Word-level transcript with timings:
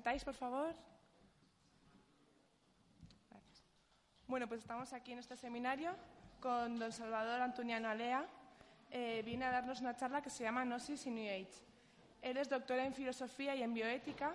presentáis, 0.00 0.24
por 0.24 0.34
favor. 0.34 0.74
Gracias. 3.28 3.62
Bueno, 4.26 4.48
pues 4.48 4.60
estamos 4.62 4.94
aquí 4.94 5.12
en 5.12 5.18
este 5.18 5.36
seminario 5.36 5.94
con 6.40 6.78
don 6.78 6.90
Salvador 6.90 7.42
Antoniano 7.42 7.86
Alea. 7.86 8.24
Eh, 8.90 9.20
viene 9.26 9.44
a 9.44 9.50
darnos 9.50 9.82
una 9.82 9.94
charla 9.94 10.22
que 10.22 10.30
se 10.30 10.42
llama 10.42 10.64
Gnosis 10.64 11.06
y 11.06 11.10
New 11.10 11.28
Age. 11.28 11.52
Él 12.22 12.38
es 12.38 12.48
doctor 12.48 12.78
en 12.78 12.94
filosofía 12.94 13.54
y 13.54 13.62
en 13.62 13.74
bioética 13.74 14.34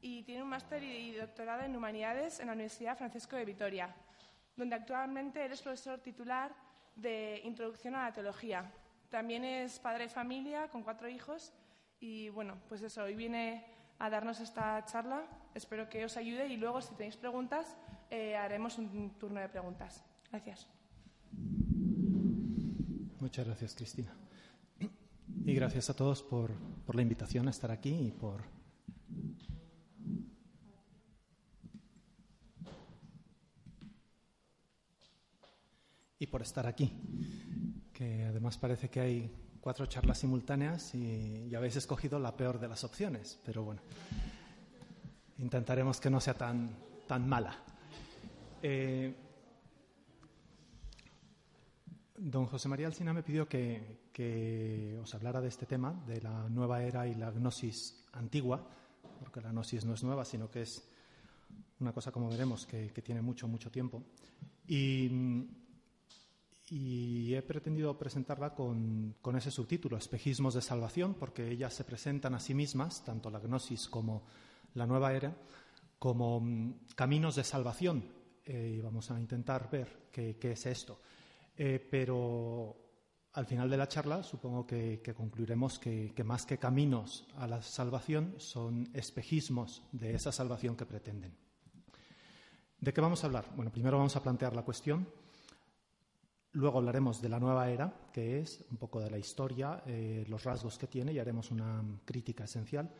y 0.00 0.22
tiene 0.22 0.42
un 0.42 0.48
máster 0.48 0.82
y 0.82 1.12
doctorado 1.12 1.62
en 1.62 1.76
humanidades 1.76 2.40
en 2.40 2.46
la 2.46 2.54
Universidad 2.54 2.96
Francisco 2.96 3.36
de 3.36 3.44
Vitoria, 3.44 3.94
donde 4.56 4.76
actualmente 4.76 5.44
él 5.44 5.52
es 5.52 5.60
profesor 5.60 5.98
titular 6.00 6.54
de 6.96 7.42
Introducción 7.44 7.96
a 7.96 8.04
la 8.04 8.12
Teología. 8.14 8.72
También 9.10 9.44
es 9.44 9.78
padre 9.78 10.04
de 10.04 10.08
familia 10.08 10.68
con 10.68 10.82
cuatro 10.82 11.06
hijos 11.06 11.52
y 12.00 12.30
bueno, 12.30 12.56
pues 12.66 12.80
eso, 12.80 13.02
hoy 13.02 13.14
viene 13.14 13.81
a 14.02 14.10
darnos 14.10 14.40
esta 14.40 14.84
charla. 14.84 15.22
Espero 15.54 15.88
que 15.88 16.04
os 16.04 16.16
ayude 16.16 16.48
y 16.48 16.56
luego, 16.56 16.82
si 16.82 16.92
tenéis 16.94 17.16
preguntas, 17.16 17.76
eh, 18.10 18.34
haremos 18.34 18.76
un 18.78 19.10
turno 19.16 19.38
de 19.38 19.48
preguntas. 19.48 20.02
Gracias. 20.28 20.66
Muchas 23.20 23.46
gracias, 23.46 23.74
Cristina. 23.76 24.12
Y 25.44 25.54
gracias 25.54 25.88
a 25.88 25.94
todos 25.94 26.20
por, 26.20 26.50
por 26.84 26.96
la 26.96 27.02
invitación 27.02 27.46
a 27.46 27.50
estar 27.50 27.70
aquí 27.70 27.94
y 28.08 28.10
por 28.10 28.42
y 36.18 36.26
por 36.26 36.42
estar 36.42 36.66
aquí. 36.66 36.92
Que 37.92 38.24
además 38.24 38.58
parece 38.58 38.90
que 38.90 38.98
hay 38.98 39.30
cuatro 39.62 39.86
charlas 39.86 40.18
simultáneas 40.18 40.92
y, 40.94 41.54
habéis 41.54 41.76
escogido 41.76 42.18
la 42.18 42.36
peor 42.36 42.58
de 42.58 42.66
las 42.66 42.82
opciones, 42.82 43.38
pero 43.44 43.62
bueno, 43.62 43.80
intentaremos 45.38 46.00
que 46.00 46.10
no 46.10 46.20
sea 46.20 46.34
tan, 46.34 46.76
tan 47.06 47.28
mala. 47.28 47.56
Eh, 48.60 49.14
don 52.16 52.46
José 52.46 52.68
María 52.68 52.88
Alcina 52.88 53.12
me 53.12 53.22
pidió 53.22 53.48
que, 53.48 54.98
os 55.00 55.14
hablara 55.14 55.40
de 55.40 55.48
este 55.48 55.66
tema, 55.66 55.92
de 56.08 56.20
la 56.20 56.48
nueva 56.48 56.82
era 56.82 57.06
y 57.06 57.14
la 57.14 57.30
gnosis 57.30 58.04
antigua, 58.14 58.68
porque 59.20 59.40
la 59.40 59.52
gnosis 59.52 59.84
no 59.84 59.94
es 59.94 60.02
nueva, 60.02 60.24
sino 60.24 60.50
que 60.50 60.62
es 60.62 60.88
una 61.78 61.92
cosa, 61.92 62.10
como 62.10 62.28
veremos, 62.28 62.66
que, 62.66 62.90
que 62.92 63.02
tiene 63.02 63.22
mucho, 63.22 63.46
mucho 63.46 63.70
tiempo. 63.70 64.02
Y 64.66 65.61
y 66.74 67.34
he 67.34 67.42
pretendido 67.42 67.98
presentarla 67.98 68.54
con, 68.54 69.14
ese 69.36 69.50
subtítulo, 69.50 69.98
Espejismos 69.98 70.54
de 70.54 70.62
Salvación, 70.62 71.12
porque 71.12 71.50
ellas 71.50 71.74
se 71.74 71.84
presentan 71.84 72.34
a 72.34 72.40
sí 72.40 72.54
mismas, 72.54 73.04
tanto 73.04 73.28
la 73.28 73.40
Gnosis 73.40 73.88
como 73.88 74.22
la 74.72 74.86
Nueva 74.86 75.12
Era, 75.12 75.36
como 75.98 76.40
mm, 76.40 76.86
caminos 76.96 77.36
de 77.36 77.44
salvación. 77.44 78.02
Eh, 78.46 78.76
y 78.78 78.80
vamos 78.80 79.10
a 79.10 79.20
intentar 79.20 79.68
ver 79.70 80.08
qué, 80.10 80.38
es 80.40 80.64
esto. 80.64 80.98
Eh, 81.54 81.78
pero 81.90 82.74
al 83.34 83.44
final 83.44 83.68
de 83.68 83.76
la 83.76 83.86
charla 83.86 84.22
supongo 84.22 84.66
que, 84.66 85.02
concluiremos 85.14 85.78
que, 85.78 86.14
que, 86.16 86.24
más 86.24 86.46
que 86.46 86.56
caminos 86.56 87.26
a 87.36 87.46
la 87.46 87.60
salvación 87.60 88.36
son 88.38 88.88
espejismos 88.94 89.82
de 89.92 90.14
esa 90.14 90.32
salvación 90.32 90.74
que 90.74 90.86
pretenden. 90.86 91.36
¿De 92.80 92.94
qué 92.94 93.00
vamos 93.02 93.22
a 93.22 93.26
hablar? 93.26 93.52
Bueno, 93.54 93.70
primero 93.70 93.98
vamos 93.98 94.16
a 94.16 94.22
plantear 94.22 94.56
la 94.56 94.62
cuestión 94.62 95.06
Luego 96.54 96.78
hablaremos 96.78 97.22
de 97.22 97.30
la 97.30 97.40
nueva 97.40 97.70
era, 97.70 97.94
que 98.12 98.40
es 98.40 98.62
un 98.70 98.76
poco 98.76 99.00
de 99.00 99.10
la 99.10 99.16
historia, 99.16 99.82
eh, 99.86 100.26
los 100.28 100.44
rasgos 100.44 100.76
que 100.76 100.86
tiene 100.86 101.12
y 101.12 101.18
haremos 101.18 101.50
una 101.50 101.82
crítica 102.04 102.44
esencial. 102.44 102.90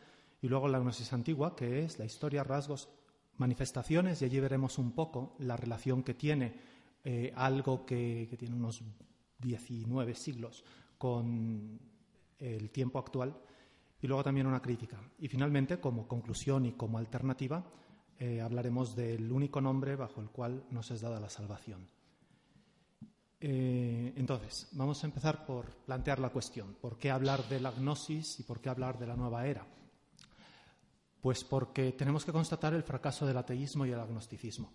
Y 0.41 0.49
luego 0.49 0.69
la 0.69 0.79
gnosis 0.79 1.13
antigua, 1.13 1.55
que 1.55 1.85
es 1.85 1.99
la 1.99 2.07
historia, 2.07 2.45
rasgos, 2.45 2.89
manifestaciones, 3.37 4.23
y 4.23 4.25
allí 4.25 4.41
veremos 4.41 4.79
un 4.79 4.93
poco 4.93 5.37
la 5.39 5.57
relación 5.57 6.03
que 6.03 6.15
tiene 6.15 6.55
eh, 7.05 7.31
algo 7.37 7.85
que, 7.85 8.35
tiene 8.39 8.55
unos 8.55 8.83
19 9.39 10.15
siglos 10.15 10.65
con 10.97 11.79
el 12.39 12.71
tiempo 12.71 12.99
actual. 12.99 13.37
Y 14.01 14.07
luego 14.07 14.25
también 14.25 14.47
una 14.47 14.63
crítica. 14.63 14.99
Y 15.19 15.29
finalmente, 15.29 15.79
como 15.79 16.09
conclusión 16.09 16.65
y 16.65 16.73
como 16.73 16.97
alternativa, 16.97 17.63
eh, 18.19 18.41
hablaremos 18.41 18.97
del 18.97 19.31
único 19.31 19.61
nombre 19.61 19.95
bajo 19.95 20.23
el 20.23 20.31
cual 20.31 20.65
nos 20.71 20.91
es 20.91 21.03
dada 21.03 21.21
la 21.21 21.29
salvación. 21.29 21.87
Eh, 23.45 24.13
entonces, 24.15 24.69
vamos 24.71 25.03
a 25.03 25.07
empezar 25.09 25.45
por 25.45 25.75
plantear 25.85 26.21
la 26.21 26.29
cuestión. 26.29 26.77
¿Por 26.81 26.97
qué 26.97 27.11
hablar 27.11 27.49
de 27.49 27.59
la 27.59 27.73
gnosis 27.73 28.39
y 28.39 28.45
por 28.45 28.61
qué 28.61 28.69
hablar 28.69 29.01
de 29.01 29.09
la 29.09 29.17
nueva 29.17 29.45
era? 29.49 29.67
Pues 31.21 31.43
porque 31.43 31.91
tenemos 31.91 32.25
que 32.25 32.31
constatar 32.31 32.73
el 32.73 32.85
fracaso 32.85 33.27
del 33.27 33.37
ateísmo 33.37 33.85
y 33.85 33.91
el 33.91 33.99
agnosticismo. 33.99 34.73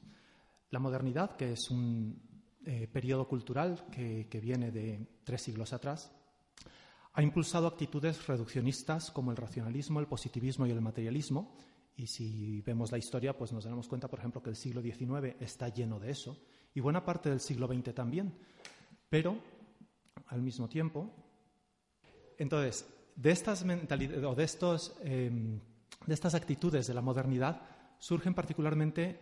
La 0.71 0.79
modernidad, 0.79 1.37
que 1.37 1.53
es 1.53 1.71
un 1.71 2.21
eh, 2.65 2.89
periodo 2.91 3.25
cultural 3.25 3.85
que, 3.89 4.27
viene 4.41 4.69
de 4.69 5.21
tres 5.23 5.43
siglos 5.43 5.71
atrás, 5.71 6.11
ha 7.13 7.23
impulsado 7.23 7.67
actitudes 7.67 8.27
reduccionistas 8.27 9.11
como 9.11 9.31
el 9.31 9.37
racionalismo, 9.37 10.01
el 10.01 10.07
positivismo 10.07 10.67
y 10.67 10.71
el 10.71 10.81
materialismo. 10.81 11.55
Y 11.95 12.07
si 12.07 12.61
vemos 12.63 12.91
la 12.91 12.97
historia, 12.97 13.37
pues 13.37 13.53
nos 13.53 13.63
daremos 13.63 13.87
cuenta, 13.87 14.09
por 14.09 14.19
ejemplo, 14.19 14.43
que 14.43 14.49
el 14.49 14.57
siglo 14.57 14.81
XIX 14.81 15.37
está 15.39 15.69
lleno 15.69 16.01
de 16.01 16.11
eso 16.11 16.37
y 16.77 16.79
buena 16.79 17.03
parte 17.03 17.29
del 17.29 17.39
siglo 17.39 17.65
XX 17.65 17.91
también. 17.91 18.37
Pero, 19.09 19.37
al 20.27 20.41
mismo 20.41 20.67
tiempo, 20.67 21.09
entonces, 22.37 22.85
de 23.15 23.31
estas, 23.31 23.63
o 23.63 24.35
de, 24.35 24.43
estos, 24.43 24.95
em, 25.03 25.59
de 26.05 26.13
estas 26.13 26.35
actitudes 26.35 26.87
de 26.87 26.93
la 26.93 27.01
modernidad 27.01 27.61
surgen 27.99 28.33
particularmente 28.33 29.19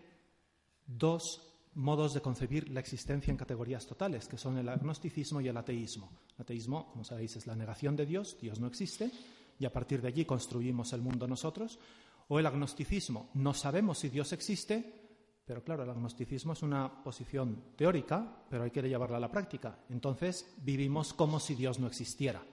dos 0.86 1.42
modos 1.76 2.14
de 2.14 2.22
concebir 2.22 2.70
la 2.70 2.80
existencia 2.80 3.32
en 3.32 3.38
categorías 3.38 3.86
totales, 3.86 4.28
que 4.28 4.38
son 4.38 4.58
el 4.58 4.70
agnosticismo 4.70 5.42
y 5.42 5.48
el 5.48 5.58
ateísmo. 5.58 6.10
El 6.36 6.44
ateísmo, 6.44 6.90
como 6.92 7.04
sabéis, 7.04 7.36
es 7.36 7.48
la 7.48 7.56
negación 7.56 7.96
de 7.96 8.06
Dios, 8.06 8.38
Dios 8.40 8.60
no 8.60 8.68
existe, 8.68 9.12
y 9.60 9.66
a 9.66 9.72
partir 9.72 10.02
de 10.02 10.10
allí 10.10 10.26
construimos 10.26 10.94
el 10.94 11.02
mundo 11.02 11.28
nosotros. 11.28 11.80
O 12.28 12.40
el 12.40 12.46
agnosticismo, 12.46 13.30
no 13.36 13.54
sabemos 13.54 14.00
si 14.00 14.10
Dios 14.10 14.34
existe, 14.34 15.05
pero 15.46 15.64
claro, 15.64 15.84
el 15.84 15.90
agnosticismo 15.90 16.54
es 16.54 16.64
una 16.64 17.04
posición 17.04 17.74
teórica, 17.76 18.46
pero 18.50 18.64
hay 18.64 18.72
que 18.72 18.82
llevarla 18.82 19.18
a 19.18 19.20
la 19.20 19.32
práctica. 19.32 19.78
Entonces 19.90 20.56
vivimos 20.58 21.14
como 21.14 21.40
si 21.40 21.54
Dios 21.54 21.80
no 21.80 21.88
existiera. 21.88 22.44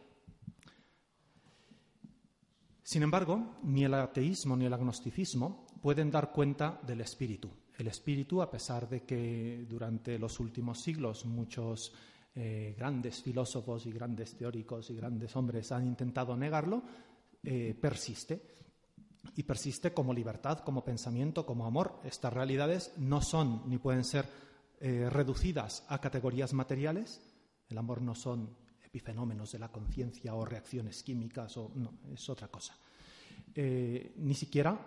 Sin 2.83 3.03
embargo, 3.03 3.57
ni 3.63 3.85
el 3.85 3.95
ateísmo 3.95 4.57
ni 4.57 4.67
el 4.67 4.75
agnosticismo 4.75 5.67
pueden 5.81 6.11
dar 6.11 6.33
cuenta 6.33 6.79
del 6.87 7.01
espíritu. 7.01 7.49
El 7.79 7.87
espíritu, 7.87 8.43
a 8.43 8.51
pesar 8.51 8.87
de 8.87 9.03
que 9.05 9.65
durante 9.67 10.19
los 10.19 10.39
últimos 10.39 10.83
siglos 10.83 11.25
muchos 11.25 11.95
eh, 12.35 12.75
grandes 12.77 13.23
filósofos 13.23 13.87
y 13.87 13.93
grandes 13.93 14.37
teóricos 14.37 14.91
y 14.91 14.97
grandes 14.97 15.35
hombres 15.35 15.73
han 15.73 15.87
intentado 15.87 16.37
negarlo, 16.37 16.83
eh, 17.43 17.75
persiste 17.81 18.53
y 19.37 19.43
persiste 19.45 19.93
como 19.93 20.13
libertad, 20.13 20.61
como 20.61 20.85
pensamiento, 20.85 21.47
como 21.47 21.67
amor. 21.67 22.01
Estas 22.05 22.33
realidades 22.33 22.93
no 22.99 23.23
son 23.23 23.63
ni 23.67 23.79
pueden 23.79 24.05
ser 24.05 24.27
eh, 24.81 25.09
reducidas 25.11 25.85
a 25.89 26.01
categorías 26.01 26.53
materiales. 26.53 27.21
El 27.69 27.79
amor 27.79 28.03
no 28.03 28.15
son 28.15 28.57
epifenómenos 28.85 29.53
de 29.53 29.59
la 29.59 29.69
conciencia 29.69 30.35
o 30.35 30.45
reacciones 30.45 31.03
químicas, 31.03 31.57
o, 31.57 31.71
no, 31.75 31.95
es 32.13 32.29
otra 32.29 32.49
cosa. 32.49 32.77
Eh, 33.55 34.13
ni 34.17 34.35
siquiera 34.35 34.79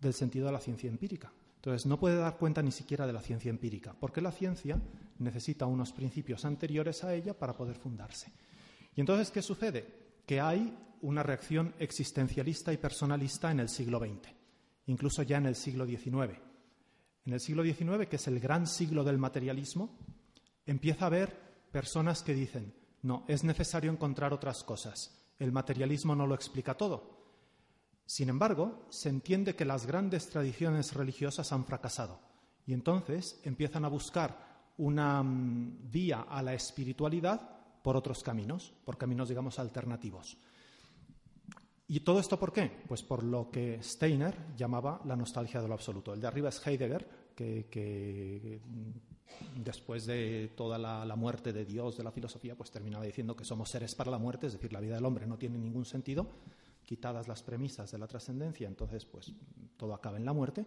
del 0.00 0.14
sentido 0.14 0.46
de 0.46 0.52
la 0.52 0.60
ciencia 0.60 0.88
empírica. 0.88 1.32
Entonces, 1.56 1.86
no 1.86 1.98
puede 1.98 2.16
dar 2.16 2.36
cuenta 2.36 2.60
ni 2.60 2.72
siquiera 2.72 3.06
de 3.06 3.12
la 3.12 3.20
ciencia 3.20 3.50
empírica, 3.50 3.94
porque 3.98 4.20
la 4.20 4.32
ciencia 4.32 4.80
necesita 5.18 5.66
unos 5.66 5.92
principios 5.92 6.44
anteriores 6.44 7.04
a 7.04 7.14
ella 7.14 7.34
para 7.38 7.56
poder 7.56 7.76
fundarse. 7.76 8.32
¿Y 8.96 9.00
entonces 9.00 9.30
qué 9.30 9.42
sucede? 9.42 10.01
Que 10.26 10.40
hay 10.40 10.76
una 11.02 11.22
reacción 11.22 11.74
existencialista 11.78 12.72
y 12.72 12.76
personalista 12.76 13.50
en 13.50 13.60
el 13.60 13.68
siglo 13.68 13.98
XX, 13.98 14.32
incluso 14.86 15.22
ya 15.22 15.38
en 15.38 15.46
el 15.46 15.56
siglo 15.56 15.86
XIX. 15.86 16.38
En 17.24 17.32
el 17.32 17.40
siglo 17.40 17.62
XIX, 17.64 18.08
que 18.08 18.16
es 18.16 18.26
el 18.28 18.40
gran 18.40 18.66
siglo 18.66 19.04
del 19.04 19.18
materialismo, 19.18 19.98
empieza 20.66 21.04
a 21.04 21.08
haber 21.08 21.36
personas 21.70 22.22
que 22.22 22.34
dicen, 22.34 22.74
no, 23.02 23.24
es 23.28 23.44
necesario 23.44 23.90
encontrar 23.90 24.32
otras 24.32 24.62
cosas. 24.62 25.18
El 25.38 25.52
materialismo 25.52 26.14
no 26.14 26.26
lo 26.26 26.34
explica 26.34 26.74
todo. 26.74 27.22
Sin 28.06 28.28
embargo, 28.28 28.86
se 28.90 29.08
entiende 29.08 29.56
que 29.56 29.64
las 29.64 29.86
grandes 29.86 30.28
tradiciones 30.28 30.94
religiosas 30.94 31.52
han 31.52 31.64
fracasado 31.64 32.20
y 32.66 32.74
entonces 32.74 33.40
empiezan 33.44 33.84
a 33.84 33.88
buscar 33.88 34.72
una 34.78 35.22
mm, 35.22 35.90
vía 35.90 36.26
a 36.28 36.42
la 36.42 36.54
espiritualidad 36.54 37.61
por 37.82 37.96
otros 37.96 38.22
caminos, 38.22 38.72
por 38.84 38.96
caminos, 38.96 39.28
digamos, 39.28 39.58
alternativos. 39.58 40.38
¿Y 41.88 42.00
todo 42.00 42.20
esto 42.20 42.38
por 42.38 42.52
qué? 42.52 42.70
Pues 42.88 43.02
por 43.02 43.22
lo 43.22 43.50
que 43.50 43.82
Steiner 43.82 44.56
llamaba 44.56 45.02
la 45.04 45.16
nostalgia 45.16 45.60
de 45.60 45.68
lo 45.68 45.74
absoluto. 45.74 46.14
El 46.14 46.20
de 46.20 46.26
arriba 46.26 46.48
es 46.48 46.66
Heidegger, 46.66 47.06
que, 47.34 48.60
después 49.56 50.06
de 50.06 50.52
toda 50.56 50.78
la, 50.78 51.04
la, 51.04 51.16
muerte 51.16 51.52
de 51.52 51.64
Dios, 51.64 51.96
de 51.96 52.04
la 52.04 52.12
filosofía, 52.12 52.54
pues 52.54 52.70
terminaba 52.70 53.04
diciendo 53.04 53.36
que 53.36 53.44
somos 53.44 53.68
seres 53.68 53.94
para 53.94 54.10
la 54.10 54.18
muerte, 54.18 54.46
es 54.46 54.54
decir, 54.54 54.72
la 54.72 54.80
vida 54.80 54.94
del 54.94 55.04
hombre 55.04 55.26
no 55.26 55.36
tiene 55.36 55.58
ningún 55.58 55.84
sentido. 55.84 56.26
quitadas 56.84 57.28
las 57.28 57.42
premisas 57.42 57.90
de 57.90 57.98
la 57.98 58.06
trascendencia, 58.06 58.68
entonces 58.68 59.04
pues 59.04 59.32
todo 59.76 59.94
acaba 59.94 60.16
en 60.16 60.24
la 60.24 60.32
muerte. 60.32 60.66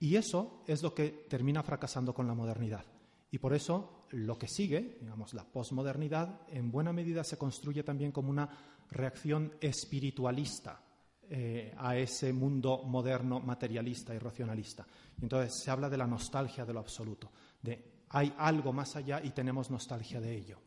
Y 0.00 0.16
eso 0.16 0.62
es 0.66 0.82
lo 0.82 0.94
que 0.94 1.26
termina 1.28 1.62
fracasando 1.62 2.12
con 2.12 2.26
la 2.26 2.34
modernidad. 2.34 2.84
Y 3.30 3.38
por 3.38 3.54
eso 3.54 4.06
lo 4.10 4.38
que 4.38 4.48
sigue, 4.48 4.98
digamos, 5.00 5.34
la 5.34 5.44
posmodernidad, 5.44 6.42
en 6.48 6.70
buena 6.70 6.92
medida 6.92 7.24
se 7.24 7.38
construye 7.38 7.82
también 7.82 8.12
como 8.12 8.30
una 8.30 8.48
reacción 8.90 9.52
espiritualista 9.60 10.80
eh, 11.28 11.74
a 11.76 11.96
ese 11.96 12.32
mundo 12.32 12.84
moderno, 12.84 13.40
materialista 13.40 14.14
y 14.14 14.18
racionalista. 14.18 14.86
Entonces 15.20 15.60
se 15.62 15.70
habla 15.70 15.90
de 15.90 15.96
la 15.96 16.06
nostalgia 16.06 16.64
de 16.64 16.72
lo 16.72 16.80
absoluto, 16.80 17.32
de 17.60 17.96
hay 18.10 18.32
algo 18.38 18.72
más 18.72 18.94
allá 18.94 19.20
y 19.22 19.30
tenemos 19.30 19.70
nostalgia 19.70 20.20
de 20.20 20.36
ello. 20.36 20.58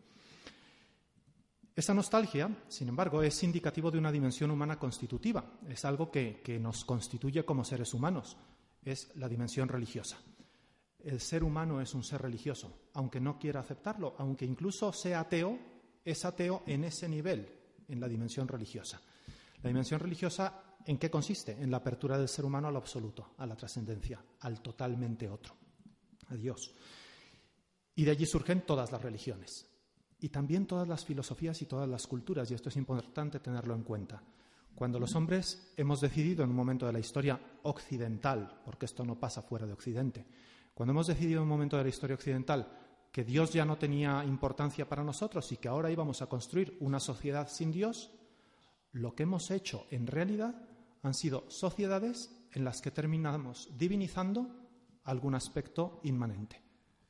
Esa 1.74 1.94
nostalgia, 1.94 2.54
sin 2.68 2.90
embargo, 2.90 3.24
es 3.24 3.42
indicativo 3.42 3.90
de 3.90 4.00
una 4.00 4.12
dimensión 4.12 4.52
humana 4.52 4.78
constitutiva, 4.78 5.60
es 5.66 5.86
algo 5.86 6.12
que 6.12 6.60
nos 6.60 6.84
constituye 6.84 7.46
como 7.46 7.64
seres 7.64 7.94
humanos, 7.94 8.36
es 8.84 9.16
la 9.16 9.30
dimensión 9.30 9.70
religiosa. 9.70 10.18
El 11.04 11.20
ser 11.20 11.44
humano 11.44 11.80
es 11.82 11.94
un 11.94 12.04
ser 12.04 12.22
religioso, 12.22 12.90
aunque 12.94 13.20
no 13.20 13.40
quiera 13.40 13.62
aceptarlo, 13.62 14.16
aunque 14.18 14.46
incluso 14.46 14.92
sea 14.92 15.22
ateo, 15.22 15.58
es 16.04 16.26
ateo 16.26 16.64
en 16.66 16.84
ese 16.84 17.08
nivel, 17.08 17.48
en 17.88 18.00
la 18.00 18.08
dimensión 18.08 18.48
religiosa. 18.48 19.02
La 19.62 19.70
dimensión 19.70 20.00
religiosa, 20.00 20.78
¿en 20.86 20.98
qué 20.98 21.10
consiste? 21.10 21.54
En 21.54 21.72
la 21.72 21.78
apertura 21.78 22.18
del 22.18 22.28
ser 22.28 22.46
humano 22.46 22.68
al 22.68 22.76
absoluto, 22.76 23.34
a 23.38 23.46
la 23.46 23.56
trascendencia, 23.56 24.24
al 24.42 24.62
totalmente 24.62 25.30
otro, 25.30 25.56
a 26.28 26.36
Dios. 26.36 26.74
Y 27.96 28.04
de 28.04 28.12
allí 28.12 28.26
surgen 28.26 28.62
todas 28.62 28.92
las 28.92 29.02
religiones 29.02 29.70
y 30.22 30.30
también 30.30 30.66
todas 30.66 30.88
las 30.88 31.06
filosofías 31.06 31.62
y 31.62 31.66
todas 31.66 31.88
las 31.88 32.06
culturas, 32.08 32.52
y 32.52 32.54
esto 32.54 32.70
es 32.70 32.76
importante 32.76 33.40
tenerlo 33.40 33.74
en 33.74 33.84
cuenta. 33.84 34.22
Cuando 34.76 35.00
los 35.00 35.16
hombres 35.16 35.74
hemos 35.76 36.02
decidido 36.02 36.44
en 36.44 36.50
un 36.50 36.56
momento 36.56 36.86
de 36.86 36.94
la 36.94 37.00
historia 37.00 37.40
occidental, 37.64 38.62
porque 38.64 38.86
esto 38.86 39.04
no 39.04 39.20
pasa 39.20 39.42
fuera 39.42 39.66
de 39.66 39.74
Occidente, 39.74 40.26
cuando 40.80 40.92
hemos 40.92 41.08
decidido 41.08 41.40
en 41.40 41.44
un 41.44 41.50
momento 41.50 41.76
de 41.76 41.84
la 41.84 41.90
historia 41.90 42.16
occidental 42.16 42.72
que 43.12 43.26
Dios 43.26 43.52
ya 43.52 43.66
no 43.66 43.78
tenía 43.78 44.24
importancia 44.24 44.88
para 44.88 45.04
nosotros 45.04 45.52
y 45.52 45.58
que 45.58 45.68
ahora 45.68 45.92
íbamos 45.92 46.22
a 46.22 46.28
construir 46.28 46.78
una 46.80 47.02
sociedad 47.02 47.50
sin 47.50 47.70
Dios, 47.70 48.14
lo 48.94 49.14
que 49.14 49.24
hemos 49.24 49.52
hecho 49.52 49.88
en 49.92 50.08
realidad 50.08 50.56
han 51.04 51.14
sido 51.14 51.44
sociedades 51.50 52.34
en 52.54 52.64
las 52.64 52.80
que 52.80 52.92
terminamos 52.92 53.70
divinizando 53.78 54.56
algún 55.04 55.36
aspecto 55.36 56.00
inmanente, 56.04 56.62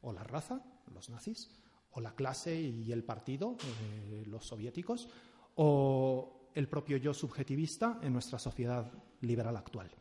o 0.01 0.13
la 0.13 0.23
raza, 0.23 0.63
los 0.91 1.11
nazis, 1.11 1.55
o 1.91 2.01
la 2.01 2.15
clase 2.15 2.59
y 2.59 2.91
el 2.91 3.03
partido, 3.03 3.55
eh, 3.83 4.23
los 4.25 4.47
soviéticos, 4.47 5.09
o 5.57 6.49
el 6.55 6.67
propio 6.67 6.97
yo 6.97 7.13
subjetivista 7.13 7.99
en 8.01 8.13
nuestra 8.13 8.39
sociedad 8.39 8.91
liberal 9.21 9.57
actual. 9.57 9.91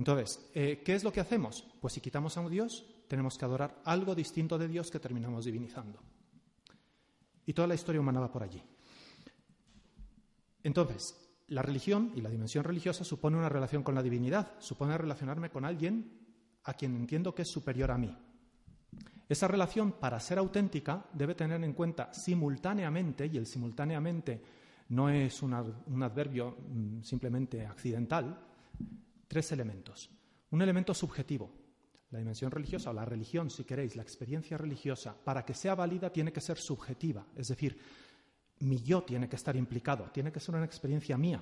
Entonces, 0.00 0.40
eh, 0.54 0.80
¿qué 0.82 0.94
es 0.94 1.04
lo 1.04 1.12
que 1.12 1.20
hacemos? 1.20 1.62
Pues 1.78 1.92
si 1.92 2.00
quitamos 2.00 2.34
a 2.34 2.40
un 2.40 2.50
Dios, 2.50 2.86
tenemos 3.06 3.36
que 3.36 3.44
adorar 3.44 3.82
algo 3.84 4.14
distinto 4.14 4.56
de 4.56 4.66
Dios 4.66 4.90
que 4.90 4.98
terminamos 4.98 5.44
divinizando. 5.44 6.00
Y 7.44 7.52
toda 7.52 7.68
la 7.68 7.74
historia 7.74 8.00
humana 8.00 8.18
va 8.18 8.32
por 8.32 8.42
allí. 8.42 8.62
Entonces, 10.62 11.14
la 11.48 11.60
religión 11.60 12.12
y 12.16 12.22
la 12.22 12.30
dimensión 12.30 12.64
religiosa 12.64 13.04
supone 13.04 13.36
una 13.36 13.50
relación 13.50 13.82
con 13.82 13.94
la 13.94 14.02
divinidad, 14.02 14.58
supone 14.58 14.96
relacionarme 14.96 15.50
con 15.50 15.66
alguien 15.66 16.18
a 16.64 16.72
quien 16.72 16.96
entiendo 16.96 17.34
que 17.34 17.42
es 17.42 17.50
superior 17.50 17.90
a 17.90 17.98
mí. 17.98 18.16
Esa 19.28 19.48
relación, 19.48 19.92
para 19.92 20.18
ser 20.18 20.38
auténtica, 20.38 21.04
debe 21.12 21.34
tener 21.34 21.62
en 21.62 21.74
cuenta 21.74 22.10
simultáneamente, 22.14 23.26
y 23.26 23.36
el 23.36 23.46
simultáneamente 23.46 24.42
no 24.88 25.10
es 25.10 25.42
un, 25.42 25.52
adverbio 25.52 26.56
mm, 26.70 27.02
simplemente 27.02 27.66
accidental, 27.66 28.46
tres 29.30 29.52
elementos. 29.52 30.10
Un 30.50 30.60
elemento 30.60 30.92
subjetivo, 30.92 31.52
la 32.10 32.18
dimensión 32.18 32.50
religiosa 32.50 32.90
o 32.90 32.92
la 32.92 33.04
religión, 33.04 33.48
si 33.48 33.62
queréis, 33.62 33.94
la 33.94 34.02
experiencia 34.02 34.58
religiosa, 34.58 35.16
para 35.24 35.44
que 35.44 35.54
sea 35.54 35.76
válida 35.76 36.10
tiene 36.10 36.32
que 36.32 36.40
ser 36.40 36.58
subjetiva, 36.58 37.24
es 37.36 37.46
decir, 37.46 37.78
mi 38.58 38.82
yo 38.82 39.04
tiene 39.04 39.28
que 39.28 39.36
estar 39.36 39.54
implicado, 39.54 40.10
tiene 40.10 40.32
que 40.32 40.40
ser 40.40 40.56
una 40.56 40.64
experiencia 40.64 41.16
mía, 41.16 41.40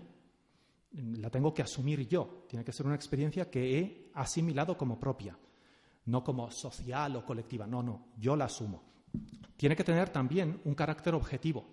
la 0.93 1.31
tengo 1.31 1.55
que 1.55 1.63
asumir 1.63 2.07
yo, 2.07 2.45
tiene 2.47 2.63
que 2.63 2.73
ser 2.73 2.85
una 2.85 2.95
experiencia 2.95 3.51
que 3.51 3.79
he 3.79 4.11
asimilado 4.13 4.77
como 4.77 5.01
propia, 5.01 5.39
no 6.05 6.23
como 6.23 6.51
social 6.51 7.17
o 7.17 7.25
colectiva, 7.25 7.67
no, 7.67 7.83
no, 7.83 8.09
yo 8.19 8.37
la 8.37 8.45
asumo. 8.45 8.83
Tiene 9.57 9.75
que 9.75 9.85
tener 9.85 10.11
también 10.11 10.61
un 10.67 10.75
carácter 10.75 11.15
objetivo, 11.15 11.67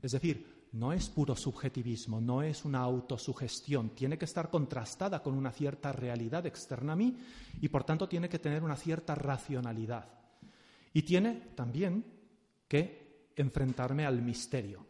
es 0.00 0.12
decir, 0.12 0.59
no 0.72 0.92
es 0.92 1.08
puro 1.08 1.34
subjetivismo, 1.34 2.20
no 2.20 2.42
es 2.42 2.64
una 2.64 2.80
autosugestión, 2.80 3.90
tiene 3.90 4.16
que 4.16 4.24
estar 4.24 4.50
contrastada 4.50 5.22
con 5.22 5.34
una 5.34 5.50
cierta 5.50 5.92
realidad 5.92 6.46
externa 6.46 6.92
a 6.92 6.96
mí 6.96 7.16
y 7.60 7.68
por 7.68 7.84
tanto 7.84 8.08
tiene 8.08 8.28
que 8.28 8.38
tener 8.38 8.62
una 8.62 8.76
cierta 8.76 9.14
racionalidad. 9.14 10.08
Y 10.92 11.02
tiene 11.02 11.50
también 11.54 12.04
que 12.68 13.30
enfrentarme 13.36 14.06
al 14.06 14.22
misterio. 14.22 14.86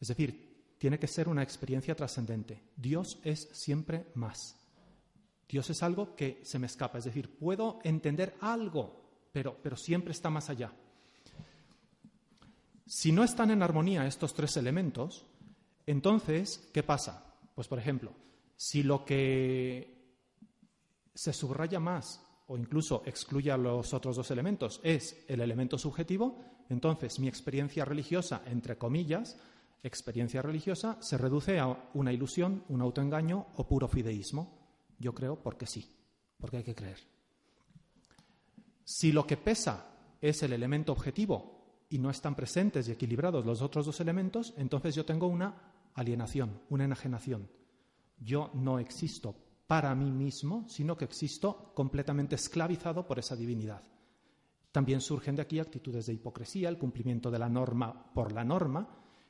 Es 0.00 0.08
decir, 0.08 0.74
tiene 0.78 0.98
que 0.98 1.08
ser 1.08 1.28
una 1.28 1.42
experiencia 1.42 1.94
trascendente. 1.94 2.62
Dios 2.76 3.18
es 3.24 3.48
siempre 3.52 4.06
más. 4.14 4.56
Dios 5.48 5.70
es 5.70 5.82
algo 5.82 6.14
que 6.14 6.40
se 6.44 6.58
me 6.58 6.66
escapa. 6.66 6.98
Es 6.98 7.04
decir, 7.04 7.38
puedo 7.38 7.78
entender 7.84 8.36
algo, 8.40 9.28
pero, 9.32 9.56
pero 9.62 9.76
siempre 9.76 10.12
está 10.12 10.30
más 10.30 10.50
allá. 10.50 10.72
Si 12.86 13.12
no 13.12 13.24
están 13.24 13.50
en 13.50 13.62
armonía 13.62 14.06
estos 14.06 14.34
tres 14.34 14.56
elementos, 14.56 15.24
entonces, 15.86 16.70
¿qué 16.72 16.82
pasa? 16.82 17.34
Pues, 17.54 17.68
por 17.68 17.78
ejemplo, 17.78 18.12
si 18.56 18.82
lo 18.82 19.04
que 19.04 19.94
se 21.14 21.32
subraya 21.32 21.80
más 21.80 22.20
o 22.46 22.58
incluso 22.58 23.02
excluye 23.06 23.50
a 23.50 23.56
los 23.56 23.94
otros 23.94 24.16
dos 24.16 24.30
elementos 24.30 24.80
es 24.82 25.24
el 25.28 25.40
elemento 25.40 25.78
subjetivo, 25.78 26.38
entonces 26.68 27.18
mi 27.18 27.28
experiencia 27.28 27.84
religiosa, 27.84 28.42
entre 28.46 28.76
comillas, 28.76 29.38
experiencia 29.82 30.42
religiosa, 30.42 30.98
se 31.00 31.18
reduce 31.18 31.58
a 31.58 31.90
una 31.94 32.12
ilusión, 32.12 32.64
un 32.68 32.80
autoengaño 32.82 33.46
o 33.56 33.66
puro 33.66 33.88
fideísmo. 33.88 34.58
Yo 34.98 35.14
creo 35.14 35.36
porque 35.36 35.66
sí, 35.66 35.90
porque 36.38 36.58
hay 36.58 36.64
que 36.64 36.74
creer. 36.74 36.98
Si 38.84 39.12
lo 39.12 39.26
que 39.26 39.36
pesa 39.36 39.86
es 40.20 40.42
el 40.42 40.52
elemento 40.52 40.92
objetivo 40.92 41.53
y 41.94 41.98
no 42.00 42.10
están 42.10 42.34
presentes 42.34 42.88
y 42.88 42.90
equilibrados 42.90 43.46
los 43.46 43.62
otros 43.62 43.86
dos 43.86 44.00
elementos, 44.00 44.52
entonces 44.56 44.96
yo 44.96 45.04
tengo 45.04 45.28
una 45.28 45.54
alienación, 45.94 46.60
una 46.68 46.86
enajenación. 46.86 47.48
Yo 48.18 48.50
no 48.54 48.80
existo 48.80 49.36
para 49.68 49.94
mí 49.94 50.10
mismo, 50.10 50.68
sino 50.68 50.96
que 50.96 51.04
existo 51.04 51.72
completamente 51.72 52.34
esclavizado 52.34 53.06
por 53.06 53.20
esa 53.20 53.36
divinidad. 53.36 53.80
También 54.72 55.00
surgen 55.00 55.36
de 55.36 55.42
aquí 55.42 55.60
actitudes 55.60 56.06
de 56.06 56.14
hipocresía, 56.14 56.68
el 56.68 56.78
cumplimiento 56.78 57.30
de 57.30 57.38
la 57.38 57.48
norma 57.48 58.12
por 58.12 58.32
la 58.32 58.42
norma 58.42 58.88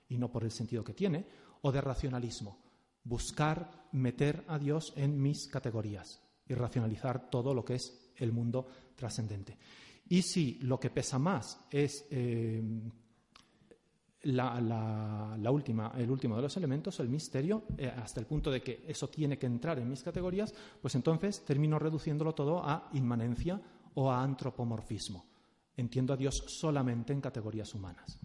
y 0.09 0.17
no 0.17 0.33
por 0.33 0.43
el 0.43 0.51
sentido 0.51 0.83
que 0.83 0.95
tiene, 0.95 1.27
o 1.61 1.71
de 1.71 1.83
racionalismo, 1.83 2.63
buscar 3.05 3.89
meter 3.93 4.43
a 4.49 4.59
Dios 4.59 4.95
en 4.97 5.21
mis 5.21 5.49
categorías 5.49 6.23
y 6.49 6.55
racionalizar 6.55 7.29
todo 7.29 7.53
lo 7.53 7.63
que 7.63 7.75
es 7.75 8.11
el 8.17 8.33
mundo 8.33 8.67
trascendente. 8.97 9.59
Y 10.09 10.23
si 10.23 10.59
lo 10.61 10.79
que 10.79 10.91
pesa 10.91 11.19
más 11.19 11.61
es 11.71 12.07
eh, 12.11 12.63
la, 14.25 15.51
última, 15.51 15.93
el 15.97 16.11
último 16.11 16.37
de 16.37 16.43
los 16.43 16.57
elementos, 16.57 17.01
el 17.01 17.09
misterio, 17.09 17.65
eh, 17.77 17.87
hasta 17.87 18.21
el 18.21 18.27
punto 18.27 18.51
de 18.51 18.63
que 18.63 18.85
eso 18.87 19.09
tiene 19.09 19.39
que 19.39 19.47
entrar 19.47 19.79
en 19.79 19.89
mis 19.89 20.03
categorías, 20.03 20.55
pues 20.81 20.95
entonces 20.95 21.45
termino 21.45 21.79
reduciéndolo 21.79 22.35
todo 22.35 22.63
a 22.65 22.91
inmanencia 22.93 23.61
o 23.95 24.11
a 24.11 24.23
antropomorfismo. 24.23 25.25
Entiendo 25.77 26.13
a 26.13 26.17
Dios 26.17 26.45
solamente 26.47 27.13
en 27.13 27.21
categorías 27.21 27.75
humanas. 27.75 28.19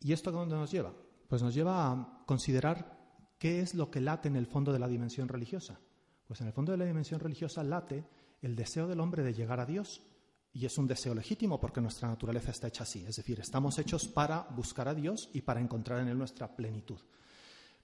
¿Y 0.00 0.12
esto 0.12 0.30
a 0.30 0.32
dónde 0.32 0.56
nos 0.56 0.70
lleva? 0.70 0.92
Pues 1.28 1.42
nos 1.42 1.54
lleva 1.54 1.90
a 1.90 2.24
considerar 2.26 2.94
qué 3.38 3.60
es 3.60 3.74
lo 3.74 3.90
que 3.90 4.00
late 4.00 4.28
en 4.28 4.36
el 4.36 4.46
fondo 4.46 4.72
de 4.72 4.78
la 4.78 4.88
dimensión 4.88 5.28
religiosa. 5.28 5.80
Pues 6.34 6.40
en 6.40 6.48
el 6.48 6.52
fondo 6.52 6.72
de 6.72 6.78
la 6.78 6.84
dimensión 6.84 7.20
religiosa 7.20 7.62
late 7.62 8.04
el 8.42 8.56
deseo 8.56 8.88
del 8.88 8.98
hombre 8.98 9.22
de 9.22 9.32
llegar 9.32 9.60
a 9.60 9.66
Dios, 9.66 10.02
y 10.52 10.66
es 10.66 10.76
un 10.78 10.88
deseo 10.88 11.14
legítimo 11.14 11.60
porque 11.60 11.80
nuestra 11.80 12.08
naturaleza 12.08 12.50
está 12.50 12.66
hecha 12.66 12.82
así. 12.82 13.04
Es 13.06 13.14
decir, 13.14 13.38
estamos 13.38 13.78
hechos 13.78 14.08
para 14.08 14.42
buscar 14.50 14.88
a 14.88 14.94
Dios 14.94 15.30
y 15.32 15.42
para 15.42 15.60
encontrar 15.60 16.00
en 16.00 16.08
Él 16.08 16.18
nuestra 16.18 16.56
plenitud. 16.56 16.98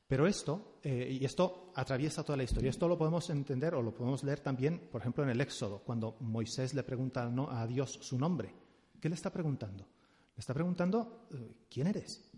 Pero 0.04 0.26
esto, 0.26 0.80
eh, 0.82 1.16
y 1.20 1.24
esto 1.24 1.70
atraviesa 1.76 2.24
toda 2.24 2.38
la 2.38 2.42
historia, 2.42 2.70
esto 2.70 2.88
lo 2.88 2.98
podemos 2.98 3.30
entender 3.30 3.72
o 3.76 3.82
lo 3.82 3.94
podemos 3.94 4.24
leer 4.24 4.40
también, 4.40 4.88
por 4.90 5.00
ejemplo, 5.00 5.22
en 5.22 5.30
el 5.30 5.40
Éxodo, 5.40 5.84
cuando 5.84 6.16
Moisés 6.18 6.74
le 6.74 6.82
pregunta 6.82 7.32
a 7.50 7.66
Dios 7.68 8.00
su 8.02 8.18
nombre. 8.18 8.52
¿Qué 9.00 9.08
le 9.08 9.14
está 9.14 9.30
preguntando? 9.30 9.84
Le 10.34 10.40
está 10.40 10.54
preguntando, 10.54 11.28
eh, 11.34 11.66
¿quién 11.70 11.86
eres? 11.86 12.32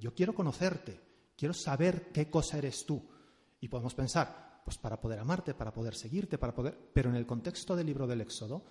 Yo 0.00 0.14
quiero 0.14 0.34
conocerte, 0.34 0.98
quiero 1.36 1.52
saber 1.52 2.10
qué 2.10 2.30
cosa 2.30 2.56
eres 2.56 2.86
tú. 2.86 3.06
Y 3.60 3.68
podemos 3.68 3.94
pensar, 3.94 4.47
pues 4.68 4.76
para 4.76 5.00
poder 5.00 5.18
amarte, 5.18 5.54
para 5.54 5.72
poder 5.72 5.94
seguirte, 5.94 6.36
para 6.36 6.54
poder... 6.54 6.76
Pero 6.92 7.08
en 7.08 7.16
el 7.16 7.24
contexto 7.24 7.74
del 7.74 7.86
libro 7.86 8.06
del 8.06 8.20
Éxodo, 8.20 8.66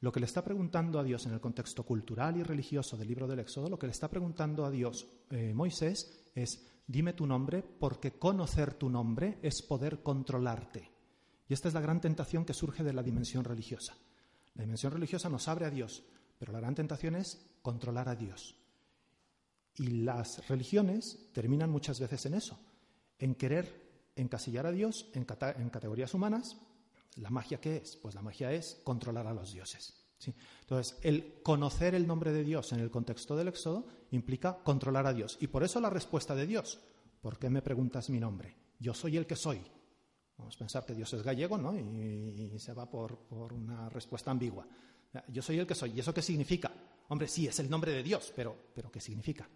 Lo 0.00 0.10
que 0.10 0.18
le 0.18 0.24
está 0.24 0.42
preguntando 0.42 0.98
a 0.98 1.04
Dios 1.04 1.26
en 1.26 1.34
el 1.34 1.42
contexto 1.42 1.84
cultural 1.84 2.38
y 2.38 2.42
religioso 2.42 2.96
del 2.96 3.08
libro 3.08 3.26
del 3.26 3.40
Éxodo, 3.40 3.68
lo 3.68 3.78
que 3.78 3.86
le 3.86 3.92
está 3.92 4.08
preguntando 4.08 4.64
a 4.64 4.70
Dios 4.70 5.06
eh, 5.28 5.52
Moisés 5.52 6.30
es, 6.34 6.66
dime 6.86 7.12
tu 7.12 7.26
nombre, 7.26 7.62
porque 7.62 8.12
conocer 8.12 8.72
tu 8.72 8.88
nombre 8.88 9.40
es 9.42 9.60
poder 9.60 10.02
controlarte. 10.02 10.90
Y 11.46 11.52
esta 11.52 11.68
es 11.68 11.74
la 11.74 11.82
gran 11.82 12.00
tentación 12.00 12.46
que 12.46 12.54
surge 12.54 12.82
de 12.82 12.94
la 12.94 13.02
dimensión 13.02 13.44
religiosa. 13.44 13.94
La 14.54 14.62
dimensión 14.62 14.94
religiosa 14.94 15.28
nos 15.28 15.48
abre 15.48 15.66
a 15.66 15.70
Dios, 15.70 16.02
pero 16.38 16.54
la 16.54 16.60
gran 16.60 16.74
tentación 16.74 17.14
es 17.14 17.58
controlar 17.60 18.08
a 18.08 18.16
Dios. 18.16 18.56
Y 19.76 19.88
las 20.02 20.48
religiones 20.48 21.28
terminan 21.34 21.68
muchas 21.68 22.00
veces 22.00 22.24
en 22.24 22.32
eso, 22.32 22.58
en 23.18 23.34
querer 23.34 23.81
encasillar 24.16 24.66
a 24.66 24.72
Dios 24.72 25.10
en, 25.14 25.24
categorías 25.24 26.14
humanas. 26.14 26.58
¿La 27.16 27.30
magia 27.30 27.60
qué 27.60 27.76
es? 27.76 27.96
Pues 27.96 28.14
la 28.14 28.22
magia 28.22 28.52
es 28.52 28.80
controlar 28.84 29.26
a 29.26 29.34
los 29.34 29.52
dioses. 29.52 29.98
Entonces, 30.60 30.98
el 31.02 31.42
conocer 31.42 31.94
el 31.94 32.06
nombre 32.06 32.32
de 32.32 32.44
Dios 32.44 32.72
en 32.72 32.80
el 32.80 32.90
contexto 32.90 33.36
del 33.36 33.48
Éxodo 33.48 33.86
implica 34.12 34.58
controlar 34.62 35.06
a 35.06 35.12
Dios. 35.12 35.36
Y 35.40 35.48
por 35.48 35.64
eso 35.64 35.80
la 35.80 35.90
respuesta 35.90 36.34
de 36.34 36.46
Dios, 36.46 36.78
¿por 37.20 37.38
qué 37.38 37.50
me 37.50 37.62
preguntas 37.62 38.08
mi 38.08 38.20
nombre? 38.20 38.56
Yo 38.78 38.94
soy 38.94 39.16
el 39.16 39.26
que 39.26 39.36
soy. 39.36 39.60
Vamos 40.38 40.54
a 40.56 40.58
pensar 40.58 40.84
que 40.84 40.94
Dios 40.94 41.12
es 41.12 41.22
gallego, 41.22 41.58
¿no? 41.58 41.76
Y, 41.76 42.58
se 42.58 42.72
va 42.72 42.88
por, 42.88 43.18
por, 43.18 43.52
una 43.52 43.88
respuesta 43.88 44.30
ambigua. 44.30 44.66
Yo 45.28 45.42
soy 45.42 45.58
el 45.58 45.66
que 45.66 45.74
soy. 45.74 45.92
¿Y 45.92 46.00
eso 46.00 46.14
qué 46.14 46.22
significa? 46.22 46.72
Hombre, 47.08 47.28
sí, 47.28 47.46
es 47.46 47.58
el 47.58 47.68
nombre 47.68 47.92
de 47.92 48.02
Dios, 48.02 48.32
pero, 48.34 48.56
pero 48.74 48.90
¿qué 48.90 49.00
significa? 49.00 49.48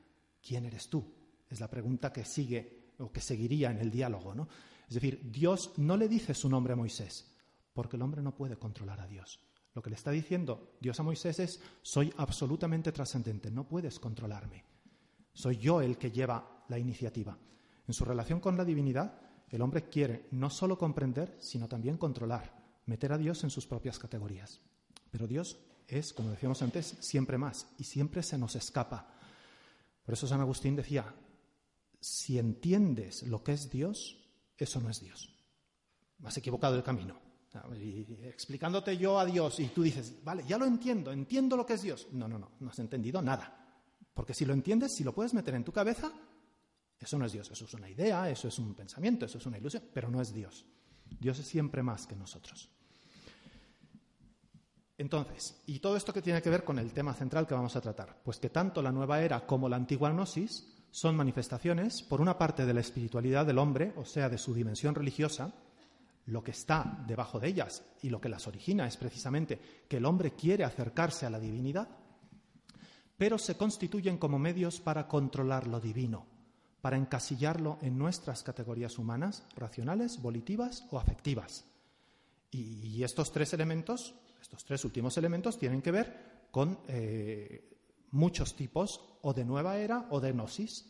¿Quién 0.43 0.67
eres 0.67 0.89
tú? 0.89 1.05
Es 1.49 1.61
la 1.61 1.69
pregunta 1.69 2.13
que 2.13 2.25
sigue 2.25 2.86
o 2.99 3.13
que 3.13 3.21
seguiría 3.21 3.71
en 3.71 3.79
el 3.79 3.91
diálogo, 3.91 4.35
¿no? 4.35 4.49
Es 4.89 4.95
decir, 4.95 5.21
Dios 5.25 5.73
no 5.77 5.97
le 5.97 6.09
dice 6.09 6.35
su 6.35 6.49
nombre 6.49 6.73
a 6.73 6.77
Moisés, 6.77 7.33
porque 7.73 7.97
el 7.97 8.03
hombre 8.03 8.23
no 8.23 8.35
puede 8.35 8.57
controlar 8.57 9.01
a 9.01 9.07
Dios. 9.07 9.41
Lo 9.75 9.83
que 9.83 9.91
le 9.91 9.97
está 9.97 10.11
diciendo 10.11 10.77
Dios 10.81 10.99
a 11.01 11.03
Moisés 11.03 11.39
es, 11.39 11.61
soy 11.83 12.13
absolutamente 12.17 12.93
trascendente, 12.93 13.51
no 13.51 13.69
puedes 13.69 13.99
controlarme. 13.99 14.65
Soy 15.33 15.59
yo 15.59 15.83
el 15.83 15.99
que 15.99 16.11
lleva 16.11 16.65
la 16.69 16.79
iniciativa. 16.79 17.37
En 17.87 17.93
su 17.93 18.05
relación 18.05 18.41
con 18.41 18.57
la 18.57 18.65
divinidad, 18.65 19.21
el 19.51 19.61
hombre 19.63 19.89
quiere 19.89 20.29
no 20.31 20.51
solo 20.51 20.79
comprender, 20.79 21.37
sino 21.41 21.69
también 21.69 21.99
controlar, 21.99 22.53
meter 22.87 23.13
a 23.13 23.19
Dios 23.19 23.45
en 23.45 23.51
sus 23.51 23.67
propias 23.67 23.99
categorías. 23.99 24.61
Pero 25.11 25.27
Dios 25.27 25.59
es, 25.87 26.13
como 26.13 26.31
decíamos 26.31 26.63
antes, 26.63 26.97
siempre 27.01 27.39
más 27.39 27.69
y 27.79 27.85
siempre 27.85 28.23
se 28.23 28.39
nos 28.39 28.57
escapa. 28.57 29.09
Por 30.05 30.15
eso 30.15 30.27
San 30.27 30.41
Agustín 30.41 30.75
decía, 30.75 31.15
si 32.07 32.39
entiendes 32.39 33.25
lo 33.25 33.43
que 33.43 33.53
es 33.53 33.69
Dios, 33.69 34.17
eso 34.57 34.81
no 34.81 34.89
es 34.89 35.01
Dios. 35.01 35.29
Has 36.23 36.37
equivocado 36.37 36.77
el 36.77 36.85
camino. 36.85 37.21
Explicándote 38.23 38.97
yo 38.97 39.19
a 39.19 39.25
Dios 39.25 39.59
y 39.59 39.69
tú 39.69 39.83
dices, 39.83 40.23
vale, 40.23 40.45
ya 40.47 40.57
lo 40.57 40.67
entiendo, 40.67 41.11
entiendo 41.11 41.57
lo 41.57 41.67
que 41.67 41.75
es 41.75 41.83
Dios. 41.83 42.07
No, 42.13 42.29
no, 42.29 42.39
no, 42.39 42.53
no 42.61 42.71
has 42.71 42.79
entendido 42.79 43.21
nada. 43.23 43.83
Porque 44.15 44.35
si 44.35 44.45
lo 44.45 44.53
entiendes, 44.53 44.95
si 44.95 45.03
lo 45.03 45.13
puedes 45.13 45.35
meter 45.35 45.55
en 45.55 45.65
tu 45.65 45.73
cabeza, 45.73 46.13
eso 46.99 47.19
no 47.19 47.27
es 47.27 47.33
Dios, 47.33 47.51
eso 47.51 47.65
es 47.65 47.75
una 47.75 47.91
idea, 47.91 48.31
eso 48.31 48.47
es 48.49 48.59
un 48.59 48.75
pensamiento, 48.75 49.27
eso 49.27 49.39
es 49.39 49.47
una 49.47 49.59
ilusión, 49.59 49.83
pero 49.93 50.09
no 50.09 50.21
es 50.21 50.33
Dios. 50.33 50.65
Dios 51.19 51.39
es 51.41 51.47
siempre 51.47 51.83
más 51.83 52.07
que 52.07 52.15
nosotros. 52.15 52.71
Entonces, 54.97 55.61
¿y 55.67 55.81
todo 55.81 55.97
esto 55.97 56.13
que 56.13 56.23
tiene 56.23 56.41
que 56.41 56.51
ver 56.51 56.63
con 56.63 56.79
el 56.79 56.93
tema 56.93 57.15
central 57.15 57.49
que 57.49 57.55
vamos 57.55 57.75
a 57.75 57.81
tratar? 57.81 58.23
Pues 58.23 58.39
que 58.39 58.51
tanto 58.51 58.81
la 58.81 58.93
nueva 58.93 59.21
era 59.23 59.45
como 59.45 59.69
la 59.69 59.77
antigua 59.77 60.11
gnosis 60.11 60.76
son 60.97 61.15
manifestaciones, 61.15 62.03
por 62.03 62.23
una 62.23 62.39
parte, 62.39 62.65
de 62.65 62.73
la 62.73 62.81
espiritualidad 62.81 63.45
del 63.45 63.59
hombre, 63.59 63.93
o 63.97 64.07
sea, 64.07 64.31
de 64.31 64.39
su 64.39 64.55
dimensión 64.55 64.95
religiosa, 64.95 65.53
lo 66.25 66.43
que 66.43 66.53
está 66.53 67.05
debajo 67.07 67.39
de 67.39 67.49
ellas 67.49 67.85
y 68.01 68.09
lo 68.09 68.19
que 68.19 68.31
las 68.31 68.47
origina 68.47 68.87
es 68.87 68.97
precisamente 68.97 69.61
que 69.91 69.99
el 69.99 70.07
hombre 70.07 70.31
quiere 70.31 70.65
acercarse 70.65 71.27
a 71.27 71.31
la 71.31 71.39
divinidad, 71.39 71.87
pero 73.19 73.37
se 73.37 73.59
constituyen 73.59 74.17
como 74.17 74.39
medios 74.39 74.81
para 74.81 75.07
controlar 75.07 75.67
lo 75.67 75.81
divino, 75.81 76.25
para 76.81 76.97
encasillarlo 76.97 77.77
en 77.83 77.99
nuestras 77.99 78.43
categorías 78.43 78.97
humanas, 78.97 79.45
racionales, 79.55 80.23
volitivas 80.23 80.87
o 80.91 80.99
afectivas. 80.99 81.67
Y, 82.51 83.05
estos 83.05 83.33
tres 83.33 83.53
elementos, 83.53 84.15
estos 84.41 84.65
tres 84.65 84.83
últimos 84.87 85.19
elementos, 85.19 85.59
tienen 85.59 85.83
que 85.83 85.91
ver 85.91 86.47
con 86.51 86.79
eh, 86.89 87.76
muchos 88.17 88.57
tipos 88.57 89.01
o 89.23 89.33
de 89.33 89.45
nueva 89.45 89.79
era 89.79 90.07
o 90.11 90.21
de 90.21 90.33
gnosis. 90.33 90.87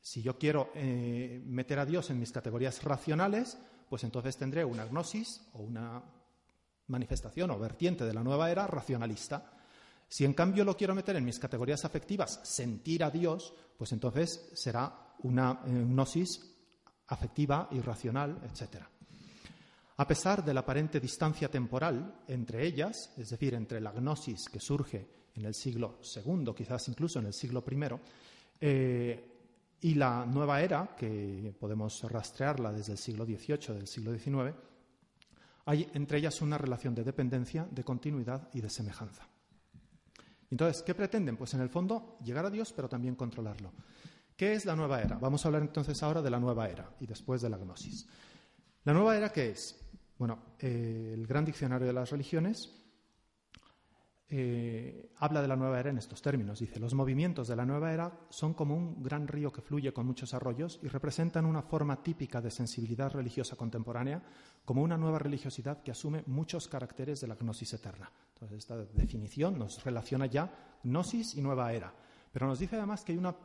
Si 0.00 0.22
yo 0.22 0.38
quiero 0.38 0.72
eh, 0.74 1.40
meter 1.44 1.78
a 1.78 1.86
Dios 1.86 2.10
en 2.10 2.18
mis 2.18 2.32
categorías 2.32 2.82
racionales, 2.82 3.58
pues 3.88 4.02
entonces 4.02 4.36
tendré 4.36 4.64
una 4.64 4.86
gnosis 4.86 5.42
o 5.52 5.60
una 5.60 6.02
manifestación 6.88 7.50
o 7.50 7.58
vertiente 7.58 8.04
de 8.04 8.14
la 8.14 8.24
nueva 8.24 8.50
era 8.50 8.66
racionalista. 8.66 9.52
Si 10.08 10.24
en 10.24 10.34
cambio 10.34 10.64
lo 10.64 10.76
quiero 10.76 10.94
meter 10.94 11.16
en 11.16 11.24
mis 11.24 11.38
categorías 11.38 11.84
afectivas, 11.84 12.40
sentir 12.42 13.04
a 13.04 13.10
Dios, 13.10 13.54
pues 13.76 13.92
entonces 13.92 14.50
será 14.54 15.14
una 15.22 15.62
eh, 15.66 15.70
gnosis 15.70 16.40
afectiva, 17.06 17.68
irracional, 17.70 18.40
etc. 18.44 18.82
A 19.96 20.06
pesar 20.08 20.42
de 20.44 20.54
la 20.54 20.60
aparente 20.60 20.98
distancia 20.98 21.50
temporal 21.50 22.22
entre 22.26 22.66
ellas, 22.66 23.12
es 23.18 23.30
decir, 23.30 23.54
entre 23.54 23.80
la 23.80 23.92
gnosis 23.92 24.48
que 24.48 24.58
surge 24.58 25.21
en 25.34 25.44
el 25.44 25.54
siglo 25.54 25.98
II, 26.02 26.52
quizás 26.54 26.88
incluso 26.88 27.18
en 27.18 27.26
el 27.26 27.32
siglo 27.32 27.64
I, 27.70 27.76
eh, 28.60 29.28
y 29.80 29.94
la 29.94 30.24
nueva 30.26 30.60
era, 30.60 30.94
que 30.96 31.54
podemos 31.58 32.02
rastrearla 32.04 32.72
desde 32.72 32.92
el 32.92 32.98
siglo 32.98 33.24
XVIII, 33.24 33.74
del 33.74 33.88
siglo 33.88 34.16
XIX, 34.16 34.54
hay 35.64 35.88
entre 35.94 36.18
ellas 36.18 36.40
una 36.42 36.58
relación 36.58 36.94
de 36.94 37.04
dependencia, 37.04 37.66
de 37.70 37.84
continuidad 37.84 38.48
y 38.52 38.60
de 38.60 38.70
semejanza. 38.70 39.26
Entonces, 40.50 40.82
¿qué 40.82 40.94
pretenden? 40.94 41.36
Pues 41.36 41.54
en 41.54 41.60
el 41.60 41.70
fondo 41.70 42.18
llegar 42.22 42.44
a 42.44 42.50
Dios, 42.50 42.72
pero 42.74 42.88
también 42.88 43.14
controlarlo. 43.14 43.72
¿Qué 44.36 44.52
es 44.54 44.64
la 44.64 44.76
nueva 44.76 45.00
era? 45.00 45.16
Vamos 45.18 45.44
a 45.44 45.48
hablar 45.48 45.62
entonces 45.62 46.02
ahora 46.02 46.20
de 46.20 46.30
la 46.30 46.40
nueva 46.40 46.68
era 46.68 46.90
y 47.00 47.06
después 47.06 47.40
de 47.42 47.48
la 47.48 47.56
gnosis. 47.56 48.06
¿La 48.84 48.92
nueva 48.92 49.16
era 49.16 49.32
qué 49.32 49.50
es? 49.50 49.78
Bueno, 50.18 50.54
eh, 50.58 51.12
el 51.14 51.26
gran 51.26 51.44
diccionario 51.44 51.86
de 51.86 51.92
las 51.92 52.10
religiones 52.10 52.81
eh, 54.34 55.10
habla 55.18 55.42
de 55.42 55.48
la 55.48 55.56
nueva 55.56 55.78
era 55.78 55.90
en 55.90 55.98
estos 55.98 56.22
términos. 56.22 56.58
Dice, 56.58 56.80
los 56.80 56.94
movimientos 56.94 57.48
de 57.48 57.54
la 57.54 57.66
nueva 57.66 57.92
era 57.92 58.10
son 58.30 58.54
como 58.54 58.74
un 58.74 59.02
gran 59.02 59.28
río 59.28 59.52
que 59.52 59.60
fluye 59.60 59.92
con 59.92 60.06
muchos 60.06 60.32
arroyos 60.32 60.80
y 60.82 60.88
representan 60.88 61.44
una 61.44 61.60
forma 61.60 62.02
típica 62.02 62.40
de 62.40 62.50
sensibilidad 62.50 63.12
religiosa 63.12 63.56
contemporánea, 63.56 64.22
como 64.64 64.80
una 64.82 64.96
nueva 64.96 65.18
religiosidad 65.18 65.82
que 65.82 65.90
asume 65.90 66.24
muchos 66.28 66.66
caracteres 66.66 67.20
de 67.20 67.26
la 67.26 67.34
gnosis 67.34 67.74
eterna. 67.74 68.10
Entonces, 68.32 68.56
esta 68.56 68.78
definición 68.78 69.58
nos 69.58 69.84
relaciona 69.84 70.24
ya 70.24 70.78
gnosis 70.82 71.34
y 71.34 71.42
nueva 71.42 71.70
era. 71.74 71.92
Pero 72.32 72.46
nos 72.46 72.58
dice 72.58 72.76
además 72.76 73.04
que 73.04 73.12
hay 73.12 73.18
una 73.18 73.36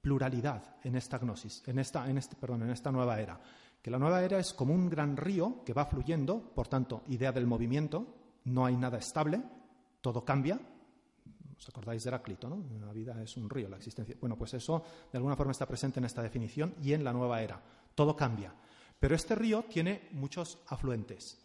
pluralidad 0.00 0.76
en 0.84 0.96
esta 0.96 1.18
gnosis, 1.18 1.62
en 1.66 1.78
esta, 1.78 2.08
en 2.08 2.16
este, 2.16 2.34
perdón, 2.36 2.62
en 2.62 2.70
esta 2.70 2.90
nueva 2.90 3.20
era. 3.20 3.38
Que 3.82 3.90
la 3.90 3.98
nueva 3.98 4.22
era 4.22 4.38
es 4.38 4.54
como 4.54 4.72
un 4.72 4.88
gran 4.88 5.18
río 5.18 5.62
que 5.66 5.74
va 5.74 5.84
fluyendo, 5.84 6.40
por 6.54 6.66
tanto, 6.66 7.02
idea 7.08 7.30
del 7.30 7.46
movimiento, 7.46 8.06
no 8.44 8.64
hay 8.64 8.78
nada 8.78 8.96
estable, 8.96 9.42
todo 10.04 10.22
cambia. 10.22 10.60
¿Os 11.56 11.66
acordáis 11.70 12.04
de 12.04 12.10
Heráclito? 12.10 12.46
¿no? 12.46 12.62
La 12.84 12.92
vida 12.92 13.22
es 13.22 13.38
un 13.38 13.48
río, 13.48 13.70
la 13.70 13.78
existencia. 13.78 14.14
Bueno, 14.20 14.36
pues 14.36 14.52
eso 14.52 14.84
de 15.10 15.16
alguna 15.16 15.34
forma 15.34 15.52
está 15.52 15.64
presente 15.66 15.98
en 15.98 16.04
esta 16.04 16.22
definición 16.22 16.74
y 16.82 16.92
en 16.92 17.02
la 17.02 17.14
nueva 17.14 17.40
era. 17.40 17.58
Todo 17.94 18.14
cambia. 18.14 18.52
Pero 19.00 19.14
este 19.14 19.34
río 19.34 19.64
tiene 19.64 20.10
muchos 20.12 20.58
afluentes 20.66 21.40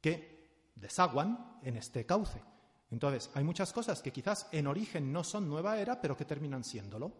que 0.00 0.72
desaguan 0.74 1.60
en 1.62 1.76
este 1.76 2.04
cauce. 2.04 2.42
Entonces, 2.90 3.30
hay 3.34 3.44
muchas 3.44 3.72
cosas 3.72 4.02
que 4.02 4.12
quizás 4.12 4.48
en 4.50 4.66
origen 4.66 5.12
no 5.12 5.22
son 5.22 5.48
nueva 5.48 5.78
era, 5.78 6.00
pero 6.00 6.16
que 6.16 6.24
terminan 6.24 6.64
siéndolo 6.64 7.12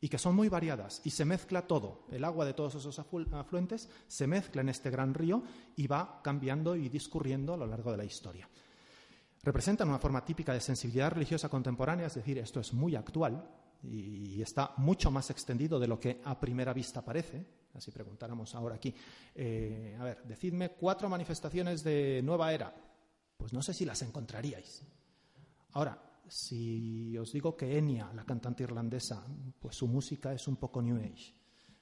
y 0.00 0.08
que 0.08 0.18
son 0.18 0.34
muy 0.34 0.48
variadas 0.48 1.00
y 1.04 1.10
se 1.10 1.24
mezcla 1.24 1.68
todo. 1.68 2.06
El 2.10 2.24
agua 2.24 2.44
de 2.44 2.54
todos 2.54 2.74
esos 2.74 2.98
afluentes 2.98 3.88
se 4.08 4.26
mezcla 4.26 4.62
en 4.62 4.68
este 4.68 4.90
gran 4.90 5.14
río 5.14 5.44
y 5.76 5.86
va 5.86 6.20
cambiando 6.24 6.74
y 6.74 6.88
discurriendo 6.88 7.54
a 7.54 7.56
lo 7.56 7.68
largo 7.68 7.92
de 7.92 7.98
la 7.98 8.04
historia. 8.04 8.48
Representan 9.46 9.88
una 9.88 10.00
forma 10.00 10.24
típica 10.24 10.52
de 10.52 10.60
sensibilidad 10.60 11.12
religiosa 11.12 11.48
contemporánea, 11.48 12.08
es 12.08 12.14
decir, 12.16 12.36
esto 12.36 12.58
es 12.58 12.72
muy 12.72 12.96
actual 12.96 13.48
y 13.80 14.42
está 14.42 14.74
mucho 14.78 15.12
más 15.12 15.30
extendido 15.30 15.78
de 15.78 15.86
lo 15.86 16.00
que 16.00 16.20
a 16.24 16.40
primera 16.40 16.72
vista 16.72 17.04
parece. 17.04 17.46
Así 17.72 17.92
preguntáramos 17.92 18.56
ahora 18.56 18.74
aquí. 18.74 18.92
Eh, 19.36 19.96
a 20.00 20.02
ver, 20.02 20.24
decidme 20.24 20.70
cuatro 20.70 21.08
manifestaciones 21.08 21.84
de 21.84 22.22
nueva 22.24 22.52
era. 22.52 22.74
Pues 23.36 23.52
no 23.52 23.62
sé 23.62 23.72
si 23.72 23.84
las 23.84 24.02
encontraríais. 24.02 24.82
Ahora, 25.74 25.96
si 26.26 27.16
os 27.16 27.30
digo 27.30 27.56
que 27.56 27.78
Enya, 27.78 28.12
la 28.14 28.24
cantante 28.24 28.64
irlandesa, 28.64 29.24
pues 29.60 29.76
su 29.76 29.86
música 29.86 30.32
es 30.32 30.48
un 30.48 30.56
poco 30.56 30.82
New 30.82 30.96
Age. 30.96 31.36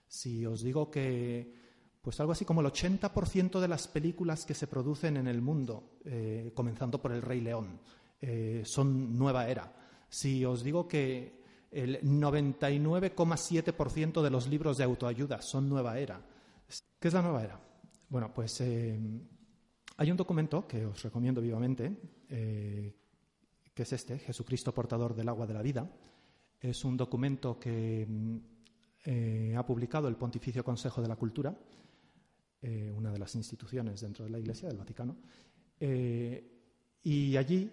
Si 0.06 0.44
os 0.44 0.61
digo 0.61 0.90
que 0.90 1.63
pues 2.04 2.20
algo 2.20 2.30
así 2.32 2.44
como 2.44 2.61
el 2.61 2.66
80% 2.66 3.58
de 3.58 3.66
las 3.66 3.88
películas 3.88 4.44
que 4.44 4.52
se 4.52 4.66
producen 4.66 5.16
en 5.16 5.26
el 5.26 5.40
mundo, 5.40 5.92
eh, 6.04 6.52
comenzando 6.54 7.00
por 7.00 7.12
El 7.12 7.23
Rey 7.23 7.40
León, 7.40 7.80
eh, 8.20 8.61
son 8.66 9.16
nueva 9.16 9.49
era. 9.49 9.73
Si 10.11 10.44
os 10.44 10.62
digo 10.62 10.87
que 10.87 11.42
el 11.70 12.02
99,7% 12.02 14.20
de 14.20 14.28
los 14.28 14.49
libros 14.49 14.76
de 14.76 14.84
autoayuda 14.84 15.40
son 15.40 15.66
nueva 15.66 15.99
era. 15.99 16.20
¿Qué 17.00 17.08
es 17.08 17.14
la 17.14 17.23
nueva 17.23 17.42
era? 17.42 17.58
Bueno, 18.11 18.34
pues 18.34 18.61
eh, 18.61 19.00
Hay 19.96 20.11
un 20.11 20.18
documento 20.18 20.68
que 20.68 20.84
os 20.84 21.02
recomiendo 21.02 21.40
vivamente, 21.40 21.90
que 22.28 23.82
es 23.82 23.92
este, 23.94 24.18
Jesucristo 24.18 24.75
portador 24.75 25.14
del 25.14 25.30
agua 25.30 25.46
de 25.46 25.54
la 25.54 25.62
vida. 25.62 25.90
Es 26.61 26.84
un 26.84 26.99
documento 26.99 27.58
que 27.58 28.06
ha 29.56 29.64
publicado 29.64 30.06
el 30.08 30.16
Pontificio 30.16 30.62
Consejo 30.62 31.00
de 31.00 31.08
la 31.08 31.16
Cultura, 31.16 31.56
eh, 32.64 32.90
una 32.90 33.12
de 33.12 33.18
las 33.18 33.35
instituciones 33.35 34.00
dentro 34.00 34.25
de 34.25 34.30
la 34.30 34.38
Iglesia 34.38 34.68
del 34.68 34.78
Vaticano, 34.78 35.16
y 37.02 37.37
allí 37.37 37.71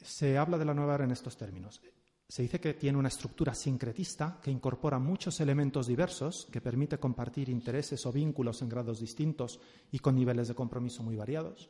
se 0.00 0.38
habla 0.38 0.56
de 0.56 0.64
la 0.64 0.74
nueva 0.74 0.94
era 0.94 1.04
en 1.04 1.10
estos 1.10 1.36
términos. 1.36 1.80
Se 2.28 2.42
dice 2.42 2.60
que 2.60 2.74
tiene 2.74 2.96
una 2.96 3.08
estructura 3.08 3.54
sincretista 3.54 4.38
que 4.40 4.52
incorpora 4.52 5.00
muchos 5.00 5.40
elementos 5.40 5.88
diversos, 5.88 6.46
que 6.52 6.60
permite 6.60 6.98
compartir 6.98 7.48
intereses 7.48 8.06
o 8.06 8.12
vínculos 8.12 8.62
en 8.62 8.68
grados 8.68 9.00
distintos 9.00 9.58
y 9.90 9.98
con 9.98 10.14
niveles 10.14 10.46
de 10.46 10.54
compromiso 10.54 11.02
muy 11.02 11.16
variados. 11.16 11.68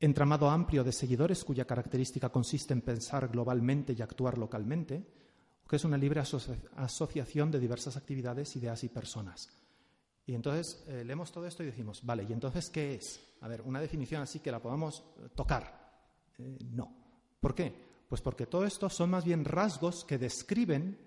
Entramado 0.00 0.48
amplio 0.48 0.82
de 0.82 0.92
seguidores 0.92 1.44
cuya 1.44 1.66
característica 1.66 2.30
consiste 2.30 2.72
en 2.72 2.80
pensar 2.80 3.28
globalmente 3.28 3.92
y 3.92 4.00
actuar 4.00 4.38
localmente, 4.38 5.06
que 5.68 5.76
es 5.76 5.84
una 5.84 5.98
libre 5.98 6.22
asociación 6.76 7.50
de 7.50 7.60
diversas 7.60 7.98
actividades, 7.98 8.56
ideas 8.56 8.82
y 8.82 8.88
personas. 8.88 9.61
Y 10.26 10.34
entonces 10.34 10.84
eh, 10.86 11.04
leemos 11.04 11.32
todo 11.32 11.46
esto 11.46 11.62
y 11.62 11.66
decimos, 11.66 12.04
vale, 12.04 12.24
¿y 12.28 12.32
entonces 12.32 12.70
qué 12.70 12.94
es? 12.94 13.20
A 13.40 13.48
ver, 13.48 13.62
una 13.62 13.80
definición 13.80 14.22
así 14.22 14.40
que 14.40 14.52
la 14.52 14.62
podamos 14.62 15.02
tocar. 15.34 15.82
Eh, 16.38 16.58
no. 16.70 16.94
¿Por 17.40 17.54
qué? 17.54 17.74
Pues 18.08 18.20
porque 18.20 18.46
todo 18.46 18.64
esto 18.64 18.88
son 18.88 19.10
más 19.10 19.24
bien 19.24 19.44
rasgos 19.44 20.04
que 20.04 20.18
describen 20.18 20.98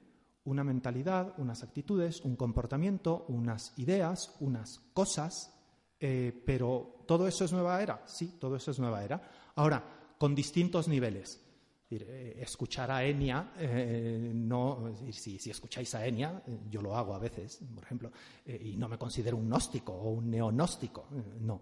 una 0.46 0.64
mentalidad, 0.64 1.34
unas 1.38 1.64
actitudes, 1.64 2.22
un 2.22 2.36
comportamiento, 2.36 3.26
unas 3.30 3.78
ideas, 3.78 4.36
unas 4.40 4.80
cosas, 4.94 5.54
eh, 6.00 6.44
pero 6.46 7.04
todo 7.08 7.28
eso 7.28 7.46
es 7.46 7.52
nueva 7.52 7.82
era, 7.82 8.04
sí, 8.06 8.38
todo 8.40 8.56
eso 8.56 8.72
es 8.72 8.80
nueva 8.80 9.04
era. 9.04 9.22
Ahora, 9.56 9.84
con 10.18 10.36
distintos 10.36 10.88
niveles. 10.88 11.42
Eh, 11.90 12.40
escuchar 12.42 12.90
a 12.90 13.06
Enya, 13.06 13.54
eh, 13.58 14.32
no, 14.34 14.94
si, 15.12 15.38
escucháis 15.50 15.94
a 15.96 16.06
Enya, 16.06 16.42
yo 16.70 16.82
lo 16.82 16.96
hago 16.96 17.14
a 17.14 17.20
veces, 17.20 17.60
por 17.74 17.84
ejemplo, 17.84 18.12
y 18.46 18.76
no 18.76 18.90
me 18.90 18.98
considero 18.98 19.38
un 19.38 19.48
gnóstico 19.48 19.94
o 19.94 20.10
un 20.12 20.30
neonóstico, 20.30 21.08
no. 21.42 21.62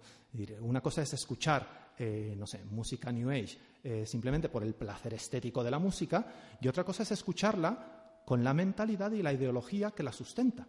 Una 0.61 0.81
cosa 0.81 1.01
es 1.01 1.13
escuchar 1.13 1.83
eh, 1.95 2.33
no 2.35 2.47
sé, 2.47 2.63
música 2.65 3.11
New 3.11 3.29
Age, 3.29 3.57
eh, 3.83 4.05
simplemente 4.05 4.49
por 4.49 4.63
el 4.63 4.73
placer 4.73 5.13
estético 5.13 5.63
de 5.63 5.69
la 5.69 5.77
música, 5.77 6.25
y 6.59 6.67
otra 6.67 6.83
cosa 6.83 7.03
es 7.03 7.11
escucharla 7.11 8.23
con 8.25 8.43
la 8.43 8.53
mentalidad 8.53 9.11
y 9.11 9.21
la 9.21 9.31
ideología 9.31 9.91
que 9.91 10.03
la 10.03 10.11
sustenta. 10.11 10.67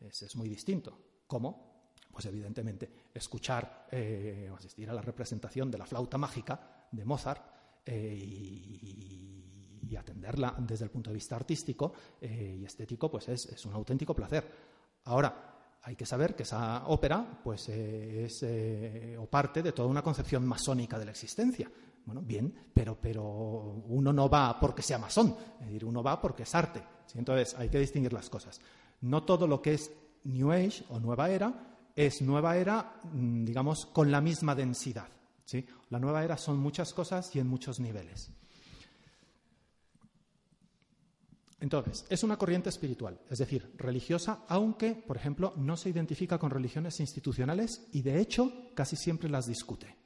Es, 0.00 0.36
muy 0.36 0.48
distinto. 0.48 0.96
¿Cómo? 1.26 1.90
Pues 2.12 2.24
evidentemente 2.26 2.88
escuchar 3.12 3.88
eh, 3.90 4.48
o 4.50 4.54
asistir 4.54 4.88
a 4.88 4.92
la 4.92 5.02
representación 5.02 5.72
de 5.72 5.78
la 5.78 5.86
flauta 5.86 6.16
mágica 6.16 6.86
de 6.92 7.04
Mozart 7.04 7.57
y, 7.86 9.44
y, 9.88 9.96
atenderla 9.96 10.54
desde 10.58 10.84
el 10.84 10.90
punto 10.90 11.10
de 11.10 11.14
vista 11.14 11.34
artístico 11.34 11.92
y 12.20 12.64
estético, 12.64 13.10
pues 13.10 13.28
es, 13.28 13.64
un 13.66 13.72
auténtico 13.72 14.14
placer. 14.14 14.44
Ahora, 15.04 15.58
hay 15.82 15.96
que 15.96 16.06
saber 16.06 16.34
que 16.34 16.42
esa 16.42 16.86
ópera 16.88 17.40
pues, 17.42 17.68
eh, 17.70 18.24
es 18.24 18.42
eh, 18.42 19.16
o 19.18 19.26
parte 19.26 19.62
de 19.62 19.72
toda 19.72 19.88
una 19.88 20.02
concepción 20.02 20.46
masónica 20.46 20.98
de 20.98 21.06
la 21.06 21.12
existencia. 21.12 21.70
Bueno, 22.04 22.22
bien, 22.22 22.52
pero, 22.72 22.98
pero 23.00 23.22
uno 23.24 24.12
no 24.12 24.28
va 24.28 24.58
porque 24.60 24.82
sea 24.82 24.98
masón, 24.98 25.34
es 25.60 25.66
decir, 25.66 25.84
uno 25.84 26.02
va 26.02 26.20
porque 26.20 26.42
es 26.42 26.54
arte. 26.54 26.82
Entonces 27.14 27.54
hay 27.58 27.68
que 27.68 27.78
distinguir 27.78 28.12
las 28.12 28.28
cosas. 28.28 28.60
No 29.00 29.24
todo 29.24 29.46
lo 29.46 29.62
que 29.62 29.74
es 29.74 29.90
New 30.24 30.52
Age 30.52 30.84
o 30.90 31.00
Nueva 31.00 31.30
Era 31.30 31.76
es 31.94 32.22
Nueva 32.22 32.56
Era, 32.56 33.00
mm, 33.12 33.44
digamos, 33.44 33.86
con 33.86 34.10
la 34.10 34.20
misma 34.20 34.54
densidad. 34.54 35.08
La 35.90 35.98
Nueva 35.98 36.24
Era 36.24 36.36
son 36.36 36.58
muchas 36.58 36.92
cosas 36.92 37.34
y 37.34 37.38
en 37.38 37.48
muchos 37.48 37.80
niveles. 37.80 38.30
Entonces, 41.60 42.06
es 42.08 42.22
una 42.22 42.36
corriente 42.36 42.68
espiritual, 42.68 43.18
es 43.28 43.38
decir, 43.38 43.72
religiosa, 43.76 44.44
aunque, 44.48 44.94
por 44.94 45.16
ejemplo, 45.16 45.54
no 45.56 45.76
se 45.76 45.88
identifica 45.88 46.38
con 46.38 46.50
religiones 46.50 47.00
institucionales 47.00 47.88
y, 47.92 48.02
de 48.02 48.20
hecho, 48.20 48.70
casi 48.74 48.94
siempre 48.94 49.28
las 49.28 49.46
discute. 49.46 49.96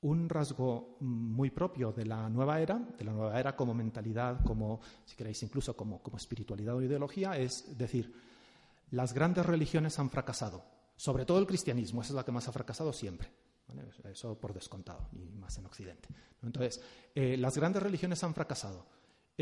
Un 0.00 0.28
rasgo 0.28 0.96
muy 1.00 1.50
propio 1.50 1.92
de 1.92 2.06
la 2.06 2.28
nueva 2.28 2.60
era, 2.60 2.78
de 2.78 3.04
la 3.04 3.12
nueva 3.12 3.38
era 3.38 3.54
como 3.54 3.72
mentalidad, 3.72 4.42
como, 4.44 4.80
si 5.04 5.14
queréis, 5.14 5.42
incluso 5.44 5.76
como, 5.76 6.02
espiritualidad 6.16 6.74
o 6.74 6.82
ideología, 6.82 7.36
es 7.36 7.78
decir, 7.78 8.12
las 8.90 9.12
grandes 9.12 9.46
religiones 9.46 9.96
han 10.00 10.10
fracasado, 10.10 10.64
sobre 10.96 11.24
todo 11.24 11.38
el 11.38 11.46
cristianismo, 11.46 12.02
esa 12.02 12.12
es 12.12 12.16
la 12.16 12.24
que 12.24 12.32
más 12.32 12.48
ha 12.48 12.52
fracasado 12.52 12.92
siempre. 12.92 13.30
Eso 14.04 14.38
por 14.38 14.52
descontado, 14.52 15.08
y 15.12 15.28
más 15.38 15.56
en 15.58 15.66
Occidente. 15.66 16.08
Entonces, 16.42 16.80
eh, 17.14 17.36
las 17.36 17.56
grandes 17.56 17.82
religiones 17.82 18.22
han 18.24 18.34
fracasado 18.34 18.86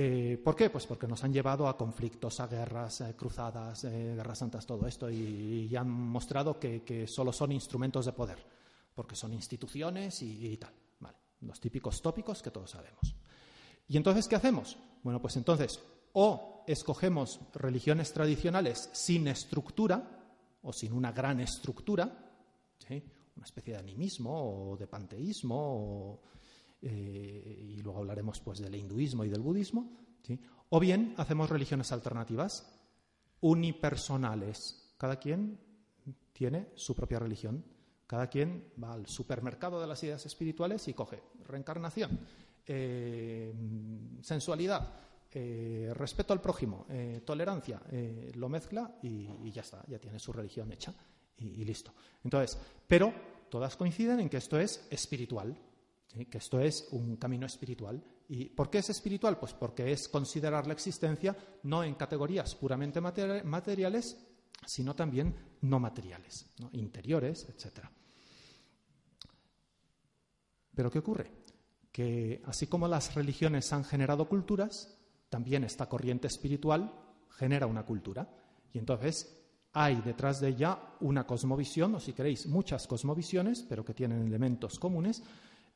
eh, 0.01 0.41
¿Por 0.45 0.55
qué? 0.55 0.71
Pues 0.71 0.87
porque 0.87 1.09
nos 1.09 1.25
han 1.25 1.33
llevado 1.33 1.67
a 1.67 1.77
conflictos, 1.77 2.39
a 2.39 2.47
guerras, 2.47 3.01
eh, 3.01 3.17
cruzadas, 3.17 3.83
guerras 3.83 4.39
santas, 4.39 4.65
todo 4.65 4.87
esto, 4.87 5.11
y, 5.11 5.75
han 5.75 5.91
mostrado 5.91 6.61
que, 6.61 7.05
solo 7.09 7.33
son 7.33 7.51
instrumentos 7.51 8.07
de 8.07 8.13
poder, 8.13 8.39
porque 8.95 9.17
son 9.17 9.33
instituciones 9.33 10.23
y, 10.23 10.57
tal. 10.57 10.73
los 11.41 11.59
típicos 11.59 12.01
tópicos 12.01 12.41
que 12.41 12.53
todos 12.53 12.71
sabemos. 12.71 13.17
¿Y 13.89 13.97
entonces 13.97 14.29
qué 14.29 14.37
hacemos? 14.37 14.79
Bueno, 15.03 15.21
pues 15.21 15.37
entonces 15.37 15.81
o 16.13 16.63
escogemos 16.69 17.41
religiones 17.55 18.13
tradicionales 18.13 18.91
sin 18.93 19.27
estructura 19.27 20.29
o 20.63 20.73
sin 20.73 20.93
una 20.93 21.11
gran 21.11 21.41
estructura, 21.41 22.25
una 23.39 23.45
especie 23.45 23.75
de 23.75 23.79
animismo 23.79 24.73
o 24.73 24.77
de 24.77 24.89
panteísmo 24.89 26.21
eh, 26.83 27.77
y 27.77 27.81
luego 27.83 28.01
hablaremos 28.01 28.41
pues 28.41 28.59
del 28.59 28.75
hinduismo 28.75 29.25
y 29.25 29.29
del 29.29 29.41
budismo, 29.41 29.97
o 30.71 30.81
bien 30.81 31.15
hacemos 31.17 31.49
religiones 31.49 31.93
alternativas 31.93 32.69
unipersonales. 33.41 34.93
Cada 34.99 35.17
quien 35.17 35.59
tiene 36.33 36.73
su 36.75 36.95
propia 36.95 37.21
religión. 37.21 37.65
Cada 38.07 38.29
quien 38.29 38.73
va 38.83 38.95
al 38.95 39.07
supermercado 39.07 39.81
de 39.81 39.87
las 39.87 40.03
ideas 40.03 40.25
espirituales 40.27 40.89
y 40.89 40.95
coge 40.95 41.23
reencarnación, 41.45 42.19
eh, 42.67 43.55
sensualidad, 44.23 44.95
eh, 45.31 45.93
respeto 45.95 46.33
al 46.33 46.41
prójimo, 46.41 46.87
tolerancia, 47.25 47.83
lo 48.35 48.49
mezcla 48.49 48.99
y, 49.03 49.51
ya 49.53 49.61
está, 49.61 49.85
ya 49.87 49.99
tiene 49.99 50.19
su 50.19 50.33
religión 50.33 50.73
hecha 50.73 50.95
y 51.39 51.65
listo. 51.65 51.95
Entonces, 52.25 52.59
pero 52.87 53.13
todas 53.49 53.77
coinciden 53.77 54.21
en 54.21 54.29
que 54.29 54.39
esto 54.39 54.59
es 54.59 54.87
espiritual, 54.91 55.57
que 56.31 56.39
esto 56.39 56.61
es 56.61 56.89
un 56.93 57.17
camino 57.17 57.47
espiritual. 57.47 58.03
¿Y 58.29 58.47
por 58.47 58.69
qué 58.69 58.79
es 58.79 58.91
espiritual? 58.91 59.39
Pues 59.39 59.55
porque 59.55 59.93
es 59.93 60.09
considerar 60.09 60.67
la 60.67 60.75
existencia 60.75 61.37
no 61.63 61.83
en 61.83 61.95
categorías 61.95 62.55
puramente 62.55 63.01
materiales, 63.01 64.19
sino 64.67 64.95
también 64.95 65.35
no 65.63 65.81
materiales, 65.81 66.47
interiores, 66.73 67.49
etc. 67.49 67.87
Pero 70.75 70.91
¿qué 70.91 70.99
ocurre? 70.99 71.31
Que 71.91 72.43
así 72.47 72.67
como 72.67 72.87
las 72.87 73.15
religiones 73.15 73.73
han 73.73 73.85
generado 73.85 74.29
culturas, 74.29 74.99
también 75.29 75.65
esta 75.65 75.89
corriente 75.89 76.27
espiritual 76.27 76.93
genera 77.31 77.67
una 77.67 77.85
cultura. 77.85 78.29
Y 78.73 78.79
entonces 78.79 79.38
hay 79.81 80.01
detrás 80.01 80.41
de 80.41 80.49
ella 80.49 80.77
una 81.01 81.25
cosmovisión, 81.25 81.95
o 81.95 82.01
si 82.01 82.13
queréis, 82.13 82.49
muchas 82.49 82.89
cosmovisiones, 82.89 83.63
pero 83.63 83.85
que 83.85 83.95
tienen 83.95 84.27
elementos 84.27 84.77
comunes, 84.77 85.23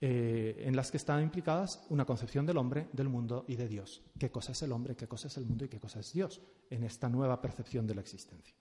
eh, 0.00 0.64
en 0.66 0.74
las 0.74 0.90
que 0.90 0.96
están 0.96 1.22
implicadas 1.22 1.86
una 1.88 2.04
concepción 2.04 2.44
del 2.44 2.56
hombre, 2.56 2.88
del 2.92 3.08
mundo 3.08 3.44
y 3.46 3.54
de 3.54 3.68
Dios. 3.68 4.02
¿Qué 4.18 4.28
cosa 4.28 4.50
es 4.50 4.62
el 4.62 4.72
hombre, 4.72 4.96
qué 4.96 5.06
cosa 5.06 5.28
es 5.28 5.36
el 5.36 5.46
mundo 5.46 5.66
y 5.66 5.68
qué 5.68 5.78
cosa 5.78 6.00
es 6.00 6.12
Dios 6.12 6.40
en 6.68 6.82
esta 6.82 7.08
nueva 7.08 7.40
percepción 7.40 7.86
de 7.86 7.94
la 7.94 8.00
existencia? 8.00 8.56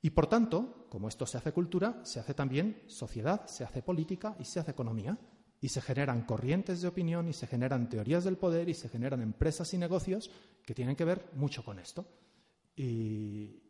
Y 0.00 0.10
por 0.10 0.28
tanto, 0.28 0.86
como 0.90 1.08
esto 1.08 1.26
se 1.26 1.38
hace 1.38 1.50
cultura, 1.50 1.98
se 2.04 2.20
hace 2.20 2.32
también 2.32 2.84
sociedad, 2.86 3.48
se 3.48 3.64
hace 3.64 3.82
política 3.82 4.36
y 4.38 4.44
se 4.44 4.60
hace 4.60 4.70
economía. 4.70 5.18
Y 5.60 5.70
se 5.70 5.80
generan 5.80 6.22
corrientes 6.22 6.82
de 6.82 6.88
opinión 6.88 7.28
y 7.28 7.32
se 7.32 7.48
generan 7.48 7.88
teorías 7.88 8.22
del 8.22 8.36
poder 8.36 8.68
y 8.68 8.74
se 8.74 8.90
generan 8.90 9.22
empresas 9.22 9.74
y 9.74 9.78
negocios 9.78 10.30
que 10.64 10.74
tienen 10.74 10.94
que 10.94 11.04
ver 11.04 11.30
mucho 11.34 11.64
con 11.64 11.80
esto. 11.80 12.06
¿Y 12.76 13.65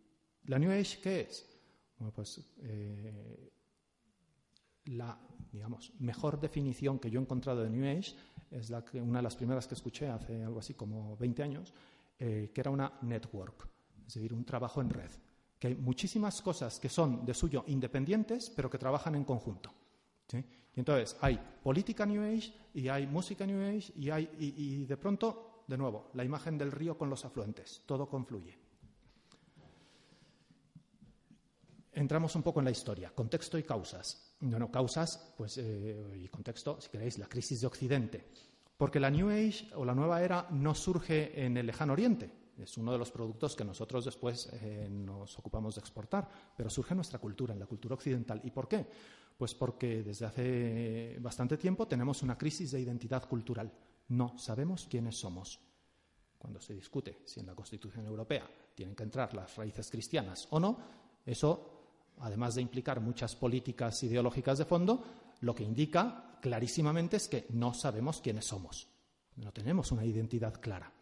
la 0.46 0.58
New 0.58 0.70
Age 0.70 0.98
qué 1.02 1.20
es? 1.20 1.46
Bueno, 1.98 2.12
pues 2.12 2.40
eh, 2.58 3.50
la 4.86 5.18
digamos, 5.56 5.92
mejor 5.98 6.38
definición 6.38 6.98
que 6.98 7.10
yo 7.10 7.18
he 7.18 7.22
encontrado 7.22 7.62
de 7.62 7.70
New 7.70 7.84
Age 7.84 8.14
es 8.50 8.70
la 8.70 8.84
que, 8.84 9.00
una 9.00 9.18
de 9.18 9.22
las 9.22 9.36
primeras 9.36 9.66
que 9.66 9.74
escuché 9.74 10.08
hace 10.08 10.44
algo 10.44 10.60
así 10.60 10.74
como 10.74 11.16
20 11.16 11.42
años, 11.42 11.72
eh, 12.18 12.50
que 12.54 12.60
era 12.60 12.70
una 12.70 12.92
network, 13.02 13.68
es 14.06 14.14
decir, 14.14 14.32
un 14.32 14.44
trabajo 14.44 14.80
en 14.80 14.90
red. 14.90 15.10
Que 15.58 15.68
hay 15.68 15.74
muchísimas 15.74 16.42
cosas 16.42 16.78
que 16.78 16.88
son 16.88 17.24
de 17.24 17.32
suyo 17.32 17.64
independientes, 17.68 18.50
pero 18.50 18.68
que 18.68 18.78
trabajan 18.78 19.14
en 19.14 19.24
conjunto. 19.24 19.72
Y 20.32 20.80
entonces 20.80 21.16
hay 21.22 21.40
política 21.62 22.04
New 22.04 22.22
Age 22.22 22.52
y 22.74 22.88
hay 22.88 23.06
música 23.06 23.46
New 23.46 23.62
Age 23.62 23.92
y, 23.96 24.10
hay, 24.10 24.28
y 24.38 24.84
de 24.84 24.96
pronto, 24.98 25.64
de 25.66 25.78
nuevo, 25.78 26.10
la 26.12 26.24
imagen 26.24 26.58
del 26.58 26.70
río 26.70 26.98
con 26.98 27.08
los 27.08 27.24
afluentes, 27.24 27.82
todo 27.86 28.06
confluye. 28.06 28.65
Entramos 31.96 32.36
un 32.36 32.42
poco 32.42 32.60
en 32.60 32.66
la 32.66 32.70
historia, 32.70 33.10
contexto 33.14 33.58
y 33.58 33.64
causas. 33.64 34.36
Bueno, 34.40 34.70
causas, 34.70 35.34
pues, 35.36 35.58
eh, 35.58 36.20
y 36.22 36.28
contexto, 36.28 36.80
si 36.80 36.90
queréis, 36.90 37.18
la 37.18 37.26
crisis 37.26 37.62
de 37.62 37.66
Occidente. 37.66 38.28
Porque 38.76 39.00
la 39.00 39.10
New 39.10 39.30
Age 39.30 39.70
o 39.74 39.84
la 39.84 39.94
nueva 39.94 40.22
era 40.22 40.46
no 40.50 40.74
surge 40.74 41.44
en 41.44 41.56
el 41.56 41.66
lejano 41.66 41.94
oriente, 41.94 42.30
es 42.58 42.78
uno 42.78 42.92
de 42.92 42.98
los 42.98 43.10
productos 43.10 43.54
que 43.54 43.64
nosotros 43.64 44.04
después 44.04 44.48
eh, 44.52 44.88
nos 44.90 45.38
ocupamos 45.38 45.74
de 45.74 45.80
exportar, 45.80 46.28
pero 46.56 46.70
surge 46.70 46.94
en 46.94 46.98
nuestra 46.98 47.18
cultura, 47.18 47.52
en 47.52 47.60
la 47.60 47.66
cultura 47.66 47.94
occidental. 47.94 48.40
¿Y 48.44 48.50
por 48.50 48.66
qué? 48.66 48.86
Pues 49.36 49.54
porque 49.54 50.02
desde 50.02 50.24
hace 50.24 51.18
bastante 51.20 51.58
tiempo 51.58 51.86
tenemos 51.86 52.22
una 52.22 52.38
crisis 52.38 52.70
de 52.70 52.80
identidad 52.80 53.28
cultural. 53.28 53.70
No 54.08 54.38
sabemos 54.38 54.86
quiénes 54.88 55.18
somos. 55.18 55.60
Cuando 56.38 56.60
se 56.60 56.74
discute 56.74 57.18
si 57.24 57.40
en 57.40 57.46
la 57.46 57.54
Constitución 57.54 58.06
Europea 58.06 58.48
tienen 58.74 58.94
que 58.94 59.02
entrar 59.02 59.34
las 59.34 59.56
raíces 59.56 59.90
cristianas 59.90 60.48
o 60.50 60.60
no, 60.60 60.78
eso 61.26 61.75
además 62.20 62.54
de 62.54 62.62
implicar 62.62 63.00
muchas 63.00 63.36
políticas 63.36 64.02
ideológicas 64.02 64.58
de 64.58 64.64
fondo, 64.64 65.04
lo 65.40 65.54
que 65.54 65.64
indica 65.64 66.38
clarísimamente 66.40 67.16
es 67.16 67.28
que 67.28 67.46
no 67.50 67.74
sabemos 67.74 68.20
quiénes 68.20 68.46
somos. 68.46 68.88
No 69.36 69.52
tenemos 69.52 69.92
una 69.92 70.04
identidad 70.04 70.54
clara. 70.60 70.92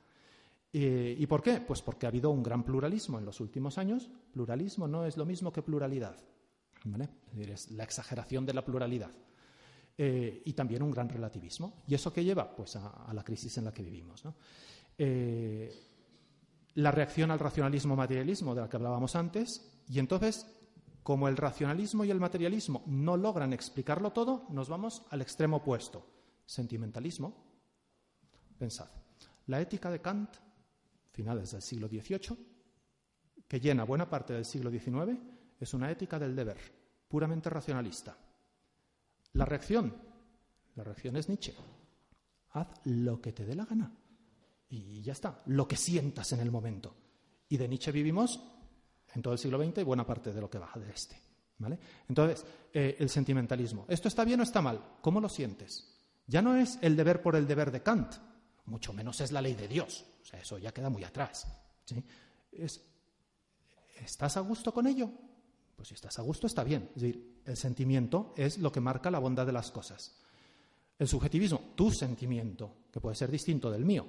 Eh, 0.72 1.14
¿Y 1.16 1.26
por 1.26 1.40
qué? 1.42 1.60
Pues 1.60 1.82
porque 1.82 2.06
ha 2.06 2.08
habido 2.08 2.30
un 2.30 2.42
gran 2.42 2.64
pluralismo 2.64 3.18
en 3.18 3.24
los 3.24 3.40
últimos 3.40 3.78
años. 3.78 4.10
Pluralismo 4.32 4.88
no 4.88 5.06
es 5.06 5.16
lo 5.16 5.24
mismo 5.24 5.52
que 5.52 5.62
pluralidad. 5.62 6.16
Es, 7.38 7.70
la 7.70 7.84
exageración 7.84 8.44
de 8.44 8.54
la 8.54 8.64
pluralidad. 8.64 9.10
Eh, 9.96 10.42
y 10.44 10.52
también 10.52 10.82
un 10.82 10.90
gran 10.90 11.08
relativismo. 11.08 11.84
¿Y 11.86 11.94
eso 11.94 12.12
qué 12.12 12.24
lleva? 12.24 12.54
Pues 12.54 12.74
a, 12.74 13.12
la 13.12 13.22
crisis 13.22 13.56
en 13.58 13.66
la 13.66 13.72
que 13.72 13.84
vivimos. 13.84 14.24
Eh, 14.98 15.72
la 16.74 16.90
reacción 16.90 17.30
al 17.30 17.38
racionalismo 17.38 17.94
materialismo 17.94 18.54
de 18.54 18.62
la 18.62 18.68
que 18.68 18.76
hablábamos 18.76 19.14
antes, 19.14 19.80
y 19.88 20.00
entonces 20.00 20.46
como 21.04 21.28
el 21.28 21.36
racionalismo 21.36 22.04
y 22.04 22.10
el 22.10 22.18
materialismo 22.18 22.82
no 22.86 23.18
logran 23.18 23.52
explicarlo 23.52 24.12
todo, 24.12 24.46
nos 24.48 24.70
vamos 24.70 25.02
al 25.10 25.20
extremo 25.20 25.58
opuesto. 25.58 26.04
Sentimentalismo. 26.46 27.44
Pensad, 28.58 28.88
la 29.46 29.60
ética 29.60 29.90
de 29.90 30.00
Kant, 30.00 30.30
finales 31.12 31.52
del 31.52 31.60
siglo 31.60 31.88
XVIII, 31.88 32.38
que 33.46 33.60
llena 33.60 33.84
buena 33.84 34.08
parte 34.08 34.32
del 34.32 34.46
siglo 34.46 34.70
XIX, 34.70 35.20
es 35.60 35.74
una 35.74 35.90
ética 35.90 36.18
del 36.18 36.34
deber, 36.34 36.56
puramente 37.06 37.50
racionalista. 37.50 38.16
La 39.34 39.44
reacción, 39.44 39.94
la 40.74 40.84
reacción 40.84 41.16
es 41.16 41.28
Nietzsche. 41.28 41.54
Haz 42.52 42.68
lo 42.84 43.20
que 43.20 43.32
te 43.32 43.44
dé 43.44 43.54
la 43.54 43.66
gana. 43.66 43.94
Y 44.70 45.02
ya 45.02 45.12
está, 45.12 45.42
lo 45.46 45.68
que 45.68 45.76
sientas 45.76 46.32
en 46.32 46.40
el 46.40 46.50
momento. 46.50 46.96
Y 47.50 47.58
de 47.58 47.68
Nietzsche 47.68 47.92
vivimos 47.92 48.40
en 49.14 49.22
todo 49.22 49.32
el 49.32 49.38
siglo 49.38 49.62
XX 49.62 49.78
y 49.78 49.82
buena 49.84 50.06
parte 50.06 50.32
de 50.32 50.40
lo 50.40 50.50
que 50.50 50.58
baja 50.58 50.78
del 50.78 50.90
este. 50.90 51.16
¿vale? 51.58 51.78
Entonces, 52.08 52.44
eh, 52.72 52.96
el 52.98 53.08
sentimentalismo. 53.08 53.86
¿Esto 53.88 54.08
está 54.08 54.24
bien 54.24 54.40
o 54.40 54.42
está 54.42 54.60
mal? 54.60 54.80
¿Cómo 55.00 55.20
lo 55.20 55.28
sientes? 55.28 55.94
Ya 56.26 56.42
no 56.42 56.56
es 56.56 56.78
el 56.82 56.96
deber 56.96 57.22
por 57.22 57.36
el 57.36 57.46
deber 57.46 57.70
de 57.70 57.82
Kant, 57.82 58.14
mucho 58.66 58.92
menos 58.92 59.20
es 59.20 59.30
la 59.30 59.42
ley 59.42 59.54
de 59.54 59.68
Dios. 59.68 60.04
O 60.22 60.24
sea, 60.24 60.40
eso 60.40 60.58
ya 60.58 60.72
queda 60.72 60.88
muy 60.88 61.04
atrás. 61.04 61.46
¿Estás 63.96 64.36
a 64.36 64.40
gusto 64.40 64.72
con 64.72 64.86
ello? 64.86 65.10
Pues 65.76 65.88
si 65.88 65.94
estás 65.94 66.18
a 66.18 66.22
gusto, 66.22 66.46
está 66.46 66.64
bien. 66.64 66.90
Es 66.96 67.02
decir, 67.02 67.40
el 67.44 67.56
sentimiento 67.56 68.32
es 68.36 68.58
lo 68.58 68.72
que 68.72 68.80
marca 68.80 69.10
la 69.10 69.18
bondad 69.18 69.44
de 69.44 69.52
las 69.52 69.70
cosas. 69.70 70.16
El 70.98 71.08
subjetivismo, 71.08 71.72
tu 71.74 71.90
sentimiento, 71.90 72.72
que 72.92 73.00
puede 73.00 73.16
ser 73.16 73.30
distinto 73.30 73.70
del 73.70 73.84
mío, 73.84 74.06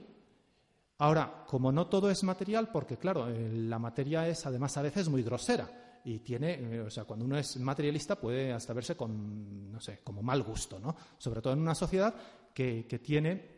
Ahora, 0.98 1.44
como 1.48 1.72
no 1.72 1.88
todo 1.88 2.10
es 2.10 2.24
material, 2.24 2.70
porque 2.72 2.98
claro, 2.98 3.28
eh, 3.28 3.52
la 3.52 3.80
materia 3.80 4.28
es 4.28 4.46
además 4.46 4.78
a 4.78 4.82
veces 4.82 5.10
muy 5.10 5.24
grosera 5.24 6.02
y 6.06 6.20
tiene, 6.20 6.54
eh, 6.54 6.82
o 6.82 6.90
sea, 6.90 7.04
cuando 7.04 7.26
uno 7.26 7.38
es 7.38 7.58
materialista 7.58 8.16
puede 8.16 8.54
hasta 8.54 8.74
verse 8.74 8.96
con, 8.96 9.72
no 9.72 9.82
sé, 9.82 10.00
como 10.04 10.24
mal 10.24 10.44
gusto, 10.44 10.80
¿no? 10.80 10.96
Sobre 11.18 11.42
todo 11.42 11.54
en 11.54 11.60
una 11.60 11.76
sociedad 11.76 12.16
que, 12.54 12.84
tiene 13.04 13.56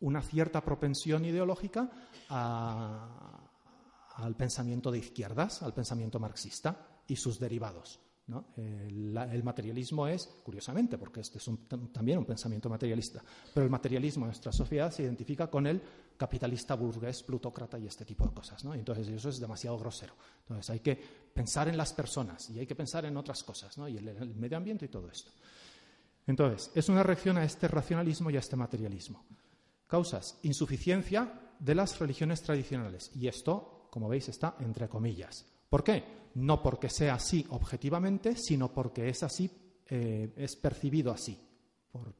una 0.00 0.22
cierta 0.22 0.64
propensión 0.64 1.26
ideológica 1.26 1.90
al 2.28 4.34
pensamiento 4.36 4.90
de 4.90 4.98
izquierdas, 4.98 5.62
al 5.62 5.74
pensamiento 5.74 6.18
marxista 6.18 7.02
y 7.06 7.16
sus 7.16 7.38
derivados. 7.38 8.00
El, 8.56 9.42
materialismo 9.42 10.06
es, 10.06 10.26
curiosamente, 10.44 10.96
porque 10.96 11.20
este 11.20 11.38
es 11.38 11.50
también 11.92 12.18
un 12.18 12.24
pensamiento 12.24 12.68
materialista, 12.68 13.22
pero 13.52 13.64
el 13.64 13.70
materialismo 13.70 14.24
en 14.24 14.28
nuestra 14.28 14.52
sociedad 14.52 14.92
se 14.92 15.02
identifica 15.02 15.48
con 15.48 15.66
el 15.66 15.82
capitalista 16.20 16.74
burgués, 16.74 17.22
plutócrata 17.22 17.78
y 17.78 17.86
este 17.86 18.04
tipo 18.04 18.26
de 18.26 18.34
cosas. 18.34 18.62
¿no? 18.62 18.74
Entonces 18.74 19.08
eso 19.08 19.30
es 19.30 19.40
demasiado 19.40 19.78
grosero. 19.78 20.12
Entonces 20.42 20.68
hay 20.68 20.80
que 20.80 20.94
pensar 21.32 21.68
en 21.68 21.78
las 21.78 21.94
personas 21.94 22.50
y 22.50 22.58
hay 22.58 22.66
que 22.66 22.74
pensar 22.74 23.06
en 23.06 23.16
otras 23.16 23.42
cosas, 23.42 23.78
¿no? 23.78 23.88
y 23.88 23.96
el, 23.96 24.34
medio 24.34 24.58
ambiente 24.58 24.84
y 24.84 24.88
todo 24.88 25.08
esto. 25.10 25.30
Entonces, 26.26 26.70
es 26.74 26.90
una 26.90 27.02
reacción 27.02 27.38
a 27.38 27.44
este 27.44 27.66
racionalismo 27.66 28.30
y 28.30 28.36
a 28.36 28.40
este 28.40 28.54
materialismo. 28.54 29.24
Causas, 29.86 30.38
insuficiencia 30.42 31.54
de 31.58 31.74
las 31.74 31.98
religiones 31.98 32.42
tradicionales. 32.42 33.10
Y 33.14 33.26
esto, 33.26 33.88
como 33.90 34.06
veis, 34.06 34.28
está 34.28 34.56
entre 34.60 34.88
comillas. 34.88 35.46
¿Por 35.70 35.82
qué? 35.82 36.04
No 36.34 36.62
porque 36.62 36.90
sea 36.90 37.14
así 37.14 37.46
objetivamente, 37.48 38.36
sino 38.36 38.72
porque 38.72 39.08
es 39.08 39.22
así, 39.22 39.50
eh, 39.88 40.34
es 40.36 40.54
percibido 40.56 41.10
así 41.10 41.36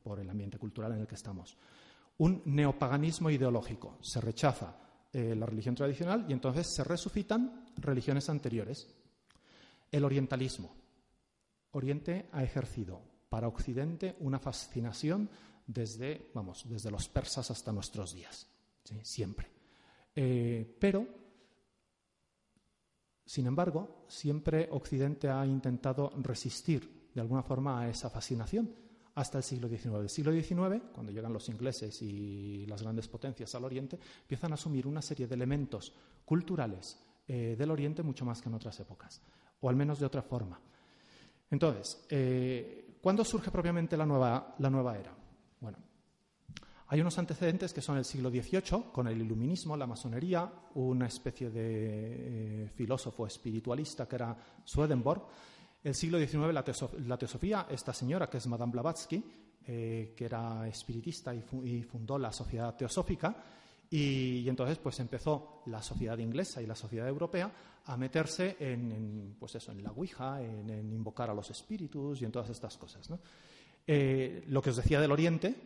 por, 0.02 0.18
el 0.18 0.30
ambiente 0.30 0.58
cultural 0.58 0.92
en 0.92 1.00
el 1.00 1.06
que 1.06 1.14
estamos. 1.14 1.56
Un 2.20 2.42
neopaganismo 2.44 3.30
ideológico. 3.30 3.96
Se 4.02 4.20
rechaza 4.20 4.76
eh, 5.10 5.34
la 5.34 5.46
religión 5.46 5.74
tradicional 5.74 6.26
y 6.28 6.32
entonces 6.32 6.66
se 6.66 6.84
resucitan 6.84 7.72
religiones 7.76 8.28
anteriores. 8.28 8.88
El 9.90 10.04
orientalismo. 10.04 10.70
Oriente 11.72 12.28
ha 12.32 12.42
ejercido 12.42 13.00
para 13.30 13.48
Occidente 13.48 14.16
una 14.20 14.38
fascinación 14.38 15.30
desde, 15.66 16.30
vamos, 16.34 16.68
desde 16.68 16.90
los 16.90 17.08
persas 17.08 17.50
hasta 17.50 17.72
nuestros 17.72 18.12
días, 18.12 18.46
siempre. 19.02 19.48
Eh, 20.14 20.76
pero 20.78 21.06
sin 23.24 23.46
embargo, 23.46 24.04
siempre 24.08 24.68
Occidente 24.72 25.30
ha 25.30 25.46
intentado 25.46 26.12
resistir 26.16 27.10
de 27.14 27.20
alguna 27.20 27.44
forma 27.44 27.80
a 27.80 27.88
esa 27.88 28.10
fascinación 28.10 28.89
hasta 29.14 29.38
el 29.38 29.44
siglo 29.44 29.68
XIX. 29.68 29.86
El 29.96 30.08
siglo 30.08 30.32
XIX, 30.32 30.82
cuando 30.92 31.12
llegan 31.12 31.32
los 31.32 31.48
ingleses 31.48 32.00
y 32.02 32.66
las 32.66 32.82
grandes 32.82 33.08
potencias 33.08 33.54
al 33.54 33.64
Oriente, 33.64 33.98
empiezan 34.22 34.52
a 34.52 34.54
asumir 34.54 34.86
una 34.86 35.02
serie 35.02 35.26
de 35.26 35.34
elementos 35.34 35.92
culturales 36.24 36.98
eh, 37.26 37.56
del 37.58 37.70
Oriente 37.70 38.02
mucho 38.02 38.24
más 38.24 38.40
que 38.40 38.48
en 38.48 38.54
otras 38.54 38.78
épocas, 38.80 39.20
o 39.60 39.68
al 39.68 39.76
menos 39.76 39.98
de 39.98 40.06
otra 40.06 40.22
forma. 40.22 40.60
Entonces, 41.50 42.04
eh, 42.08 42.98
¿cuándo 43.00 43.24
surge 43.24 43.50
propiamente 43.50 43.96
la 43.96 44.06
nueva, 44.06 44.54
la 44.58 44.70
nueva 44.70 44.96
era? 44.96 45.14
Bueno, 45.60 45.78
hay 46.92 47.00
unos 47.00 47.18
antecedentes 47.18 47.72
que 47.72 47.80
son 47.80 47.98
el 47.98 48.04
siglo 48.04 48.30
XVIII, 48.30 48.86
con 48.92 49.06
el 49.06 49.20
iluminismo, 49.20 49.76
la 49.76 49.86
masonería, 49.86 50.50
una 50.74 51.06
especie 51.06 51.48
de 51.50 52.64
eh, 52.64 52.68
filósofo 52.74 53.26
espiritualista 53.26 54.08
que 54.08 54.16
era 54.16 54.36
Swedenborg. 54.64 55.22
El 55.82 55.94
siglo 55.94 56.18
XIX, 56.18 56.52
la, 56.52 57.16
teosofía, 57.16 57.66
esta 57.70 57.94
señora 57.94 58.28
que 58.28 58.36
es 58.36 58.46
Madame 58.46 58.72
Blavatsky, 58.72 59.24
eh, 59.66 60.12
que 60.14 60.24
era 60.26 60.68
espiritista 60.68 61.34
y, 61.34 61.82
fundó 61.82 62.18
la 62.18 62.32
Sociedad 62.32 62.76
Teosófica, 62.76 63.34
y, 63.88 64.46
entonces 64.46 64.76
pues 64.78 65.00
empezó 65.00 65.62
la 65.66 65.82
sociedad 65.82 66.18
inglesa 66.18 66.60
y 66.60 66.66
la 66.66 66.74
sociedad 66.74 67.08
europea 67.08 67.50
a 67.86 67.96
meterse 67.96 68.56
en, 68.60 69.36
pues 69.40 69.54
eso, 69.54 69.72
en 69.72 69.82
la 69.82 69.90
Ouija, 69.92 70.42
en, 70.42 70.92
invocar 70.92 71.30
a 71.30 71.34
los 71.34 71.50
espíritus 71.50 72.20
y 72.20 72.26
en 72.26 72.32
todas 72.32 72.50
estas 72.50 72.76
cosas. 72.76 73.08
Eh, 73.86 74.44
lo 74.48 74.60
que 74.60 74.70
os 74.70 74.76
decía 74.76 75.00
del 75.00 75.12
Oriente, 75.12 75.56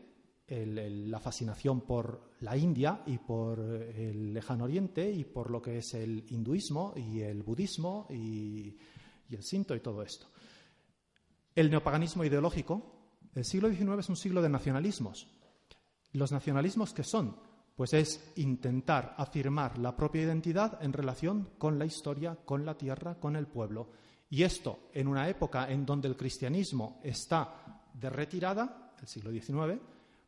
la 0.47 1.19
fascinación 1.19 1.81
por 1.81 2.35
la 2.41 2.57
India 2.57 3.03
y 3.07 3.19
por 3.19 3.59
el 3.59 4.33
lejano 4.33 4.65
oriente 4.65 5.11
y 5.11 5.25
por 5.25 5.51
lo 5.51 5.61
que 5.61 5.79
es 5.79 5.95
el 5.95 6.25
hinduismo 6.29 6.93
y 6.95 7.21
el 7.21 7.43
budismo 7.43 8.07
y, 8.11 8.77
el 9.31 9.43
sinto 9.43 9.75
y 9.75 9.81
todo 9.81 10.03
esto. 10.03 10.29
El 11.55 11.71
neopaganismo 11.71 12.25
ideológico, 12.25 13.19
el 13.35 13.45
siglo 13.45 13.69
XIX 13.69 13.99
es 14.01 14.09
un 14.09 14.17
siglo 14.17 14.43
de 14.43 14.49
nacionalismos. 14.49 15.29
¿Los 16.13 16.33
nacionalismos 16.33 16.93
qué 16.93 17.05
son? 17.05 17.37
Pues 17.77 17.93
es 17.93 18.33
intentar 18.37 19.15
afirmar 19.19 19.79
la 19.79 19.97
propia 19.97 20.23
identidad 20.23 20.83
en 20.83 20.93
relación 20.93 21.51
con 21.59 21.79
la 21.79 21.87
historia, 21.87 22.37
con 22.45 22.65
la 22.65 22.77
tierra, 22.77 23.19
con 23.19 23.37
el 23.37 23.47
pueblo. 23.47 23.91
Y 24.31 24.43
esto 24.43 24.89
en 24.93 25.09
una 25.09 25.29
época 25.29 25.71
en 25.71 25.85
donde 25.85 26.09
el 26.09 26.17
cristianismo 26.17 27.01
está 27.03 27.83
de 27.93 28.11
retirada, 28.11 28.95
el 29.01 29.09
siglo 29.09 29.31
XIX, 29.31 29.81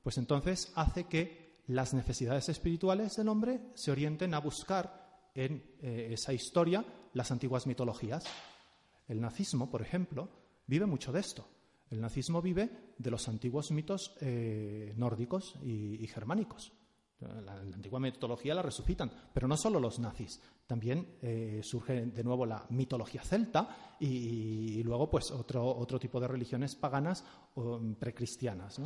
pues 0.03 0.19
entonces 0.19 0.73
hace 0.75 1.05
que 1.05 1.63
las 1.69 1.95
necesidades 1.95 2.49
espirituales 2.49 3.17
del 3.17 3.29
hombre 3.29 3.73
se 3.75 3.91
orienten 3.91 4.35
a 4.35 4.39
buscar 4.39 5.31
en 5.35 5.77
eh, 5.81 6.09
esa 6.13 6.33
historia 6.33 6.85
las 7.13 7.31
antiguas 7.31 7.67
mitologías. 7.67 8.25
El 9.09 9.21
nazismo, 9.21 9.71
por 9.71 9.83
ejemplo, 9.83 10.29
vive 10.66 10.87
mucho 10.87 11.12
de 11.12 11.21
esto. 11.21 11.49
El 11.90 12.01
nazismo 12.01 12.42
vive 12.42 12.95
de 12.99 13.11
los 13.11 13.29
antiguos 13.29 13.71
mitos 13.71 14.16
eh, 14.21 14.92
nórdicos 14.97 15.57
y, 15.62 16.07
germánicos. 16.09 16.73
La, 17.21 17.55
antigua 17.55 18.01
mitología 18.01 18.55
la 18.55 18.62
resucitan, 18.62 19.11
pero 19.33 19.49
no 19.49 19.57
solo 19.57 19.81
los 19.81 19.99
nazis, 19.99 20.38
también 20.66 21.16
eh, 21.23 21.61
surge 21.62 22.07
de 22.07 22.25
nuevo 22.25 22.45
la 22.45 22.66
mitología 22.71 23.23
celta 23.23 23.97
y, 24.01 24.83
luego 24.83 25.09
pues 25.09 25.31
otro, 25.31 25.64
otro, 25.64 25.99
tipo 25.99 26.21
de 26.21 26.29
religiones 26.29 26.75
paganas 26.75 27.25
o 27.55 27.81
precristianas. 27.99 28.81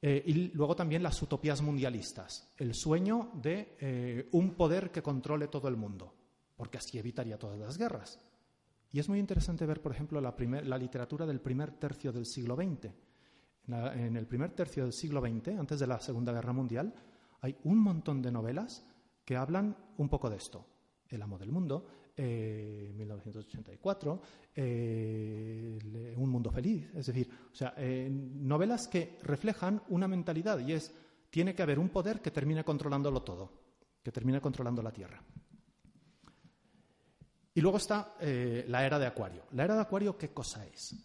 Eh, 0.00 0.22
y 0.26 0.34
luego 0.52 0.76
también 0.76 1.02
las 1.02 1.20
utopías 1.22 1.62
mundialistas, 1.62 2.52
el 2.58 2.74
sueño 2.74 3.32
de 3.34 4.28
un 4.32 4.54
poder 4.54 4.92
que 4.92 5.02
controle 5.02 5.48
todo 5.48 5.66
el 5.68 5.76
mundo, 5.76 6.14
porque 6.54 6.78
así 6.78 6.98
evitaría 6.98 7.38
todas 7.38 7.58
las 7.58 7.78
guerras. 7.78 8.20
Y 8.94 9.00
es 9.00 9.08
muy 9.08 9.18
interesante 9.18 9.66
ver, 9.66 9.82
por 9.82 9.90
ejemplo, 9.90 10.20
la, 10.20 10.78
literatura 10.78 11.26
del 11.26 11.40
primer 11.40 11.72
tercio 11.72 12.12
del 12.12 12.24
siglo 12.24 12.54
XX. 12.54 12.92
En, 13.66 14.16
el 14.16 14.28
primer 14.28 14.52
tercio 14.52 14.84
del 14.84 14.92
siglo 14.92 15.20
XX, 15.20 15.48
antes 15.58 15.80
de 15.80 15.88
la 15.88 15.98
Segunda 15.98 16.32
Guerra 16.32 16.52
Mundial, 16.52 16.94
hay 17.40 17.56
un 17.64 17.78
montón 17.78 18.22
de 18.22 18.30
novelas 18.30 18.86
que 19.24 19.36
hablan 19.36 19.76
un 19.96 20.08
poco 20.08 20.30
de 20.30 20.36
esto. 20.36 20.64
El 21.08 21.22
amo 21.22 21.36
del 21.38 21.50
mundo, 21.50 21.84
1984, 22.16 24.22
eh, 24.54 25.76
eh, 25.82 26.14
Un 26.16 26.30
mundo 26.30 26.52
feliz. 26.52 26.88
Es 26.94 27.06
decir, 27.06 27.28
o 27.50 27.54
sea, 27.54 27.74
eh, 27.76 28.08
novelas 28.08 28.86
que 28.86 29.18
reflejan 29.24 29.82
una 29.88 30.06
mentalidad 30.06 30.60
y 30.60 30.72
es, 30.72 30.94
tiene 31.30 31.56
que 31.56 31.64
haber 31.64 31.80
un 31.80 31.88
poder 31.88 32.20
que 32.20 32.30
termine 32.30 32.62
controlándolo 32.62 33.24
todo, 33.24 33.50
que 34.04 34.12
termine 34.12 34.40
controlando 34.40 34.84
la 34.84 34.92
Tierra. 34.92 35.20
Y 37.54 37.60
luego 37.60 37.76
está 37.76 38.16
eh, 38.20 38.64
la 38.68 38.84
era 38.84 38.98
de 38.98 39.06
Acuario. 39.06 39.44
¿La 39.52 39.64
era 39.64 39.76
de 39.76 39.82
Acuario 39.82 40.18
qué 40.18 40.30
cosa 40.30 40.66
es? 40.66 40.96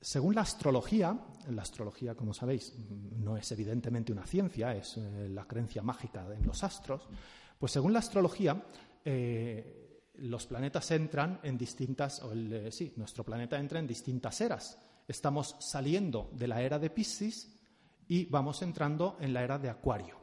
Según 0.00 0.34
la 0.34 0.40
astrología, 0.40 1.18
la 1.50 1.62
astrología, 1.62 2.14
como 2.14 2.32
sabéis, 2.32 2.74
no 3.16 3.36
es 3.36 3.52
evidentemente 3.52 4.12
una 4.12 4.26
ciencia, 4.26 4.74
es 4.74 4.96
eh, 4.96 5.28
la 5.28 5.46
creencia 5.46 5.82
mágica 5.82 6.26
en 6.34 6.46
los 6.46 6.64
astros, 6.64 7.06
pues 7.58 7.72
según 7.72 7.92
la 7.92 7.98
astrología, 7.98 8.64
eh, 9.04 10.02
los 10.16 10.46
planetas 10.46 10.90
entran 10.90 11.40
en 11.42 11.58
distintas, 11.58 12.22
o 12.22 12.32
sí, 12.70 12.94
nuestro 12.96 13.24
planeta 13.24 13.58
entra 13.58 13.78
en 13.78 13.86
distintas 13.86 14.40
eras. 14.40 14.78
Estamos 15.06 15.56
saliendo 15.58 16.30
de 16.32 16.48
la 16.48 16.62
era 16.62 16.78
de 16.78 16.88
Piscis 16.88 17.54
y 18.08 18.26
vamos 18.26 18.62
entrando 18.62 19.18
en 19.20 19.34
la 19.34 19.42
era 19.42 19.58
de 19.58 19.68
Acuario. 19.68 20.16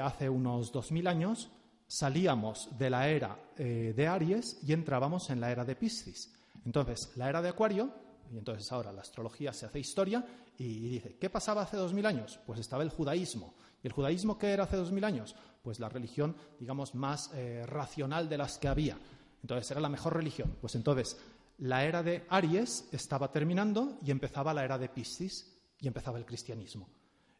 hace 0.00 0.28
unos 0.28 0.70
2000 0.72 1.06
años 1.06 1.50
salíamos 1.94 2.76
de 2.76 2.90
la 2.90 3.08
era 3.08 3.38
eh, 3.56 3.94
de 3.96 4.08
Aries 4.08 4.58
y 4.64 4.72
entrábamos 4.72 5.30
en 5.30 5.40
la 5.40 5.52
era 5.52 5.64
de 5.64 5.76
Piscis. 5.76 6.34
Entonces, 6.66 7.12
la 7.14 7.28
era 7.28 7.40
de 7.40 7.50
Acuario, 7.50 7.88
y 8.32 8.36
entonces 8.36 8.72
ahora 8.72 8.90
la 8.90 9.02
astrología 9.02 9.52
se 9.52 9.66
hace 9.66 9.78
historia 9.78 10.26
y, 10.58 10.88
dice, 10.88 11.16
¿qué 11.20 11.30
pasaba 11.30 11.62
hace 11.62 11.76
dos 11.76 11.92
mil 11.92 12.04
años? 12.04 12.40
Pues 12.46 12.58
estaba 12.58 12.82
el 12.82 12.88
judaísmo. 12.88 13.54
¿Y 13.80 13.86
el 13.86 13.92
judaísmo 13.92 14.38
qué 14.38 14.50
era 14.50 14.64
hace 14.64 14.76
dos 14.76 14.90
mil 14.90 15.04
años? 15.04 15.36
Pues 15.62 15.78
la 15.78 15.88
religión, 15.88 16.34
digamos, 16.58 16.96
más 16.96 17.30
eh, 17.34 17.64
racional 17.64 18.28
de 18.28 18.38
las 18.38 18.58
que 18.58 18.66
había. 18.66 18.98
Entonces, 19.42 19.70
era 19.70 19.80
la 19.80 19.88
mejor 19.88 20.14
religión. 20.14 20.56
Pues 20.60 20.74
entonces, 20.74 21.16
la 21.58 21.84
era 21.84 22.02
de 22.02 22.26
Aries 22.28 22.88
estaba 22.90 23.30
terminando 23.30 23.98
y 24.04 24.10
empezaba 24.10 24.52
la 24.52 24.64
era 24.64 24.78
de 24.78 24.88
Piscis 24.88 25.54
y 25.78 25.86
empezaba 25.86 26.18
el 26.18 26.26
cristianismo. 26.26 26.88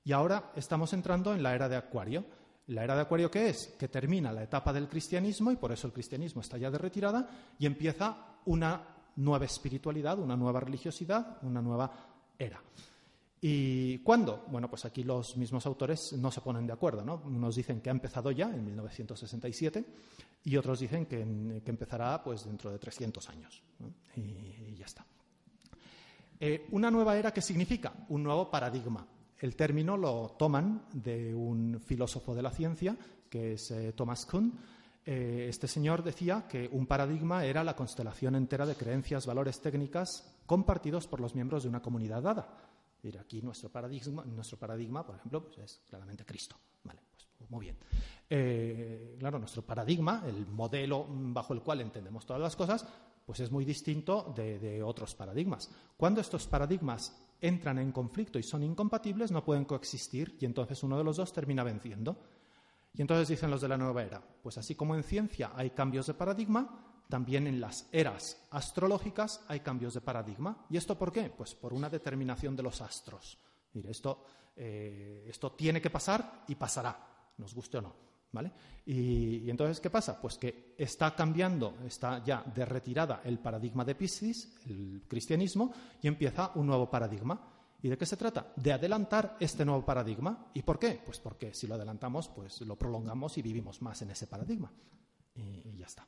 Y 0.05 0.13
ahora 0.13 0.53
estamos 0.55 0.93
entrando 0.93 1.35
en 1.35 1.43
la 1.43 1.57
era 1.57 1.69
de 1.69 1.75
Acuario. 1.75 2.25
La 2.69 2.83
era 2.83 2.95
de 2.95 3.03
Acuario, 3.03 3.31
¿qué 3.31 3.51
es? 3.51 3.75
Que 3.79 3.89
termina 3.89 4.33
la 4.33 4.43
etapa 4.43 4.73
del 4.73 4.89
cristianismo 4.89 5.51
y 5.51 5.57
por 5.57 5.73
eso 5.73 5.87
el 5.87 5.93
cristianismo 5.93 6.41
está 6.41 6.57
ya 6.57 6.71
de 6.71 6.79
retirada 6.79 7.29
y 7.59 7.67
empieza 7.67 8.17
una 8.47 8.81
nueva 9.17 9.45
espiritualidad, 9.45 10.19
una 10.19 10.37
nueva 10.37 10.61
religiosidad, 10.61 11.39
una 11.43 11.61
nueva 11.61 11.93
era. 12.39 12.61
¿Y 13.47 13.99
cuándo? 13.99 14.47
Bueno, 14.49 14.71
pues 14.71 14.87
aquí 14.87 15.03
los 15.03 15.37
mismos 15.37 15.67
autores 15.67 16.15
no 16.15 16.31
se 16.31 16.41
ponen 16.41 16.67
de 16.67 16.73
acuerdo. 16.73 17.05
¿no? 17.05 17.21
Unos 17.27 17.57
dicen 17.57 17.83
que 17.83 17.91
ha 17.91 17.93
empezado 17.93 18.31
ya 18.31 18.49
en 18.49 18.65
1967 18.65 19.85
y 20.45 20.57
otros 20.57 20.81
dicen 20.81 21.05
que, 21.05 21.21
empezará 21.21 22.23
pues, 22.25 22.47
dentro 22.47 22.71
de 22.71 22.79
300 22.79 23.29
años. 23.29 23.63
Y, 24.17 24.75
ya 24.77 24.87
está. 24.87 25.05
Eh, 26.41 26.67
¿Una 26.71 26.91
nueva 26.91 27.19
era 27.19 27.33
qué 27.33 27.43
significa? 27.43 27.93
Un 28.09 28.23
nuevo 28.23 28.51
paradigma. 28.51 29.07
El 29.39 29.57
término 29.57 29.97
lo 29.97 30.35
toman 30.39 30.87
de 30.93 31.35
un 31.35 31.81
filósofo 31.81 32.35
de 32.35 32.43
la 32.43 32.51
ciencia, 32.51 32.97
que 33.29 33.55
es 33.55 33.71
eh, 33.71 33.93
Thomas 33.93 34.27
Kuhn. 34.27 34.53
Eh, 35.05 35.47
este 35.51 35.69
señor 35.69 36.03
decía 36.03 36.47
que 36.49 36.69
un 36.73 36.87
paradigma 36.87 37.45
era 37.45 37.65
la 37.65 37.77
constelación 37.77 38.37
entera 38.37 38.65
de 38.65 38.77
creencias, 38.77 39.27
valores, 39.27 39.61
técnicas 39.61 40.33
compartidos 40.47 41.07
por 41.07 41.21
los 41.21 41.35
miembros 41.35 41.63
de 41.65 41.69
una 41.69 41.83
comunidad 41.83 42.23
dada. 42.23 42.49
Aquí 43.21 43.43
nuestro 43.43 43.69
paradigma, 43.69 44.25
nuestro 44.25 44.59
paradigma 44.59 45.05
por 45.05 45.17
ejemplo, 45.17 45.45
pues 45.45 45.59
es 45.59 45.83
claramente 45.87 46.25
Cristo. 46.25 46.57
Vale, 46.85 47.01
pues 47.37 47.51
muy 47.51 47.67
bien. 47.67 47.77
Eh, 48.31 49.17
claro, 49.19 49.39
nuestro 49.39 49.61
paradigma, 49.61 50.23
el 50.27 50.47
modelo 50.47 51.07
bajo 51.09 51.53
el 51.53 51.61
cual 51.61 51.83
entendemos 51.83 52.25
todas 52.25 52.41
las 52.41 52.57
cosas, 52.57 52.87
pues 53.27 53.41
es 53.41 53.51
muy 53.51 53.67
distinto 53.67 54.33
de 54.35 54.83
otros 54.83 55.15
paradigmas. 55.15 55.71
Cuando 55.99 56.23
estos 56.23 56.47
paradigmas 56.47 57.15
entran 57.47 57.79
en 57.79 57.93
conflicto 57.93 58.39
y 58.39 58.43
son 58.43 58.63
incompatibles, 58.63 59.31
no 59.31 59.45
pueden 59.45 59.67
coexistir 59.67 60.37
y 60.41 60.47
entonces 60.47 60.83
uno 60.83 60.97
de 60.97 61.05
los 61.05 61.19
dos 61.19 61.33
termina 61.33 61.63
venciendo. 61.63 62.17
Y 62.95 63.03
entonces 63.03 63.29
dicen 63.29 63.51
los 63.51 63.61
de 63.61 63.69
la 63.69 63.77
nueva 63.77 64.03
era, 64.03 64.23
pues 64.43 64.57
así 64.57 64.75
como 64.75 64.95
en 64.95 65.03
ciencia 65.03 65.53
hay 65.55 65.71
cambios 65.71 66.07
de 66.07 66.15
paradigma, 66.15 67.03
también 67.09 67.47
en 67.47 67.61
las 67.61 67.87
eras 67.93 68.47
astrológicas 68.51 69.45
hay 69.49 69.61
cambios 69.61 69.95
de 69.95 70.01
paradigma. 70.01 70.65
¿Y 70.71 70.77
esto 70.77 70.97
por 70.97 71.13
qué? 71.13 71.31
Pues 71.37 71.55
por 71.55 71.75
una 71.75 71.91
determinación 71.91 72.57
de 72.57 72.63
los 72.63 72.81
astros. 72.81 73.39
Mire, 73.75 73.91
esto, 73.91 74.25
eh, 74.57 75.27
esto 75.29 75.53
tiene 75.53 75.83
que 75.83 75.91
pasar 75.91 76.45
y 76.49 76.55
pasará, 76.55 76.97
nos 77.37 77.55
guste 77.55 77.79
o 77.79 77.83
no. 77.83 78.14
¿Vale? 78.35 78.51
Y, 78.85 79.49
entonces, 79.49 79.81
¿qué 79.81 79.91
pasa? 79.91 80.21
Pues 80.21 80.37
que 80.37 80.75
está 80.77 81.15
cambiando, 81.15 81.79
está 81.87 82.23
ya 82.25 82.43
de 82.43 82.65
retirada 82.65 83.23
el 83.25 83.39
paradigma 83.39 83.85
de 83.85 83.95
Piscis, 83.95 84.57
el 84.67 85.05
cristianismo, 85.07 85.73
y 86.03 86.09
empieza 86.09 86.51
un 86.57 86.67
nuevo 86.67 86.91
paradigma. 86.91 87.41
¿Y 87.81 87.89
de 87.89 87.97
qué 87.97 88.05
se 88.05 88.17
trata? 88.17 88.53
De 88.57 88.73
adelantar 88.73 89.37
este 89.39 89.65
nuevo 89.65 89.85
paradigma. 89.85 90.51
¿Y 90.53 90.63
por 90.63 90.81
qué? 90.81 91.01
Pues 91.05 91.21
porque 91.21 91.55
si 91.55 91.69
lo 91.69 91.77
adelantamos, 91.77 92.29
pues 92.29 92.61
lo 92.63 92.77
prolongamos 92.77 93.39
y 93.39 93.43
vivimos 93.43 93.81
más 93.83 94.03
en 94.03 94.11
ese 94.11 94.27
paradigma. 94.27 94.73
Y, 95.37 95.77
ya 95.77 95.87
está. 95.87 96.05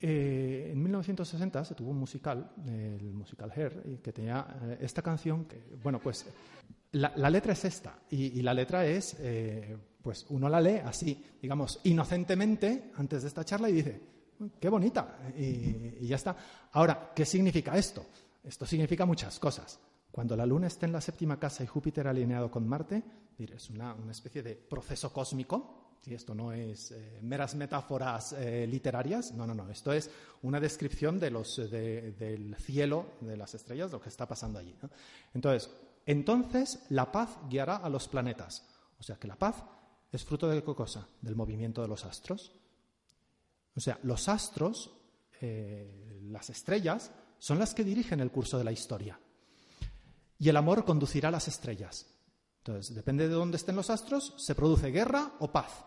Eh, 0.00 0.70
en 0.72 0.82
1960 0.82 1.64
se 1.64 1.74
tuvo 1.76 1.90
un 1.90 1.98
musical, 1.98 2.54
el 2.66 3.12
musical 3.12 3.52
Hair, 3.54 4.00
que 4.02 4.12
tenía 4.12 4.46
eh, 4.62 4.78
esta 4.80 5.00
canción 5.00 5.44
que, 5.44 5.76
bueno, 5.80 6.00
pues 6.00 6.26
la, 6.92 7.30
letra 7.30 7.52
es 7.54 7.64
esta, 7.64 7.98
y, 8.10 8.42
la 8.42 8.52
letra 8.52 8.86
es, 8.86 9.16
eh, 9.18 9.76
pues 10.02 10.26
uno 10.28 10.48
la 10.48 10.60
lee 10.60 10.80
así, 10.84 11.24
digamos, 11.40 11.80
inocentemente 11.84 12.92
antes 12.96 13.22
de 13.22 13.28
esta 13.28 13.44
charla 13.44 13.70
y 13.70 13.72
dice, 13.72 14.00
qué 14.60 14.68
bonita, 14.68 15.18
y, 15.36 16.06
ya 16.06 16.16
está. 16.16 16.36
Ahora, 16.72 17.12
¿qué 17.14 17.24
significa 17.24 17.76
esto? 17.78 18.04
Esto 18.44 18.66
significa 18.66 19.06
muchas 19.06 19.38
cosas. 19.38 19.80
Cuando 20.10 20.36
la 20.36 20.44
Luna 20.44 20.66
esté 20.66 20.84
en 20.84 20.92
la 20.92 21.00
séptima 21.00 21.38
casa 21.38 21.64
y 21.64 21.66
Júpiter 21.66 22.06
alineado 22.06 22.50
con 22.50 22.68
Marte, 22.68 23.02
es 23.38 23.70
una, 23.70 23.96
especie 24.10 24.42
de 24.42 24.54
proceso 24.54 25.12
cósmico, 25.12 25.96
y 26.04 26.14
esto 26.14 26.34
no 26.34 26.52
es 26.52 26.90
eh, 26.90 27.20
meras 27.22 27.54
metáforas 27.54 28.34
eh, 28.34 28.66
literarias, 28.66 29.32
no, 29.32 29.46
no, 29.46 29.54
no, 29.54 29.70
esto 29.70 29.92
es 29.92 30.10
una 30.42 30.60
descripción 30.60 31.18
de 31.18 31.30
los, 31.30 31.56
del 31.70 32.54
cielo, 32.56 33.06
de 33.20 33.36
las 33.36 33.54
estrellas, 33.54 33.92
lo 33.92 34.00
que 34.00 34.10
está 34.10 34.26
pasando 34.26 34.58
allí. 34.58 34.76
Entonces, 35.32 35.70
entonces 36.06 36.84
la 36.88 37.12
paz 37.12 37.38
guiará 37.48 37.76
a 37.76 37.88
los 37.88 38.08
planetas. 38.08 38.66
O 38.98 39.02
sea 39.02 39.16
que 39.16 39.28
la 39.28 39.36
paz 39.36 39.64
es 40.10 40.24
fruto 40.24 40.48
de 40.48 40.62
qué 40.62 40.74
cosa? 40.74 41.08
Del 41.20 41.36
movimiento 41.36 41.82
de 41.82 41.88
los 41.88 42.04
astros. 42.04 42.52
O 43.74 43.80
sea, 43.80 43.98
los 44.02 44.28
astros, 44.28 44.90
eh, 45.40 46.20
las 46.24 46.50
estrellas, 46.50 47.10
son 47.38 47.58
las 47.58 47.74
que 47.74 47.84
dirigen 47.84 48.20
el 48.20 48.30
curso 48.30 48.58
de 48.58 48.64
la 48.64 48.72
historia. 48.72 49.18
Y 50.38 50.48
el 50.48 50.56
amor 50.56 50.84
conducirá 50.84 51.28
a 51.28 51.32
las 51.32 51.48
estrellas. 51.48 52.06
Entonces, 52.58 52.94
depende 52.94 53.28
de 53.28 53.34
dónde 53.34 53.56
estén 53.56 53.74
los 53.74 53.90
astros, 53.90 54.34
se 54.36 54.54
produce 54.54 54.90
guerra 54.90 55.32
o 55.40 55.50
paz. 55.50 55.84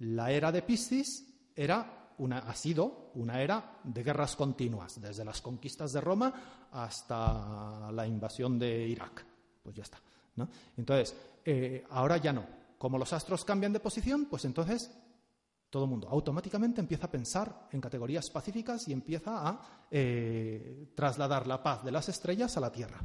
La 0.00 0.30
era 0.32 0.52
de 0.52 0.62
Piscis 0.62 1.26
era 1.54 2.12
una, 2.18 2.38
ha 2.40 2.54
sido 2.54 3.12
una 3.14 3.40
era 3.40 3.78
de 3.84 4.02
guerras 4.02 4.36
continuas, 4.36 5.00
desde 5.00 5.24
las 5.24 5.40
conquistas 5.40 5.92
de 5.92 6.00
Roma 6.00 6.68
hasta 6.72 7.90
la 7.92 8.06
invasión 8.06 8.58
de 8.58 8.88
Irak 8.88 9.29
pues 9.62 9.76
ya 9.76 9.82
está. 9.82 9.98
¿no? 10.36 10.48
Entonces, 10.76 11.16
eh, 11.44 11.84
ahora 11.90 12.16
ya 12.16 12.32
no. 12.32 12.44
Como 12.78 12.98
los 12.98 13.12
astros 13.12 13.44
cambian 13.44 13.72
de 13.72 13.80
posición, 13.80 14.26
pues 14.26 14.44
entonces 14.44 14.90
todo 15.68 15.84
el 15.84 15.90
mundo 15.90 16.08
automáticamente 16.08 16.80
empieza 16.80 17.06
a 17.06 17.10
pensar 17.10 17.68
en 17.70 17.80
categorías 17.80 18.28
pacíficas 18.30 18.88
y 18.88 18.92
empieza 18.92 19.48
a 19.48 19.86
eh, 19.90 20.92
trasladar 20.94 21.46
la 21.46 21.62
paz 21.62 21.84
de 21.84 21.92
las 21.92 22.08
estrellas 22.08 22.56
a 22.56 22.60
la 22.60 22.72
Tierra. 22.72 23.00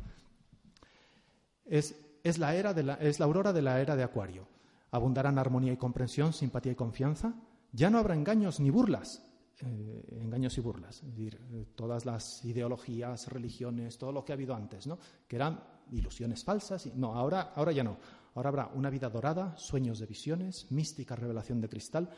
Es, 1.65 1.95
es, 2.23 2.37
la 2.37 2.55
era 2.55 2.73
de 2.73 2.83
la, 2.83 2.93
es 2.95 3.19
la 3.19 3.25
aurora 3.25 3.53
de 3.53 3.61
la 3.61 3.79
era 3.79 3.95
de 3.95 4.03
Acuario. 4.03 4.47
Abundarán 4.91 5.37
armonía 5.37 5.73
y 5.73 5.77
comprensión, 5.77 6.33
simpatía 6.33 6.71
y 6.71 6.75
confianza. 6.75 7.33
Ya 7.71 7.89
no 7.89 7.99
habrá 7.99 8.15
engaños 8.15 8.59
ni 8.59 8.69
burlas, 8.69 9.21
eh, 9.59 10.19
engaños 10.21 10.57
y 10.57 10.61
burlas, 10.61 11.03
es 11.03 11.09
decir, 11.09 11.39
todas 11.75 12.05
las 12.05 12.43
ideologías, 12.45 13.27
religiones, 13.27 13.97
todo 13.97 14.11
lo 14.11 14.23
que 14.23 14.31
ha 14.31 14.35
habido 14.35 14.55
antes, 14.55 14.87
¿no? 14.87 14.97
que 15.27 15.35
eran 15.35 15.59
ilusiones 15.91 16.43
falsas. 16.43 16.87
No, 16.95 17.13
ahora, 17.13 17.53
ahora 17.55 17.71
ya 17.71 17.83
no. 17.83 17.97
Ahora 18.35 18.49
habrá 18.49 18.67
una 18.73 18.89
vida 18.89 19.09
dorada, 19.09 19.55
sueños 19.57 19.99
de 19.99 20.05
visiones, 20.05 20.71
mística 20.71 21.15
revelación 21.15 21.61
de 21.61 21.69
cristal 21.69 22.09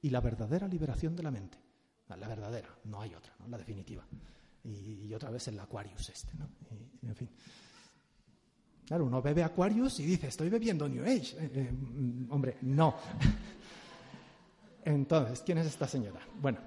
y 0.00 0.10
la 0.10 0.20
verdadera 0.20 0.68
liberación 0.68 1.16
de 1.16 1.22
la 1.22 1.30
mente. 1.30 1.58
La 2.08 2.28
verdadera, 2.28 2.68
no 2.84 3.00
hay 3.00 3.14
otra, 3.14 3.34
¿no? 3.38 3.48
la 3.48 3.56
definitiva. 3.56 4.06
Y, 4.64 5.12
otra 5.14 5.30
vez 5.30 5.48
el 5.48 5.58
Aquarius 5.58 6.10
este, 6.10 6.34
¿no? 6.36 6.48
en 7.08 7.16
fin. 7.16 7.28
Claro, 8.86 9.06
uno 9.06 9.22
bebe 9.22 9.42
Aquarius 9.42 10.00
y 10.00 10.06
dice, 10.06 10.28
estoy 10.28 10.50
bebiendo 10.50 10.88
New 10.88 11.02
Age. 11.02 11.36
Eh, 11.38 11.50
eh, 11.54 11.72
mm, 11.72 12.30
hombre, 12.30 12.58
no. 12.62 12.94
Entonces, 14.84 15.42
¿quién 15.46 15.58
es 15.58 15.66
esta 15.66 15.88
señora? 15.88 16.20
Bueno, 16.40 16.58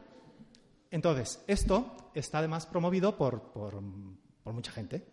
entonces, 0.95 1.43
esto 1.45 2.11
está 2.13 2.37
además 2.37 2.65
promovido 2.65 3.17
por, 3.17 3.51
mucha 4.53 4.71
gente. 4.71 5.07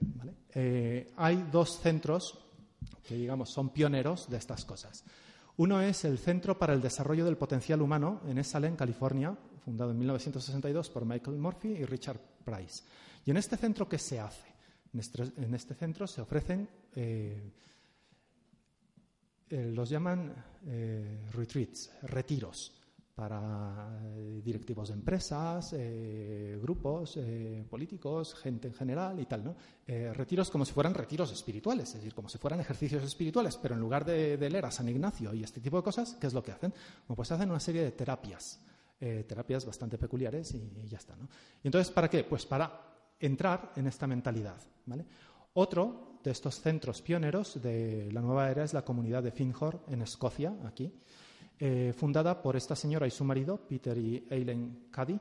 Eh, 0.55 1.13
hay 1.17 1.49
dos 1.51 1.81
centros 1.81 2.39
que, 3.03 3.15
digamos, 3.15 3.51
son 3.51 3.71
pioneros 3.71 4.29
de 4.29 4.37
estas 4.37 4.65
cosas. 4.65 5.05
Uno 5.57 5.81
es 5.81 6.05
el 6.05 6.19
Centro 6.19 6.59
para 6.59 6.73
el 6.75 6.81
Desarrollo 6.81 7.25
del 7.25 7.37
Potencial 7.37 7.83
Humano 7.83 8.21
en 8.27 8.39
Esalen, 8.39 8.77
California, 8.77 9.37
fundado 9.65 9.91
en 9.91 9.99
1962 9.99 10.91
por 10.91 11.05
Michael 11.05 11.39
Murphy 11.39 11.69
y 11.69 11.85
Richard 11.85 12.21
Price. 12.45 12.85
Y 13.25 13.31
en 13.31 13.37
este 13.37 13.57
centro, 13.57 13.89
¿qué 13.89 13.99
se 13.99 14.21
hace? 14.21 14.53
En 14.93 15.55
este, 15.55 15.75
centro 15.75 16.07
se 16.07 16.21
ofrecen, 16.21 16.69
eh, 16.95 17.53
eh, 19.49 19.71
los 19.73 19.89
llaman 19.89 20.35
retreats, 21.33 21.91
retiros 22.03 22.82
para 23.15 24.01
eh, 24.05 24.41
directivos 24.43 24.89
de 24.89 24.95
empresas, 24.95 25.75
eh, 25.77 26.59
grupos 26.61 27.19
eh, 27.19 27.65
políticos, 27.69 28.35
gente 28.35 28.69
en 28.69 28.75
general 28.75 29.21
y 29.21 29.27
tal, 29.27 29.45
¿no? 29.45 29.57
retiros 29.85 30.51
como 30.51 30.65
si 30.65 30.73
fueran 30.73 30.95
retiros 30.95 31.31
espirituales, 31.33 31.89
es 31.89 31.95
decir, 31.97 32.15
como 32.15 32.29
si 32.29 32.39
fueran 32.39 32.61
ejercicios 32.61 33.05
espirituales, 33.05 33.59
pero 33.59 33.75
en 33.75 33.81
lugar 33.81 34.07
de, 34.07 34.39
leer 34.39 34.65
a 34.65 34.71
San 34.71 34.89
Ignacio 34.89 35.35
y 35.35 35.43
este 35.43 35.61
tipo 35.61 35.77
de 35.77 35.83
cosas, 35.83 36.17
¿qué 36.19 36.29
es 36.29 36.33
lo 36.33 36.43
que 36.43 36.53
hacen? 36.53 36.73
Pues 37.15 37.31
hacen 37.31 37.51
una 37.51 37.61
serie 37.61 37.83
de 37.83 37.91
terapias, 37.91 38.59
terapias 38.99 39.67
bastante 39.67 39.99
peculiares 39.99 40.55
y, 40.55 40.89
ya 40.89 40.97
está, 40.97 41.15
¿no? 41.17 41.29
Y 41.63 41.69
entonces, 41.69 41.93
¿para 41.93 42.09
qué? 42.09 42.25
Pues 42.25 42.47
para 42.47 42.73
entrar 43.21 43.73
en 43.77 43.87
esta 43.87 44.07
mentalidad, 44.07 44.57
¿vale? 44.87 45.05
Otro 45.53 46.19
de 46.25 46.31
estos 46.31 46.61
centros 46.61 47.03
pioneros 47.03 47.61
de 47.61 48.11
la 48.13 48.23
nueva 48.23 48.51
era 48.51 48.65
es 48.65 48.73
la 48.73 48.85
comunidad 48.85 49.23
de 49.23 49.33
Finhor 49.33 49.81
en 49.89 50.01
Escocia, 50.01 50.55
aquí, 50.65 50.91
eh, 51.65 51.93
fundada 51.97 52.43
por 52.43 52.57
esta 52.57 52.75
señora 52.75 53.07
y 53.07 53.13
su 53.13 53.23
marido, 53.23 53.57
Peter 53.57 53.97
y 53.97 54.27
Eileen 54.29 54.89
Cady, 54.91 55.17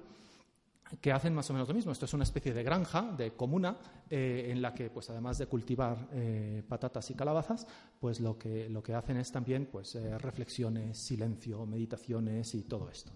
que 0.99 1.11
hacen 1.11 1.35
más 1.35 1.47
o 1.51 1.53
menos 1.53 1.67
lo 1.67 1.75
mismo. 1.75 1.91
Esto 1.91 2.05
es 2.05 2.13
una 2.15 2.23
especie 2.23 2.51
de 2.51 2.63
granja, 2.63 3.11
de 3.15 3.35
comuna, 3.35 3.77
eh, 4.09 4.47
en 4.49 4.59
la 4.59 4.73
que, 4.73 4.89
pues, 4.89 5.07
además 5.11 5.37
de 5.37 5.45
cultivar 5.45 6.09
eh, 6.13 6.63
patatas 6.67 7.11
y 7.11 7.13
calabazas, 7.13 7.67
pues 7.99 8.19
lo 8.19 8.39
que, 8.39 8.67
lo 8.69 8.81
que 8.81 8.95
hacen 8.95 9.17
es 9.17 9.31
también 9.31 9.67
pues, 9.71 9.93
reflexiones, 10.19 10.97
silencio, 10.97 11.63
meditaciones 11.67 12.55
y 12.55 12.63
todo 12.63 12.89
esto. 12.89 13.11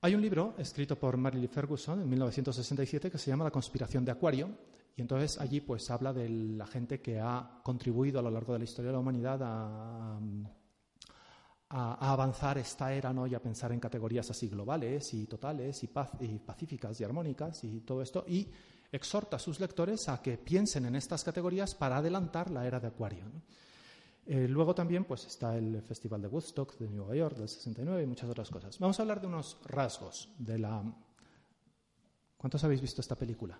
Hay 0.00 0.14
un 0.14 0.22
libro 0.22 0.54
escrito 0.56 0.98
por 0.98 1.18
Marilyn 1.18 1.50
Ferguson 1.50 2.00
en 2.00 2.08
1967 2.08 3.10
que 3.10 3.18
se 3.18 3.30
llama 3.30 3.44
La 3.44 3.50
conspiración 3.50 4.06
de 4.06 4.12
Acuario, 4.12 4.48
y 4.96 5.02
entonces 5.02 5.38
allí 5.38 5.60
pues 5.60 5.90
habla 5.90 6.14
de 6.14 6.30
la 6.30 6.66
gente 6.66 7.02
que 7.02 7.20
ha 7.20 7.60
contribuido 7.62 8.20
a 8.20 8.22
lo 8.22 8.30
largo 8.30 8.54
de 8.54 8.60
la 8.60 8.64
historia 8.64 8.88
de 8.88 8.94
la 8.94 9.00
humanidad 9.00 9.42
a 9.42 10.18
a, 10.18 10.63
avanzar 11.68 12.58
esta 12.58 12.92
era 12.92 13.12
¿no? 13.12 13.26
y 13.26 13.34
a 13.34 13.42
pensar 13.42 13.72
en 13.72 13.80
categorías 13.80 14.30
así 14.30 14.48
globales 14.48 15.12
y 15.14 15.26
totales 15.26 15.82
y, 15.82 15.90
y 16.20 16.38
pacíficas 16.38 17.00
y 17.00 17.04
armónicas 17.04 17.64
y 17.64 17.80
todo 17.80 18.02
esto, 18.02 18.24
y 18.28 18.48
exhorta 18.92 19.36
a 19.36 19.40
sus 19.40 19.58
lectores 19.58 20.08
a 20.08 20.22
que 20.22 20.38
piensen 20.38 20.86
en 20.86 20.94
estas 20.94 21.24
categorías 21.24 21.74
para 21.74 21.96
adelantar 21.96 22.50
la 22.50 22.66
era 22.66 22.78
de 22.78 22.88
Acuario. 22.88 23.24
Eh, 24.26 24.46
luego 24.48 24.74
también 24.74 25.04
pues, 25.04 25.26
está 25.26 25.56
el 25.56 25.82
Festival 25.82 26.22
de 26.22 26.28
Woodstock 26.28 26.78
de 26.78 26.88
Nueva 26.88 27.14
York 27.14 27.36
del 27.36 27.48
69 27.48 28.02
y 28.02 28.06
muchas 28.06 28.30
otras 28.30 28.48
cosas. 28.48 28.78
Vamos 28.78 28.98
a 28.98 29.02
hablar 29.02 29.20
de 29.20 29.26
unos 29.26 29.58
rasgos 29.64 30.30
de 30.38 30.58
la... 30.58 30.82
¿Cuántos 32.36 32.62
habéis 32.64 32.80
visto 32.80 33.00
esta 33.00 33.16
película? 33.16 33.58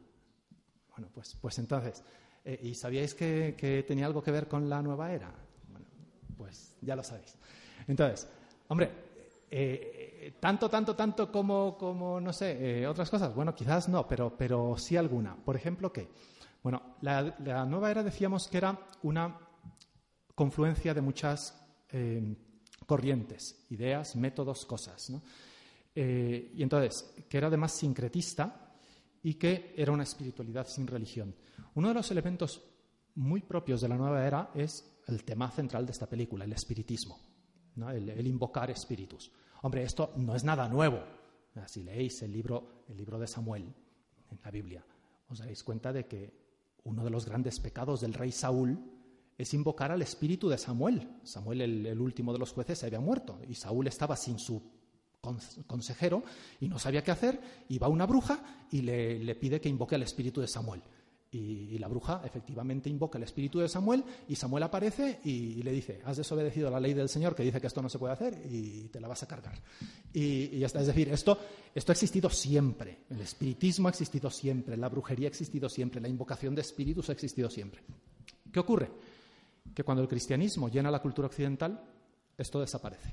Bueno, 0.91 1.09
pues, 1.13 1.37
pues 1.41 1.59
entonces, 1.59 2.03
eh, 2.45 2.61
¿y 2.63 2.75
sabíais 2.75 3.15
que, 3.15 3.55
que, 3.59 3.83
tenía 3.83 4.07
algo 4.07 4.23
que 4.23 4.31
ver 4.31 4.47
con 4.47 4.69
la 4.69 4.81
nueva 4.81 5.13
era? 5.13 5.35
Bueno, 5.69 5.87
pues 6.37 6.77
ya 6.81 6.95
lo 6.95 7.03
sabéis. 7.03 7.37
Entonces, 7.87 8.29
hombre, 8.69 8.91
eh, 9.57 10.35
tanto, 10.41 10.69
tanto, 10.69 10.97
tanto 10.97 11.31
como, 11.31 11.79
como 11.79 12.21
no 12.21 12.33
sé, 12.33 12.81
eh, 12.81 12.87
otras 12.89 13.09
cosas. 13.09 13.33
Bueno, 13.35 13.55
quizás 13.55 13.89
no, 13.89 14.09
pero, 14.09 14.37
pero 14.37 14.77
sí 14.77 14.97
alguna. 14.97 15.37
Por 15.37 15.55
ejemplo, 15.55 15.93
¿qué? 15.93 16.09
Bueno, 16.61 16.97
la, 17.03 17.65
nueva 17.65 17.91
era 17.91 18.03
decíamos 18.03 18.49
que 18.49 18.57
era 18.57 18.77
una 19.03 19.39
confluencia 20.35 20.93
de 20.93 21.01
muchas 21.03 21.65
eh, 21.91 22.35
corrientes, 22.85 23.65
ideas, 23.71 24.17
métodos, 24.17 24.67
cosas. 24.67 25.11
¿no? 25.11 25.23
y 25.97 26.61
entonces, 26.61 27.15
que 27.29 27.39
era 27.39 27.47
además 27.47 27.71
sincretista 27.71 28.73
y 29.23 29.35
que 29.35 29.73
era 29.77 29.93
una 29.93 30.03
espiritualidad 30.03 30.67
sin 30.67 30.89
religión. 30.89 31.33
Uno 31.75 31.87
de 31.87 31.95
los 31.95 32.11
elementos 32.11 32.61
muy 33.15 33.43
propios 33.43 33.81
de 33.81 33.89
la 33.89 33.97
nueva 33.97 34.27
era 34.27 34.51
es 34.57 34.99
el 35.07 35.23
tema 35.23 35.49
central 35.53 35.87
de 35.87 35.93
esta 35.93 36.09
película, 36.09 36.45
el 36.45 36.53
espiritismo 36.53 37.34
el, 37.77 38.27
invocar 38.27 38.71
espíritus. 38.71 39.31
Hombre, 39.63 39.83
esto 39.83 40.13
no 40.17 40.35
es 40.35 40.45
nada 40.45 40.69
nuevo. 40.69 41.03
Si 41.67 41.83
leéis 41.83 42.23
el 42.23 42.33
libro, 42.33 42.85
el 42.89 42.97
libro 42.97 43.19
de 43.19 43.27
Samuel 43.27 43.63
en 44.31 44.41
la 44.45 44.51
Biblia, 44.51 44.85
os 45.29 45.39
daréis 45.39 45.63
cuenta 45.63 45.93
de 45.93 46.07
que 46.07 46.33
uno 46.85 47.05
de 47.05 47.11
los 47.11 47.27
grandes 47.27 47.61
pecados 47.61 48.01
del 48.01 48.15
rey 48.15 48.33
Saúl 48.33 48.79
es 49.37 49.55
invocar 49.55 49.91
al 49.91 50.03
espíritu 50.03 50.49
de 50.49 50.59
Samuel. 50.59 51.09
Samuel, 51.23 51.61
el, 51.63 52.01
último 52.01 52.33
de 52.33 52.39
los 52.39 52.53
jueces, 52.53 52.79
se 52.79 52.87
había 52.87 53.01
muerto 53.01 53.41
y 53.49 53.55
Saúl 53.55 53.87
estaba 53.87 54.17
sin 54.17 54.39
su 54.39 54.63
consejero 55.67 56.23
y 56.61 56.69
no 56.69 56.79
sabía 56.79 57.03
qué 57.03 57.11
hacer, 57.11 57.41
y 57.69 57.79
va 57.79 57.89
una 57.89 58.07
bruja 58.07 58.67
y 58.71 58.83
le, 58.83 59.35
pide 59.37 59.61
que 59.61 59.69
invoque 59.69 59.95
al 59.95 60.03
espíritu 60.03 60.41
de 60.41 60.49
Samuel. 60.49 60.83
Y, 61.37 61.79
la 61.79 61.89
bruja 61.89 62.23
efectivamente 62.25 62.89
invoca 62.89 63.19
el 63.19 63.25
espíritu 63.25 63.59
de 63.59 63.69
Samuel 63.69 64.05
y 64.29 64.37
Samuel 64.37 64.63
aparece 64.63 65.19
y, 65.25 65.61
le 65.65 65.73
dice, 65.73 66.01
has 66.05 66.17
desobedecido 66.17 66.71
la 66.71 66.79
ley 66.79 66.95
del 66.95 67.09
Señor 67.09 67.35
que 67.35 67.43
dice 67.43 67.61
que 67.61 67.67
esto 67.67 67.83
no 67.83 67.89
se 67.89 67.99
puede 67.99 68.13
hacer 68.13 68.41
y 68.49 68.89
te 68.89 69.01
la 69.01 69.09
vas 69.09 69.25
a 69.25 69.27
cargar. 69.27 69.61
Y, 70.13 70.61
ya. 70.61 70.67
Es 70.67 70.87
decir, 70.87 71.09
esto, 71.09 71.37
esto 71.75 71.91
ha 71.91 71.95
existido 71.95 72.31
siempre. 72.31 73.01
El 73.11 73.21
espiritismo 73.21 73.89
ha 73.89 73.91
existido 73.91 74.31
siempre, 74.31 74.77
la 74.77 74.89
brujería 74.89 75.27
ha 75.27 75.31
existido 75.31 75.69
siempre, 75.69 76.01
la 76.01 76.09
invocación 76.09 76.55
de 76.55 76.61
espíritus 76.61 77.09
ha 77.09 77.13
existido 77.13 77.51
siempre. 77.51 77.83
¿Qué 78.53 78.61
ocurre? 78.61 78.91
Que 79.75 79.83
cuando 79.83 80.03
el 80.03 80.09
cristianismo 80.09 80.69
llena 80.69 80.89
la 80.89 81.03
cultura 81.03 81.27
occidental, 81.27 81.83
esto 82.39 82.61
desaparece. 82.61 83.13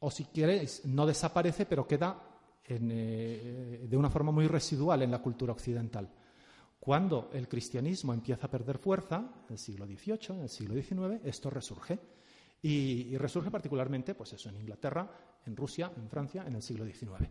O 0.00 0.10
si 0.10 0.24
queréis, 0.24 0.84
no 0.84 1.06
desaparece, 1.06 1.64
pero 1.64 1.86
queda 1.86 2.20
eh, 2.64 3.86
de 3.88 3.96
una 3.96 4.10
forma 4.10 4.32
muy 4.32 4.48
residual 4.48 5.02
en 5.02 5.12
la 5.12 5.22
cultura 5.22 5.52
occidental. 5.52 6.10
Cuando 6.78 7.30
el 7.32 7.48
cristianismo 7.48 8.12
empieza 8.12 8.46
a 8.46 8.50
perder 8.50 8.78
fuerza, 8.78 9.16
en 9.48 9.52
el 9.52 9.58
siglo 9.58 9.86
XVIII, 9.86 10.36
en 10.36 10.42
el 10.42 10.48
siglo 10.48 10.74
XIX, 10.74 11.20
esto 11.24 11.50
resurge. 11.50 11.98
Y, 12.62 13.16
resurge 13.16 13.50
particularmente, 13.50 14.14
pues 14.14 14.32
eso, 14.32 14.48
en 14.48 14.56
Inglaterra, 14.56 15.08
en 15.44 15.56
Rusia, 15.56 15.92
en 15.96 16.08
Francia, 16.08 16.44
en 16.46 16.56
el 16.56 16.62
siglo 16.62 16.84
XIX. 16.84 17.30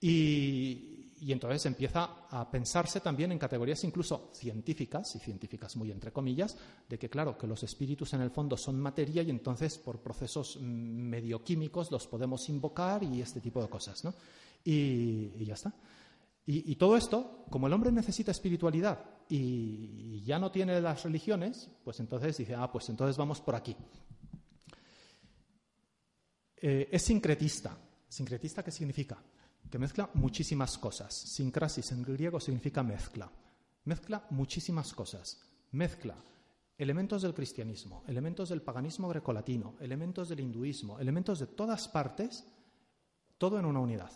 Y, 0.00 1.12
y, 1.20 1.32
entonces 1.32 1.64
empieza 1.66 2.26
a 2.28 2.50
pensarse 2.50 3.00
también 3.00 3.32
en 3.32 3.38
categorías 3.38 3.82
incluso 3.84 4.30
científicas, 4.34 5.14
y 5.16 5.18
científicas 5.18 5.76
muy 5.76 5.90
entre 5.90 6.12
comillas, 6.12 6.56
de 6.88 6.98
que 6.98 7.08
claro, 7.08 7.38
que 7.38 7.46
los 7.46 7.62
espíritus 7.62 8.12
en 8.14 8.20
el 8.20 8.30
fondo 8.30 8.56
son 8.56 8.80
materia 8.80 9.22
y 9.22 9.30
entonces 9.30 9.78
por 9.78 10.00
procesos 10.00 10.58
mm, 10.60 10.64
medio 10.64 11.42
químicos 11.42 11.90
los 11.90 12.06
podemos 12.06 12.48
invocar 12.48 13.02
y 13.02 13.22
este 13.22 13.40
tipo 13.40 13.62
de 13.62 13.68
cosas, 13.68 14.04
¿no? 14.04 14.14
y 14.66 15.44
ya 15.44 15.54
está. 15.54 15.74
Y, 16.46 16.76
todo 16.76 16.96
esto, 16.96 17.46
como 17.48 17.66
el 17.66 17.72
hombre 17.72 17.90
necesita 17.90 18.30
espiritualidad 18.30 19.02
y, 19.30 20.22
ya 20.24 20.38
no 20.38 20.50
tiene 20.50 20.78
las 20.80 21.02
religiones, 21.02 21.70
pues 21.82 22.00
entonces 22.00 22.36
dice, 22.36 22.54
ah, 22.54 22.70
pues 22.70 22.88
entonces 22.90 23.16
vamos 23.16 23.40
por 23.40 23.54
aquí. 23.54 23.74
Eh, 26.56 26.88
es 26.92 27.02
sincretista. 27.02 27.76
¿Sincretista 28.08 28.62
qué 28.62 28.70
significa? 28.70 29.16
Que 29.70 29.78
mezcla 29.78 30.10
muchísimas 30.14 30.76
cosas. 30.76 31.14
Sincrasis 31.14 31.92
en 31.92 32.02
griego 32.02 32.38
significa 32.38 32.82
mezcla. 32.82 33.30
Mezcla 33.84 34.26
muchísimas 34.30 34.92
cosas. 34.92 35.40
Mezcla 35.72 36.14
elementos 36.76 37.22
del 37.22 37.34
cristianismo, 37.34 38.02
elementos 38.06 38.48
del 38.48 38.62
paganismo 38.62 39.08
grecolatino, 39.08 39.76
elementos 39.80 40.28
del 40.28 40.40
hinduismo, 40.40 40.98
elementos 40.98 41.38
de 41.38 41.46
todas 41.46 41.88
partes, 41.88 42.44
todo 43.38 43.58
en 43.58 43.64
una 43.64 43.80
unidad. 43.80 44.10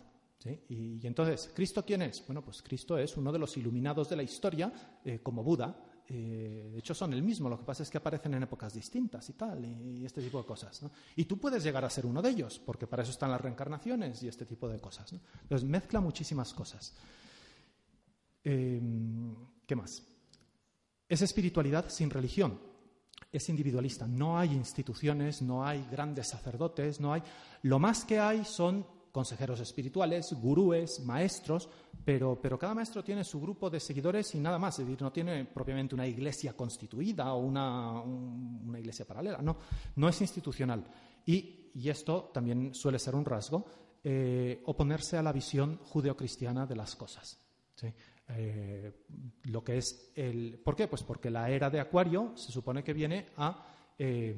Y, 0.45 1.05
entonces, 1.07 1.51
¿Cristo 1.55 1.84
quién 1.84 2.03
es? 2.03 2.24
Bueno, 2.26 2.43
pues 2.43 2.62
Cristo 2.62 2.97
es 2.97 3.16
uno 3.16 3.32
de 3.32 3.39
los 3.39 3.57
iluminados 3.57 4.09
de 4.09 4.16
la 4.16 4.22
historia, 4.22 4.72
eh, 5.05 5.20
como 5.20 5.43
Buda. 5.43 5.84
Eh, 6.07 6.70
de 6.72 6.78
hecho, 6.78 6.95
son 6.95 7.12
el 7.12 7.22
mismo, 7.22 7.49
lo 7.51 7.59
que 7.59 7.64
pasa 7.64 7.82
es 7.82 7.91
que 7.91 7.99
aparecen 7.99 8.32
en 8.34 8.45
épocas 8.45 8.72
distintas 8.72 9.28
y 9.28 9.32
tal, 9.34 9.64
y, 9.64 10.07
este 10.07 10.22
tipo 10.22 10.39
de 10.39 10.47
cosas. 10.47 10.80
Y 11.16 11.24
tú 11.24 11.39
puedes 11.39 11.62
llegar 11.62 11.84
a 11.84 11.91
ser 11.91 12.07
uno 12.07 12.22
de 12.22 12.30
ellos, 12.30 12.59
porque 12.64 12.86
para 12.86 13.03
eso 13.03 13.12
están 13.12 13.30
las 13.30 13.41
reencarnaciones 13.41 14.22
y 14.22 14.28
este 14.28 14.47
tipo 14.47 14.68
de 14.68 14.78
cosas. 14.78 15.12
Entonces, 15.43 15.68
mezcla 15.68 16.01
muchísimas 16.01 16.55
cosas. 16.55 16.95
Em, 18.45 19.34
¿Qué 19.66 19.76
más? 19.76 20.03
Es 21.09 21.20
espiritualidad 21.20 21.91
sin 21.91 22.09
religión, 22.11 22.59
es 23.30 23.49
individualista. 23.49 24.07
No 24.07 24.39
hay 24.39 24.53
instituciones, 24.53 25.43
no 25.43 25.66
hay 25.66 25.86
grandes 25.91 26.28
sacerdotes, 26.28 27.01
no 27.01 27.12
hay. 27.12 27.22
Lo 27.62 27.78
más 27.78 28.05
que 28.05 28.18
hay 28.18 28.45
son 28.45 28.86
consejeros 29.12 29.61
espirituales, 29.61 30.32
gurúes, 30.34 31.00
maestros, 31.00 31.68
pero, 32.04 32.40
pero, 32.40 32.59
cada 32.59 32.74
maestro 32.74 33.02
tiene 33.04 33.24
su 33.24 33.40
grupo 33.40 33.68
de 33.68 33.80
seguidores 33.80 34.34
y 34.34 34.38
nada 34.38 34.59
más. 34.59 34.78
Es 34.78 34.86
decir, 34.86 35.02
no 35.02 35.12
tiene 35.12 35.44
propiamente 35.44 35.94
una 35.94 36.06
iglesia 36.06 36.56
constituida 36.56 37.32
o 37.32 37.38
una, 37.38 38.00
una 38.00 38.78
iglesia 38.78 39.06
paralela. 39.06 39.38
No, 39.42 39.56
no 39.96 40.09
es 40.09 40.20
institucional. 40.20 40.84
Y, 41.26 41.70
y, 41.74 41.88
esto 41.88 42.30
también 42.32 42.74
suele 42.74 42.98
ser 42.98 43.14
un 43.14 43.24
rasgo, 43.24 43.66
eh, 44.02 44.62
oponerse 44.66 45.18
a 45.18 45.22
la 45.22 45.32
visión 45.32 45.78
judeocristiana 45.84 46.66
de 46.66 46.76
las 46.76 46.96
cosas. 46.96 47.38
¿sí? 47.74 47.92
Eh, 48.28 48.92
lo 49.44 49.64
que 49.64 49.78
es 49.78 50.12
el. 50.14 50.61
¿Por 50.64 50.76
qué? 50.76 50.88
Pues 50.88 51.02
porque 51.02 51.30
la 51.30 51.50
era 51.50 51.70
de 51.70 51.80
Acuario 51.80 52.32
se 52.36 52.52
supone 52.52 52.84
que 52.84 52.92
viene 52.92 53.30
a 53.36 53.66
eh, 53.98 54.36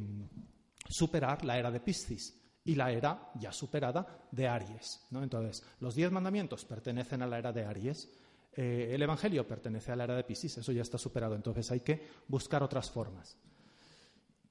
superar 0.89 1.45
la 1.45 1.59
era 1.59 1.71
de 1.71 1.81
Piscis 1.81 2.40
y 2.65 2.75
la 2.75 2.93
era 2.93 3.31
ya 3.35 3.53
superada 3.53 4.27
de 4.31 4.49
Aries. 4.49 5.07
¿no? 5.11 5.23
Entonces, 5.23 5.65
los 5.81 5.95
diez 5.95 6.11
mandamientos 6.11 6.65
pertenecen 6.65 7.23
a 7.23 7.27
la 7.27 7.39
era 7.39 7.53
de 7.53 7.65
Aries, 7.65 8.11
eh, 8.53 8.91
el 8.93 9.03
Evangelio 9.03 9.47
pertenece 9.47 9.93
a 9.93 9.97
la 9.97 10.05
era 10.05 10.17
de 10.17 10.25
Piscis, 10.25 10.59
eso 10.59 10.73
ya 10.73 10.83
está 10.83 10.99
superado, 10.99 11.35
entonces 11.35 11.71
hay 11.71 11.81
que 11.81 12.07
buscar 12.29 12.63
otras 12.63 12.91
formas. 12.91 13.37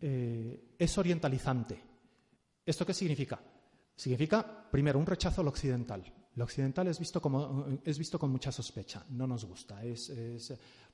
es 0.02 0.98
orientalizante. 0.98 1.84
¿Esto 2.66 2.86
qué 2.86 2.94
significa? 2.94 3.38
Significa, 3.96 4.70
primero, 4.72 4.98
un 4.98 5.06
rechazo 5.06 5.42
al 5.42 5.50
occidental. 5.50 6.19
Lo 6.40 6.46
occidental 6.46 6.88
es 6.88 6.98
visto, 6.98 7.22
como, 7.22 7.66
es 7.84 8.00
visto 8.00 8.18
con 8.18 8.32
mucha 8.32 8.50
sospecha, 8.50 9.04
no 9.10 9.28
nos 9.28 9.44
gusta. 9.44 9.82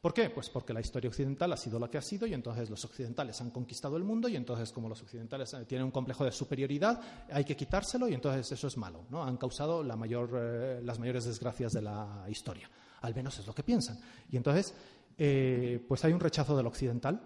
¿Por 0.01 0.11
qué? 0.11 0.31
Pues 0.31 0.49
porque 0.49 0.73
la 0.73 0.81
historia 0.81 1.07
occidental 1.07 1.53
ha 1.53 1.55
sido 1.55 1.77
lo 1.77 1.87
que 1.87 1.99
ha 1.99 2.01
sido 2.01 2.25
y 2.25 2.33
entonces 2.33 2.67
los 2.67 2.83
occidentales 2.83 3.39
han 3.41 3.51
conquistado 3.51 3.95
el 3.95 4.03
mundo 4.03 4.27
y 4.27 4.35
entonces 4.35 4.71
como 4.71 4.89
los 4.89 5.03
occidentales 5.03 5.53
eh, 5.53 5.65
tienen 5.65 5.85
un 5.85 5.91
complejo 5.91 6.25
de 6.25 6.31
superioridad, 6.31 6.99
hay 7.31 7.43
que 7.43 7.55
quitárselo 7.55 8.09
y 8.09 8.15
entonces 8.15 8.53
eso 8.53 8.65
es 8.65 8.75
malo. 8.75 9.05
¿no? 9.11 9.23
Han 9.23 9.37
causado 9.37 9.83
la 9.83 9.95
eh, 10.03 10.81
las 10.83 10.97
mayores 10.97 11.25
desgracias 11.25 11.73
de 11.73 11.83
la 11.83 12.25
historia. 12.27 12.67
Al 13.01 13.13
menos 13.13 13.37
es 13.37 13.45
lo 13.45 13.53
que 13.53 13.61
piensan. 13.61 13.99
Y 14.31 14.37
entonces, 14.37 14.73
eh, 15.15 15.85
pues 15.87 16.03
hay 16.05 16.13
un 16.13 16.21
rechazo 16.21 16.57
del 16.57 16.65
occidental 16.65 17.21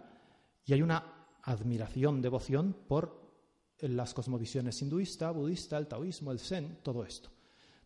y 0.66 0.74
hay 0.74 0.82
una 0.82 1.30
admiración, 1.44 2.22
devoción 2.22 2.76
por 2.86 3.18
las 3.80 4.14
cosmovisiones 4.14 4.82
hinduista, 4.82 5.32
budista, 5.32 5.78
el 5.78 5.88
taoísmo, 5.88 6.34
el 6.34 6.40
zen, 6.42 6.80
todo 6.84 7.06
esto. 7.06 7.30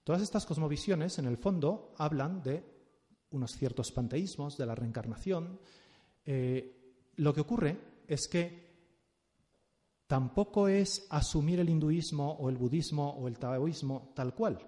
Todas 0.03 0.21
estas 0.21 0.45
cosmovisiones, 0.45 1.17
en 1.19 1.25
el 1.25 1.37
fondo, 1.37 1.93
hablan 1.97 2.41
de 2.43 2.63
unos 3.31 3.51
ciertos 3.51 3.91
panteísmos, 3.91 4.57
de 4.57 4.65
la 4.65 4.75
reencarnación. 4.75 5.59
Eh, 6.25 7.11
lo 7.15 7.33
que 7.33 7.41
ocurre 7.41 7.77
es 8.07 8.27
que 8.27 8.63
tampoco 10.05 10.67
es 10.67 11.07
asumir 11.09 11.59
el 11.59 11.69
hinduismo 11.69 12.33
o 12.33 12.49
el 12.49 12.57
budismo 12.57 13.09
o 13.11 13.27
el 13.27 13.39
taoísmo 13.39 14.11
tal 14.15 14.35
cual. 14.35 14.59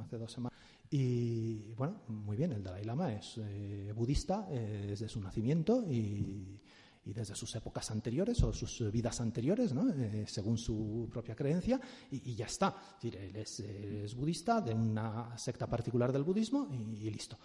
Hace 0.00 0.16
dos 0.16 0.32
semanas. 0.32 0.58
Y 0.88 1.72
bueno, 1.74 2.02
muy 2.08 2.36
bien, 2.36 2.52
el 2.52 2.62
Dalai 2.62 2.84
Lama 2.84 3.12
es 3.14 3.38
eh, 3.38 3.92
budista 3.94 4.46
eh, 4.50 4.86
desde 4.88 5.08
su 5.08 5.20
nacimiento 5.20 5.82
y 5.90 6.61
y 7.04 7.12
desde 7.12 7.34
sus 7.34 7.54
épocas 7.56 7.90
anteriores 7.90 8.42
o 8.42 8.52
sus 8.52 8.90
vidas 8.92 9.20
anteriores, 9.20 9.72
¿no? 9.72 9.88
Eh, 9.90 10.24
según 10.28 10.56
su 10.56 11.08
propia 11.10 11.34
creencia, 11.34 11.80
y, 12.10 12.34
ya 12.34 12.46
está. 12.46 12.76
él 13.02 13.34
es, 13.34 14.14
budista 14.14 14.60
de 14.60 14.72
una 14.72 15.36
secta 15.36 15.66
particular 15.66 16.12
del 16.12 16.22
budismo 16.22 16.68
y, 16.70 17.10
listo. 17.10 17.38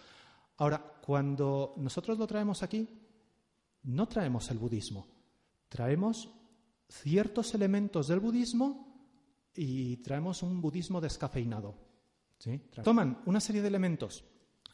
Ahora, 0.58 1.00
cuando 1.04 1.74
nosotros 1.78 2.18
lo 2.18 2.26
traemos 2.26 2.62
aquí, 2.62 2.88
no 3.84 4.06
traemos 4.06 4.50
el 4.50 4.58
budismo, 4.58 5.06
traemos 5.68 6.30
ciertos 6.88 7.54
elementos 7.54 8.08
del 8.08 8.20
budismo 8.20 8.86
y 9.54 9.96
traemos 9.98 10.42
un 10.42 10.60
budismo 10.60 11.00
descafeinado. 11.00 11.74
Toman 12.84 13.22
una 13.26 13.40
serie 13.40 13.60
de 13.60 13.68
elementos 13.68 14.24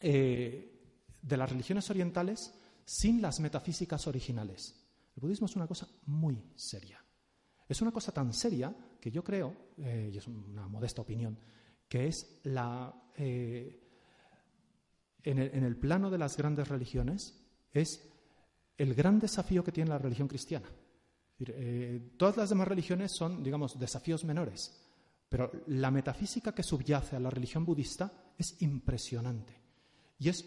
eh, 0.01 0.75
de 1.23 1.37
las 1.39 1.49
religiones 1.49 1.89
orientales 1.89 2.53
sin 2.85 3.23
las 3.23 3.41
metafísicas 3.41 4.07
originales. 4.07 4.75
El 5.17 5.21
budismo 5.21 5.47
es 5.47 5.57
una 5.57 5.67
cosa 5.67 5.89
muy 6.07 6.43
seria. 6.55 7.03
Es 7.69 7.81
una 7.81 7.93
cosa 7.93 8.13
tan 8.13 8.33
seria 8.33 8.75
que 9.01 9.11
yo 9.11 9.23
creo, 9.25 9.55
eh, 9.79 10.11
y 10.13 10.19
es 10.19 10.27
una 10.27 10.69
modesta 10.69 11.03
opinión, 11.03 11.39
que 11.89 12.09
es 12.09 12.41
la. 12.45 12.93
Eh, 13.17 13.81
en, 15.23 15.39
el, 15.39 15.77
plano 15.77 16.11
de 16.11 16.19
las 16.19 16.37
grandes 16.37 16.69
religiones, 16.69 17.43
es 17.73 18.13
el 18.77 18.95
gran 18.95 19.19
desafío 19.19 19.65
que 19.65 19.73
tiene 19.73 19.89
la 19.89 19.99
religión 19.99 20.29
cristiana. 20.29 20.69
Eh, 21.39 22.15
todas 22.19 22.37
las 22.37 22.51
demás 22.51 22.69
religiones 22.69 23.13
son, 23.13 23.43
digamos, 23.43 23.79
desafíos 23.79 24.25
menores, 24.25 24.85
pero 25.29 25.51
la 25.69 25.91
metafísica 25.91 26.55
que 26.55 26.63
subyace 26.63 27.17
a 27.17 27.21
la 27.21 27.31
religión 27.31 27.65
budista 27.65 28.33
es 28.37 28.61
impresionante 28.61 29.55
y 30.19 30.29
es 30.29 30.45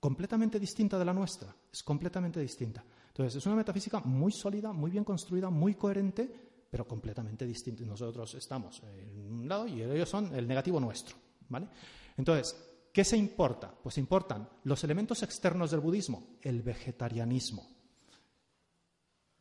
completamente 0.00 0.58
distinta 0.58 0.98
de 0.98 1.04
la 1.04 1.12
nuestra, 1.12 1.54
es 1.72 1.82
completamente 1.82 2.40
distinta. 2.40 2.84
Entonces, 3.08 3.36
es 3.36 3.46
una 3.46 3.56
metafísica 3.56 4.00
muy 4.00 4.30
sólida, 4.32 4.72
muy 4.72 4.90
bien 4.90 5.04
construida, 5.04 5.48
muy 5.48 5.74
coherente, 5.74 6.30
pero 6.70 6.86
completamente 6.86 7.46
distinta. 7.46 7.84
Nosotros 7.84 8.34
estamos 8.34 8.82
en 8.82 9.32
un 9.32 9.48
lado 9.48 9.66
y 9.66 9.82
ellos 9.82 10.08
son 10.08 10.34
el 10.34 10.46
negativo 10.46 10.78
nuestro. 10.78 11.16
¿vale? 11.48 11.68
Entonces, 12.16 12.54
¿qué 12.92 13.04
se 13.04 13.16
importa? 13.16 13.72
Pues 13.82 13.98
importan 13.98 14.48
los 14.64 14.82
elementos 14.84 15.22
externos 15.22 15.70
del 15.70 15.80
budismo, 15.80 16.36
el 16.42 16.62
vegetarianismo. 16.62 17.66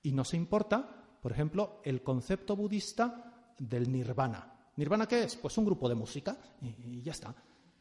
Y 0.03 0.11
no 0.11 0.23
se 0.23 0.37
importa, 0.37 1.17
por 1.21 1.31
ejemplo, 1.31 1.81
el 1.83 2.03
concepto 2.03 2.55
budista 2.55 3.53
del 3.57 3.91
nirvana. 3.91 4.71
¿Nirvana 4.77 5.07
qué 5.07 5.23
es? 5.23 5.35
Pues 5.35 5.57
un 5.57 5.65
grupo 5.65 5.89
de 5.89 5.95
música 5.95 6.37
y, 6.61 7.01
ya 7.01 7.13
está. 7.13 7.35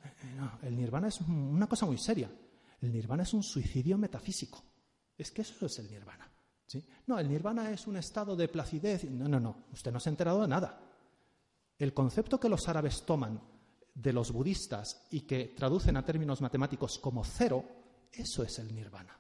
Eh, 0.05 0.67
el 0.67 0.77
nirvana 0.77 1.09
es 1.09 1.21
una 1.21 1.67
cosa 1.67 1.87
muy 1.87 1.99
seria. 1.99 2.31
El 2.85 2.93
nirvana 2.93 3.23
es 3.23 3.33
un 3.33 3.43
suicidio 3.43 3.97
metafísico. 3.97 4.63
Es 5.17 5.31
que 5.31 5.41
eso 5.41 5.65
es 5.65 5.79
el 5.79 5.91
nirvana. 5.91 6.31
¿sí? 6.67 6.87
No, 7.07 7.19
el 7.19 7.31
nirvana 7.31 7.71
es 7.71 7.87
un 7.87 7.97
estado 7.97 8.37
de 8.37 8.49
placidez. 8.49 9.05
No, 9.05 9.27
no, 9.27 9.41
no. 9.41 9.65
Usted 9.73 9.91
no 9.91 9.99
se 9.99 10.11
ha 10.11 10.13
enterado 10.13 10.43
de 10.43 10.49
nada. 10.49 10.79
El 11.79 11.95
concepto 11.95 12.39
que 12.39 12.51
los 12.51 12.69
árabes 12.69 13.07
toman 13.07 13.41
de 13.95 14.13
los 14.13 14.33
budistas 14.33 15.07
y 15.11 15.23
que 15.23 15.55
traducen 15.57 15.97
a 15.97 16.05
términos 16.05 16.43
matemáticos 16.43 16.99
como 16.99 17.25
cero, 17.25 17.65
eso 18.13 18.43
es 18.43 18.59
el 18.59 18.75
nirvana. 18.75 19.19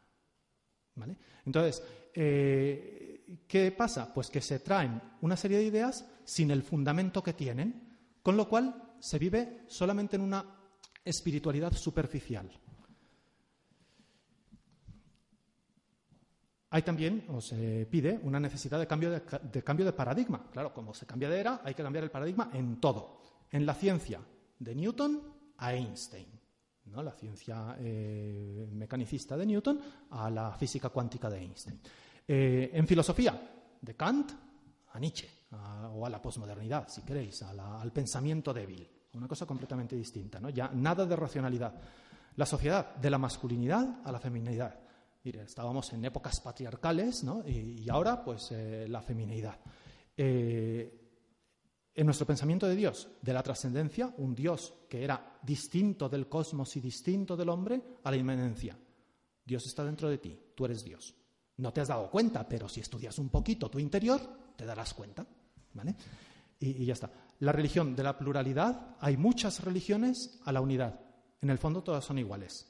¿Vale? 0.97 1.17
Entonces, 1.47 1.83
eh, 2.13 3.45
¿qué 3.49 3.73
pasa? 3.73 4.13
Pues 4.13 4.29
que 4.29 4.43
se 4.43 4.59
traen 4.59 5.01
una 5.23 5.39
serie 5.39 5.57
de 5.57 5.65
ideas 5.65 6.05
sin 6.25 6.51
el 6.51 6.63
fundamento 6.63 7.23
que 7.23 7.33
tienen, 7.33 7.97
con 8.23 8.37
lo 8.37 8.47
cual 8.47 8.95
se 9.01 9.19
vive 9.19 9.65
solamente 9.69 10.17
en 10.17 10.23
una 10.23 10.45
espiritualidad 11.03 11.73
superficial. 11.73 12.51
Hay 16.75 16.83
también, 16.83 17.25
o 17.29 17.41
se 17.41 17.87
pide, 17.89 18.19
una 18.25 18.41
necesidad 18.41 18.81
de 18.81 18.89
cambio 18.89 19.09
de, 19.13 19.93
paradigma. 19.93 20.51
Claro, 20.51 20.75
como 20.75 20.93
se 20.93 21.07
cambia 21.07 21.31
de 21.31 21.39
era, 21.39 21.61
hay 21.63 21.73
que 21.73 21.85
cambiar 21.85 22.03
el 22.03 22.11
paradigma 22.11 22.51
en 22.53 22.81
todo. 22.81 23.21
En 23.53 23.65
la 23.65 23.75
ciencia, 23.75 24.21
de 24.59 24.75
Newton 24.75 25.23
a 25.59 25.73
Einstein. 25.73 26.27
¿no? 26.87 27.01
La 27.01 27.13
ciencia 27.13 27.77
eh, 27.79 28.69
mecanicista 28.73 29.37
de 29.37 29.47
Newton 29.47 29.81
a 30.11 30.29
la 30.29 30.51
física 30.57 30.89
cuántica 30.89 31.31
de 31.31 31.39
Einstein. 31.39 31.81
Eh, 32.27 32.73
en 32.75 32.89
filosofía, 32.89 33.41
de 33.81 33.95
Kant 33.95 34.33
a 34.95 34.99
Nietzsche, 34.99 35.29
o 35.93 36.05
a 36.05 36.11
la 36.11 36.21
posmodernidad, 36.21 36.89
si 36.89 37.03
queréis, 37.03 37.41
al 37.43 37.93
pensamiento 37.93 38.53
débil. 38.53 38.85
Una 39.13 39.29
cosa 39.29 39.47
completamente 39.47 39.95
distinta. 39.95 40.41
¿no? 40.41 40.51
Ya 40.51 40.73
nada 40.75 41.07
de 41.07 41.15
racionalidad. 41.15 41.73
La 42.35 42.47
sociedad, 42.47 42.97
de 42.97 43.11
la 43.11 43.19
masculinidad 43.19 44.01
a 44.05 44.11
la 44.11 44.19
feminidad 44.19 44.84
estábamos 45.31 45.93
en 45.93 46.05
épocas 46.05 46.41
patriarcales 46.41 47.25
¿no? 47.25 47.47
y, 47.47 47.89
ahora 47.89 48.23
pues 48.23 48.51
eh, 48.53 48.87
la 48.89 49.01
feminidad. 49.01 49.59
Eh, 50.17 51.01
en 51.95 52.07
nuestro 52.07 52.27
pensamiento 52.27 52.67
de 52.67 52.77
Dios, 52.77 53.09
de 53.23 53.33
la 53.33 53.43
trascendencia, 53.43 54.13
un 54.19 54.35
Dios 54.35 54.75
que 54.89 55.05
era 55.05 55.39
distinto 55.43 56.09
del 56.09 56.29
cosmos 56.29 56.77
y 56.77 56.81
distinto 56.81 57.37
del 57.37 57.49
hombre, 57.49 57.81
a 58.03 58.11
la 58.11 58.17
inmanencia. 58.17 58.77
Dios 59.45 59.65
está 59.67 59.85
dentro 59.85 60.09
de 60.09 60.19
ti, 60.19 60.39
tú 60.55 60.65
eres 60.65 60.85
Dios. 60.85 61.15
No 61.59 61.73
te 61.73 61.81
has 61.81 61.89
dado 61.89 62.11
cuenta, 62.11 62.49
pero 62.49 62.69
si 62.69 62.81
estudias 62.81 63.19
un 63.19 63.29
poquito 63.29 63.71
tu 63.71 63.79
interior, 63.79 64.21
te 64.57 64.67
darás 64.67 64.93
cuenta. 64.93 65.25
¿vale? 65.73 65.95
Y, 66.59 66.85
ya 66.85 66.95
está. 66.95 67.11
La 67.41 67.53
religión 67.53 67.95
de 67.95 68.03
la 68.03 68.19
pluralidad, 68.19 68.97
hay 69.01 69.17
muchas 69.17 69.63
religiones 69.63 70.41
a 70.45 70.53
la 70.53 70.61
unidad. 70.61 71.01
En 71.41 71.51
el 71.51 71.59
fondo 71.59 71.83
todas 71.83 72.05
son 72.05 72.19
iguales. 72.19 72.67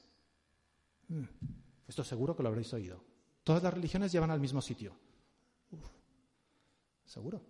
Mm. 1.07 1.64
Esto 1.87 2.03
seguro 2.03 2.35
que 2.35 2.43
lo 2.43 2.49
habréis 2.49 2.73
oído. 2.73 3.03
Todas 3.43 3.61
las 3.61 3.73
religiones 3.73 4.11
llevan 4.11 4.31
al 4.31 4.39
mismo 4.39 4.61
sitio. 4.61 4.95
seguro. 7.05 7.41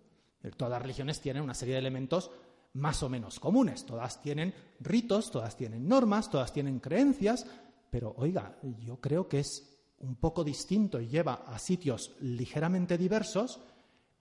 Todas 0.56 0.70
las 0.70 0.82
religiones 0.82 1.20
tienen 1.20 1.42
una 1.42 1.54
serie 1.54 1.74
de 1.74 1.80
elementos 1.80 2.30
más 2.74 3.02
o 3.02 3.08
menos 3.08 3.40
comunes. 3.40 3.84
Todas 3.84 4.20
tienen 4.20 4.54
ritos, 4.80 5.30
todas 5.30 5.56
tienen 5.56 5.88
normas, 5.88 6.30
todas 6.30 6.52
tienen 6.52 6.78
creencias, 6.78 7.46
pero 7.90 8.14
oiga, 8.18 8.58
yo 8.78 9.00
creo 9.00 9.28
que 9.28 9.40
es 9.40 9.76
un 9.98 10.16
poco 10.16 10.44
distinto 10.44 11.00
y 11.00 11.08
lleva 11.08 11.44
a 11.46 11.58
sitios 11.58 12.14
ligeramente 12.20 12.98
diversos, 12.98 13.60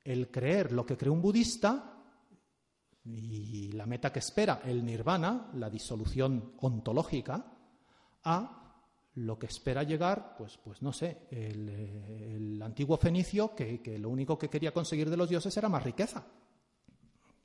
el 0.03 0.31
creer 0.31 0.71
lo 0.71 0.85
que 0.85 0.97
cree 0.97 1.11
un 1.11 1.21
budista 1.21 1.91
y 3.03 3.71
la 3.73 3.85
meta 3.85 4.11
que 4.11 4.19
espera, 4.19 4.61
el 4.63 4.85
nirvana, 4.85 5.51
la 5.53 5.69
disolución 5.69 6.53
ontológica, 6.59 7.45
a 8.23 8.64
lo 9.15 9.39
que 9.39 9.47
espera 9.47 9.83
llegar, 9.83 10.35
pues, 10.37 10.57
pues 10.57 10.81
no 10.81 10.91
sé, 10.91 11.27
el, 11.31 12.61
antiguo 12.61 12.97
fenicio 12.97 13.55
que, 13.55 13.81
que, 13.81 13.97
lo 13.97 14.09
único 14.09 14.37
que 14.37 14.49
quería 14.49 14.73
conseguir 14.73 15.09
de 15.09 15.17
los 15.17 15.29
dioses 15.29 15.55
era 15.55 15.69
más 15.69 15.83
riqueza. 15.83 16.25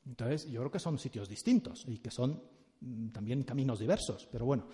Entonces, 0.06 0.48
yo 0.50 0.60
creo 0.60 0.70
que 0.70 0.78
son 0.78 0.98
sitios 0.98 1.28
distintos 1.28 1.84
y 1.86 1.98
que 1.98 2.10
son 2.10 2.42
mm, 2.80 3.10
también 3.10 3.44
caminos 3.44 3.78
diversos, 3.78 4.28
pero 4.30 4.44
bueno. 4.46 4.66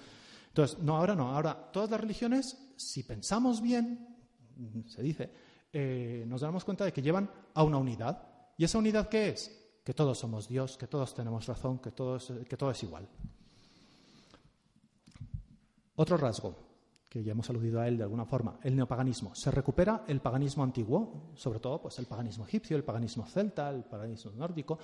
Entonces, 0.48 0.78
no, 0.78 0.96
ahora 0.96 1.14
no, 1.14 1.34
ahora 1.34 1.70
todas 1.70 1.90
las 1.90 2.00
religiones, 2.00 2.72
si 2.76 3.02
pensamos 3.02 3.60
bien, 3.60 4.16
mm, 4.56 4.88
se 4.88 5.02
dice, 5.02 5.30
eh, 5.72 6.24
nos 6.26 6.40
damos 6.40 6.64
cuenta 6.64 6.84
de 6.84 6.92
que 6.92 7.02
llevan 7.02 7.30
a 7.52 7.62
una 7.62 7.76
unidad. 7.76 8.26
¿Y 8.56 8.64
esa 8.64 8.78
unidad 8.78 9.08
qué 9.10 9.28
es? 9.30 9.50
Que 9.84 9.92
todos 9.92 10.18
somos 10.18 10.48
Dios, 10.48 10.78
que 10.78 10.86
todos 10.86 11.14
tenemos 11.14 11.44
razón, 11.46 11.78
que, 11.78 11.90
todos, 11.90 12.32
que 12.48 12.56
todo 12.56 12.70
es 12.70 12.82
igual. 12.82 13.06
Otro 15.96 16.16
rasgo, 16.16 16.65
que 17.16 17.24
ya 17.24 17.32
hemos 17.32 17.48
aludido 17.48 17.80
a 17.80 17.88
él 17.88 17.96
de 17.96 18.02
alguna 18.02 18.26
forma, 18.26 18.58
el 18.62 18.76
neopaganismo. 18.76 19.34
Se 19.34 19.50
recupera 19.50 20.04
el 20.06 20.20
paganismo 20.20 20.62
antiguo, 20.62 21.30
sobre 21.34 21.60
todo 21.60 21.80
pues, 21.80 21.98
el 21.98 22.06
paganismo 22.06 22.44
egipcio, 22.44 22.76
el 22.76 22.84
paganismo 22.84 23.24
celta, 23.26 23.70
el 23.70 23.84
paganismo 23.84 24.32
nórdico, 24.32 24.78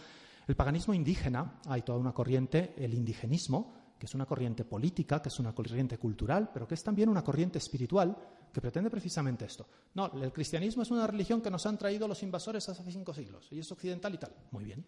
el 0.47 0.57
paganismo 0.57 0.95
indígena. 0.95 1.61
Hay 1.67 1.83
toda 1.83 1.99
una 1.99 2.13
corriente, 2.13 2.75
el 2.79 2.95
indigenismo, 2.95 3.75
que 3.99 4.07
es 4.07 4.15
una 4.15 4.25
corriente 4.25 4.65
política, 4.65 5.21
que 5.21 5.29
es 5.29 5.39
una 5.39 5.55
corriente 5.55 5.99
cultural, 5.99 6.51
pero 6.53 6.67
que 6.67 6.75
es 6.75 6.83
también 6.83 7.09
una 7.09 7.23
corriente 7.23 7.59
espiritual 7.59 8.17
que 8.53 8.61
pretende 8.61 8.91
precisamente 8.91 9.45
esto. 9.45 9.67
No, 9.95 10.11
el 10.21 10.33
cristianismo 10.33 10.83
es 10.83 10.91
una 10.91 11.07
religión 11.07 11.41
que 11.41 11.51
nos 11.51 11.67
han 11.67 11.79
traído 11.79 12.09
los 12.09 12.23
invasores 12.23 12.69
hace 12.69 12.91
cinco 12.91 13.15
siglos 13.15 13.49
y 13.51 13.59
es 13.59 13.71
occidental 13.71 14.15
y 14.15 14.19
tal. 14.19 14.35
Muy 14.51 14.65
bien, 14.65 14.85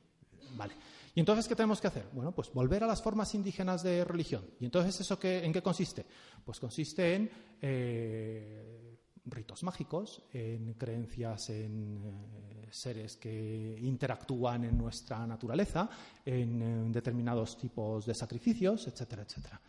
vale. 0.57 0.75
¿Y 1.15 1.21
entonces 1.21 1.47
qué 1.47 1.55
tenemos 1.55 1.81
que 1.81 1.87
hacer? 1.87 2.07
Bueno, 2.13 2.33
pues 2.33 2.53
volver 2.53 2.83
a 2.83 2.87
las 2.87 3.01
formas 3.01 3.35
indígenas 3.35 3.83
de 3.83 4.05
religión. 4.05 4.45
¿Y 4.59 4.65
entonces 4.65 5.01
eso 5.01 5.19
qué, 5.19 5.45
en 5.45 5.53
qué 5.53 5.63
consiste? 5.63 6.05
Pues 6.45 6.59
consiste 6.59 7.15
en 7.15 7.31
eh, 7.63 8.99
ritos 9.27 9.63
mágicos, 9.63 10.23
en 10.33 10.75
creencias 10.75 11.51
en 11.51 12.01
eh, 12.05 12.69
seres 12.71 13.17
que 13.17 13.79
interactúan 13.81 14.65
en 14.65 14.77
nuestra 14.77 15.27
naturaleza, 15.27 15.89
en, 16.25 16.93
determinados 16.93 17.57
tipos 17.57 18.07
de 18.07 18.15
sacrificios, 18.15 18.87
etcétera, 18.89 19.23
etcétera. 19.23 19.61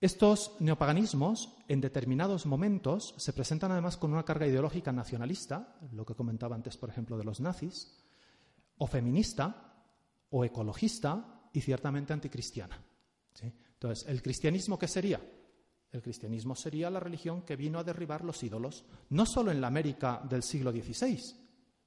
Estos 0.00 0.56
neopaganismos, 0.60 1.56
en 1.68 1.80
determinados 1.80 2.46
momentos, 2.46 3.14
se 3.18 3.34
presentan 3.34 3.72
además 3.72 3.98
con 3.98 4.12
una 4.12 4.24
carga 4.24 4.46
ideológica 4.46 4.92
nacionalista, 4.92 5.76
lo 5.92 6.06
que 6.06 6.14
comentaba 6.14 6.56
antes, 6.56 6.78
por 6.78 6.88
ejemplo, 6.88 7.18
de 7.18 7.24
los 7.24 7.40
nazis, 7.40 8.00
o 8.80 8.86
feminista, 8.86 9.70
o 10.30 10.44
ecologista 10.44 11.48
y 11.52 11.60
ciertamente 11.60 12.12
anticristiana. 12.12 12.80
Entonces, 13.42 14.08
¿el 14.08 14.22
cristianismo 14.22 14.78
qué 14.78 14.88
sería? 14.88 15.20
El 15.92 16.02
cristianismo 16.02 16.54
sería 16.54 16.90
la 16.90 17.00
religión 17.00 17.42
que 17.42 17.56
vino 17.56 17.78
a 17.78 17.84
derribar 17.84 18.24
los 18.24 18.42
ídolos, 18.42 18.84
no 19.10 19.26
solo 19.26 19.50
en 19.50 19.60
la 19.60 19.66
América 19.66 20.22
del 20.28 20.42
siglo 20.42 20.70
XVI, 20.70 21.18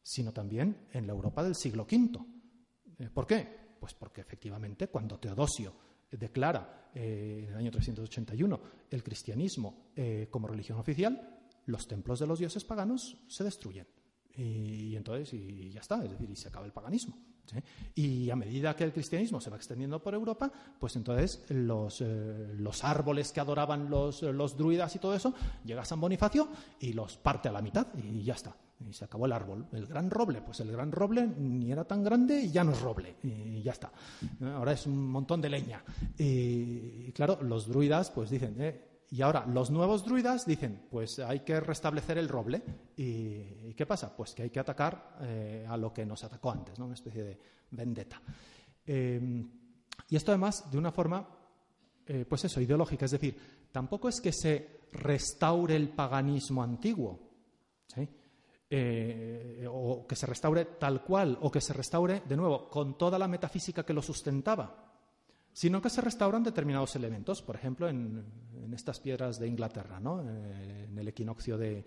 sino 0.01 0.33
también 0.33 0.87
en 0.91 1.07
la 1.07 1.13
Europa 1.13 1.43
del 1.43 1.55
siglo 1.55 1.83
V. 1.83 2.19
Eh, 2.99 3.09
¿Por 3.09 3.25
qué? 3.25 3.75
Pues 3.79 3.93
porque 3.93 4.21
efectivamente 4.21 4.87
cuando 4.87 5.19
Teodosio 5.19 5.73
declara 6.11 6.91
eh, 6.93 7.45
en 7.47 7.53
el 7.53 7.57
año 7.57 7.71
381 7.71 8.61
el 8.91 9.03
cristianismo 9.03 9.91
eh, 9.95 10.27
como 10.29 10.47
religión 10.47 10.77
oficial, 10.77 11.39
los 11.65 11.87
templos 11.87 12.19
de 12.19 12.27
los 12.27 12.39
dioses 12.39 12.65
paganos 12.65 13.17
se 13.27 13.43
destruyen. 13.43 13.87
Y, 14.35 14.95
entonces, 14.95 15.33
y 15.33 15.71
ya 15.71 15.81
está, 15.81 16.03
es 16.03 16.11
decir, 16.11 16.29
y 16.29 16.35
se 16.35 16.47
acaba 16.47 16.65
el 16.65 16.71
paganismo. 16.71 17.17
Y 17.95 18.29
a 18.29 18.35
medida 18.35 18.75
que 18.75 18.83
el 18.83 18.93
cristianismo 18.93 19.39
se 19.39 19.49
va 19.49 19.57
extendiendo 19.57 20.01
por 20.01 20.13
Europa, 20.13 20.51
pues 20.79 20.95
entonces 20.95 21.43
los, 21.49 22.01
eh, 22.01 22.53
los 22.57 22.83
árboles 22.83 23.31
que 23.31 23.39
adoraban 23.39 23.89
los, 23.89 24.23
los, 24.23 24.57
druidas 24.57 24.95
y 24.95 24.99
todo 24.99 25.13
eso, 25.13 25.33
llega 25.63 25.85
San 25.85 25.99
Bonifacio 25.99 26.47
y 26.79 26.93
los 26.93 27.17
parte 27.17 27.49
a 27.49 27.51
la 27.51 27.61
mitad 27.61 27.87
y 27.95 28.23
ya 28.23 28.33
está. 28.33 28.55
Y 28.89 28.93
se 28.93 29.05
acabó 29.05 29.27
el 29.27 29.31
árbol. 29.31 29.67
El 29.71 29.85
gran 29.85 30.09
roble, 30.09 30.41
pues 30.41 30.59
el 30.59 30.71
gran 30.71 30.91
roble 30.91 31.27
ni 31.27 31.71
era 31.71 31.85
tan 31.85 32.03
grande 32.03 32.41
y 32.41 32.51
ya 32.51 32.63
no 32.63 32.71
es 32.71 32.81
roble. 32.81 33.15
Y 33.23 33.61
ya 33.61 33.71
está. 33.71 33.91
Ahora 34.41 34.73
es 34.73 34.87
un 34.87 35.07
montón 35.09 35.39
de 35.39 35.49
leña. 35.49 35.83
Y, 36.17 37.11
claro, 37.11 37.39
los 37.43 37.67
druidas 37.67 38.09
pues 38.09 38.29
dicen, 38.29 38.55
eh, 38.59 38.92
y 39.13 39.21
ahora 39.21 39.45
los 39.45 39.69
nuevos 39.69 40.03
druidas 40.03 40.43
dicen, 40.43 40.87
pues 40.89 41.19
hay 41.19 41.41
que 41.41 41.59
restablecer 41.59 42.17
el 42.17 42.27
roble. 42.27 42.63
¿Y, 42.97 43.75
qué 43.75 43.85
pasa? 43.85 44.17
Pues 44.17 44.33
que 44.33 44.41
hay 44.41 44.49
que 44.49 44.59
atacar 44.59 45.17
eh, 45.21 45.67
a 45.69 45.77
lo 45.77 45.93
que 45.93 46.03
nos 46.03 46.23
atacó 46.23 46.49
antes, 46.49 46.79
¿no? 46.79 46.85
una 46.85 46.95
especie 46.95 47.23
de 47.23 47.39
vendetta. 47.69 48.19
Em, 48.83 49.47
y 50.09 50.15
esto 50.15 50.31
además 50.31 50.65
de 50.71 50.79
una 50.79 50.91
forma, 50.91 51.29
eh, 52.07 52.25
pues 52.27 52.45
eso, 52.45 52.59
ideológica. 52.59 53.05
Es 53.05 53.11
decir, 53.11 53.37
tampoco 53.71 54.09
es 54.09 54.19
que 54.19 54.31
se 54.31 54.79
restaure 54.93 55.75
el 55.75 55.89
paganismo 55.89 56.63
antiguo, 56.63 57.19
eh, 58.67 59.67
o 59.69 60.07
que 60.07 60.15
se 60.15 60.25
restaure 60.25 60.65
tal 60.79 61.03
cual, 61.03 61.37
o 61.39 61.51
que 61.51 61.61
se 61.61 61.73
restaure, 61.73 62.23
de 62.27 62.35
nuevo, 62.35 62.67
con 62.67 62.97
toda 62.97 63.19
la 63.19 63.27
metafísica 63.27 63.85
que 63.85 63.93
lo 63.93 64.01
sustentaba 64.01 64.92
sino 65.53 65.81
que 65.81 65.89
se 65.89 66.01
restauran 66.01 66.43
determinados 66.43 66.95
elementos, 66.95 67.41
por 67.41 67.55
ejemplo, 67.55 67.87
en, 67.87 68.25
estas 68.73 68.99
piedras 68.99 69.39
de 69.39 69.47
Inglaterra, 69.47 69.99
¿no? 69.99 70.23
Eh, 70.27 70.87
en 70.89 70.97
el 70.97 71.07
equinoccio 71.07 71.59
de, 71.59 71.85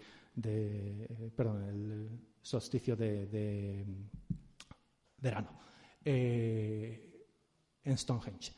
perdón, 1.35 1.62
el 1.64 2.09
solsticio 2.41 2.95
de, 2.95 3.85
verano, 5.19 5.59
eh, 6.05 7.27
en 7.83 7.99
Stonehenge. 7.99 8.53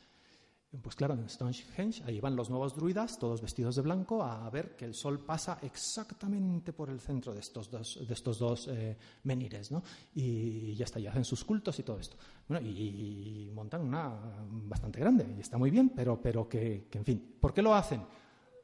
Pues 0.83 0.95
claro, 0.95 1.15
en 1.15 1.27
Stonehenge, 1.27 2.03
ahí 2.05 2.19
van 2.19 2.35
los 2.35 2.51
nuevos 2.51 2.75
druidas, 2.75 3.17
todos 3.17 3.41
vestidos 3.41 3.75
de 3.75 3.81
blanco, 3.81 4.21
a 4.21 4.47
ver 4.51 4.75
que 4.75 4.85
el 4.85 4.93
sol 4.93 5.19
pasa 5.19 5.57
exactamente 5.63 6.73
por 6.73 6.91
el 6.91 6.99
centro 6.99 7.33
de 7.33 7.39
estos 7.39 7.71
dos, 7.71 8.07
de 8.07 8.13
estos 8.13 8.37
dos 8.37 8.67
eh, 8.67 8.95
menires, 9.23 9.71
¿no? 9.71 9.81
Y 10.13 10.75
ya 10.75 10.85
está, 10.85 10.99
ya 10.99 11.09
hacen 11.09 11.25
sus 11.25 11.43
cultos 11.43 11.79
y 11.79 11.83
todo 11.83 11.97
esto. 11.97 12.17
Bueno, 12.47 12.67
y, 12.67 13.49
montan 13.51 13.81
una 13.81 14.13
bastante 14.47 14.99
grande, 14.99 15.33
y 15.37 15.39
está 15.39 15.57
muy 15.57 15.71
bien, 15.71 15.89
pero, 15.89 16.21
pero 16.21 16.47
que, 16.47 16.87
que, 16.87 16.99
en 16.99 17.05
fin, 17.05 17.37
¿por 17.41 17.51
qué 17.51 17.63
lo 17.63 17.73
hacen? 17.73 18.03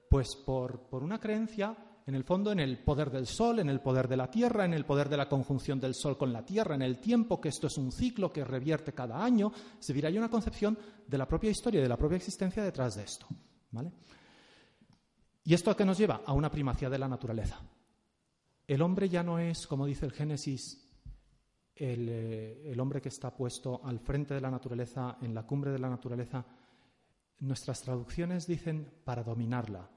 Pues 0.08 0.36
por, 0.36 0.82
por 0.82 1.01
una 1.01 1.20
creencia 1.20 1.76
en 2.08 2.14
el 2.14 2.24
fondo 2.24 2.51
en 2.51 2.60
el 2.60 2.78
poder 2.84 3.10
del 3.10 3.26
Sol, 3.26 3.60
en 3.60 3.70
el 3.70 3.82
poder 3.82 4.08
de 4.08 4.18
la 4.18 4.30
Tierra, 4.30 4.64
en 4.66 4.74
el 4.74 4.86
poder 4.86 5.10
de 5.10 5.18
la 5.18 5.28
conjunción 5.28 5.80
del 5.80 5.95
Sol 5.95 6.18
con 6.18 6.32
la 6.32 6.45
Tierra, 6.45 6.76
en 6.76 6.84
el 6.84 6.99
tiempo, 6.99 7.41
que 7.41 7.49
esto 7.49 7.68
es 7.68 7.78
un 7.78 7.91
ciclo 7.91 8.32
que 8.32 8.43
revierte 8.43 8.93
cada 8.93 9.24
año. 9.24 9.51
Se 9.80 9.91
dirá, 9.91 10.10
hay 10.10 10.18
una 10.18 10.30
concepción 10.30 10.78
de 11.08 11.18
la 11.18 11.28
propia 11.28 11.49
historia, 11.49 11.82
de 11.82 11.89
la 11.89 11.97
propia 11.97 12.18
existencia 12.18 12.64
detrás 12.64 12.95
de 12.95 13.03
esto. 13.03 13.26
¿vale? 13.72 13.91
¿Y 15.43 15.53
esto 15.56 15.72
a 15.72 15.78
qué 15.78 15.84
nos 15.84 15.97
lleva? 15.97 16.22
A 16.26 16.34
una 16.34 16.51
primacía 16.51 16.89
de 16.89 16.99
la 16.99 17.08
naturaleza. 17.08 17.60
El 18.68 18.82
hombre 18.84 19.10
ya 19.10 19.24
no 19.24 19.39
es, 19.39 19.66
como 19.66 19.88
dice 19.88 20.06
el 20.06 20.12
Génesis, 20.12 20.88
el, 21.76 22.08
eh, 22.08 22.72
el 22.72 22.80
hombre 22.80 23.01
que 23.01 23.10
está 23.10 23.36
puesto 23.36 23.84
al 23.84 23.99
frente 23.99 24.36
de 24.36 24.41
la 24.41 24.51
naturaleza, 24.51 25.18
en 25.22 25.34
la 25.34 25.43
cumbre 25.43 25.72
de 25.72 25.80
la 25.80 25.89
naturaleza. 25.89 26.45
Nuestras 27.39 27.82
traducciones 27.82 28.45
dicen 28.45 29.01
para 29.03 29.24
dominarla, 29.24 29.89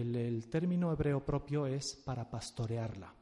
el, 0.00 0.48
término 0.48 0.92
hebreo 0.92 1.24
propio 1.24 1.66
es 1.66 1.94
para 2.04 2.28
pastorearla. 2.28 3.14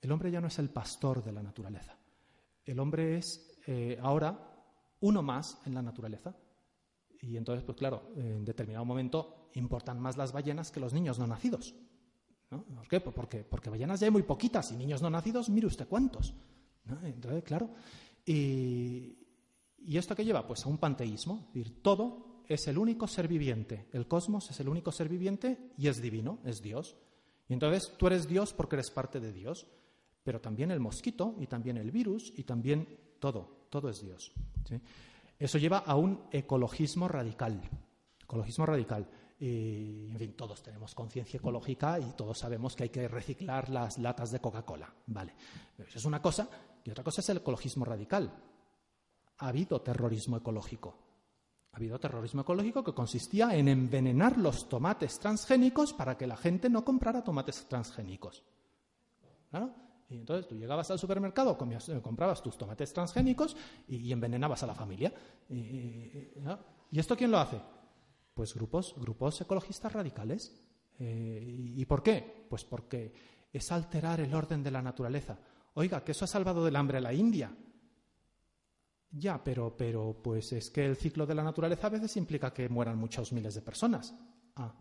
El 0.00 0.12
hombre 0.12 0.30
ya 0.30 0.40
no 0.40 0.48
es 0.48 0.58
el 0.58 0.68
pastor 0.68 1.24
de 1.24 1.32
la 1.32 1.42
naturaleza. 1.42 1.96
El 2.64 2.78
hombre 2.78 3.16
es 3.16 3.58
eh, 3.66 3.98
ahora 4.02 4.38
uno 5.00 5.22
más 5.22 5.60
en 5.66 5.74
la 5.74 5.82
naturaleza. 5.82 6.36
Y 7.22 7.36
entonces, 7.36 7.64
pues 7.64 7.78
claro, 7.78 8.12
en 8.16 8.44
determinado 8.44 8.84
momento 8.84 9.50
importan 9.54 9.98
más 9.98 10.16
las 10.16 10.32
ballenas 10.32 10.70
que 10.70 10.80
los 10.80 10.92
niños 10.92 11.18
no 11.18 11.26
nacidos. 11.26 11.74
¿Por 12.50 12.86
qué? 12.88 13.00
Pues 13.00 13.14
porque, 13.14 13.42
porque 13.42 13.70
ballenas 13.70 14.00
ya 14.00 14.06
hay 14.06 14.10
muy 14.10 14.22
poquitas 14.22 14.70
y 14.72 14.76
niños 14.76 15.00
no 15.00 15.08
nacidos, 15.08 15.48
mire 15.48 15.66
usted 15.66 15.88
cuántos. 15.88 16.34
Entonces, 17.02 17.42
claro. 17.42 17.70
Y, 18.26 19.24
¿Y 19.78 19.98
esto 19.98 20.14
qué 20.14 20.24
lleva? 20.24 20.46
Pues 20.46 20.64
a 20.64 20.68
un 20.68 20.78
panteísmo. 20.78 21.46
Es 21.48 21.54
decir, 21.54 21.82
todo 21.82 22.33
es 22.48 22.66
el 22.66 22.78
único 22.78 23.06
ser 23.06 23.28
viviente. 23.28 23.86
El 23.92 24.06
cosmos 24.06 24.50
es 24.50 24.60
el 24.60 24.68
único 24.68 24.92
ser 24.92 25.08
viviente 25.08 25.70
y 25.78 25.88
es 25.88 26.00
divino, 26.00 26.38
es 26.44 26.60
Dios. 26.60 26.96
Y 27.48 27.52
entonces 27.52 27.92
tú 27.96 28.06
eres 28.06 28.28
Dios 28.28 28.52
porque 28.52 28.76
eres 28.76 28.90
parte 28.90 29.20
de 29.20 29.32
Dios. 29.32 29.66
Pero 30.22 30.40
también 30.40 30.70
el 30.70 30.80
mosquito 30.80 31.34
y 31.38 31.46
también 31.46 31.76
el 31.76 31.90
virus 31.90 32.32
y 32.36 32.44
también 32.44 32.98
todo, 33.18 33.66
todo 33.68 33.90
es 33.90 34.00
Dios. 34.00 34.32
Eso 35.38 35.58
lleva 35.58 35.78
a 35.78 35.96
un 35.96 36.28
ecologismo 36.32 37.08
radical. 37.08 37.60
Ecologismo 38.22 38.64
radical. 38.64 39.06
Y, 39.38 40.10
en 40.10 40.18
fin, 40.18 40.32
todos 40.34 40.62
tenemos 40.62 40.94
conciencia 40.94 41.38
ecológica 41.38 41.98
y 41.98 42.12
todos 42.12 42.38
sabemos 42.38 42.74
que 42.74 42.84
hay 42.84 42.88
que 42.88 43.08
reciclar 43.08 43.68
las 43.68 43.98
latas 43.98 44.30
de 44.30 44.40
Coca-Cola. 44.40 44.94
Vale. 45.08 45.34
Eso 45.76 45.98
es 45.98 46.04
una 46.06 46.22
cosa. 46.22 46.48
Y 46.84 46.90
otra 46.90 47.04
cosa 47.04 47.20
es 47.20 47.28
el 47.28 47.38
ecologismo 47.38 47.84
radical. 47.84 48.32
Ha 49.38 49.48
habido 49.48 49.82
terrorismo 49.82 50.38
ecológico 50.38 51.04
Ha 51.74 51.76
habido 51.76 51.98
terrorismo 51.98 52.42
ecológico 52.42 52.84
que 52.84 52.94
consistía 52.94 53.52
en 53.56 53.66
envenenar 53.66 54.38
los 54.38 54.68
tomates 54.68 55.18
transgénicos 55.18 55.92
para 55.92 56.16
que 56.16 56.24
la 56.24 56.36
gente 56.36 56.70
no 56.70 56.84
comprara 56.84 57.24
tomates 57.24 57.66
transgénicos. 57.66 58.44
Y 60.08 60.18
entonces 60.18 60.46
tú 60.46 60.54
llegabas 60.54 60.88
al 60.92 61.00
supermercado, 61.00 61.58
eh, 61.58 62.00
comprabas 62.00 62.40
tus 62.44 62.56
tomates 62.56 62.92
transgénicos 62.92 63.56
y, 63.88 64.12
envenenabas 64.12 64.62
a 64.62 64.68
la 64.68 64.74
familia. 64.76 65.12
Y, 65.50 66.30
esto 66.92 67.16
quién 67.16 67.32
lo 67.32 67.38
hace? 67.38 67.60
Pues 68.34 68.54
grupos, 68.54 68.94
grupos 68.96 69.40
ecologistas 69.40 69.92
radicales. 69.92 70.56
Eh, 71.00 71.72
¿Y 71.74 71.84
por 71.86 72.04
qué? 72.04 72.46
Pues 72.48 72.64
porque 72.64 73.12
es 73.52 73.72
alterar 73.72 74.20
el 74.20 74.32
orden 74.32 74.62
de 74.62 74.70
la 74.70 74.80
naturaleza. 74.80 75.40
Oiga, 75.74 76.04
que 76.04 76.12
eso 76.12 76.24
ha 76.24 76.28
salvado 76.28 76.64
del 76.64 76.76
hambre 76.76 76.98
a 76.98 77.00
la 77.00 77.12
India. 77.12 77.52
Ya, 79.16 79.42
pero, 79.42 79.76
pero, 79.76 80.16
pues 80.20 80.52
es 80.52 80.70
que 80.70 80.84
el 80.84 80.96
ciclo 80.96 81.24
de 81.24 81.36
la 81.36 81.44
naturaleza 81.44 81.86
a 81.86 81.90
veces 81.90 82.16
implica 82.16 82.52
que 82.52 82.68
mueran 82.68 82.98
muchos 82.98 83.32
miles 83.32 83.54
de 83.54 83.62
personas. 83.62 84.12
Ah. 84.56 84.74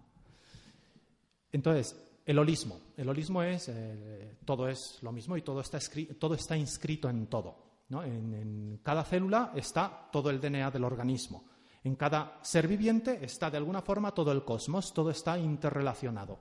Entonces, 1.51 1.95
el 2.25 2.39
holismo. 2.39 2.79
El 2.97 3.09
holismo 3.09 3.43
es, 3.43 3.69
eh, 3.69 4.37
todo 4.43 4.67
es 4.67 4.97
lo 5.01 5.11
mismo 5.11 5.37
y 5.37 5.43
todo 5.43 5.61
está, 5.61 5.77
todo 6.19 6.33
está 6.33 6.57
inscrito 6.57 7.09
en 7.09 7.27
todo. 7.27 7.73
En, 7.91 8.79
cada 8.81 9.03
célula 9.03 9.51
está 9.55 10.09
todo 10.11 10.31
el 10.31 10.41
DNA 10.41 10.71
del 10.71 10.85
organismo. 10.85 11.45
En 11.83 11.95
cada 11.95 12.39
ser 12.41 12.67
viviente 12.67 13.23
está 13.23 13.51
de 13.51 13.57
alguna 13.57 13.83
forma 13.83 14.13
todo 14.13 14.31
el 14.31 14.43
cosmos, 14.43 14.93
todo 14.93 15.11
está 15.11 15.37
interrelacionado. 15.37 16.39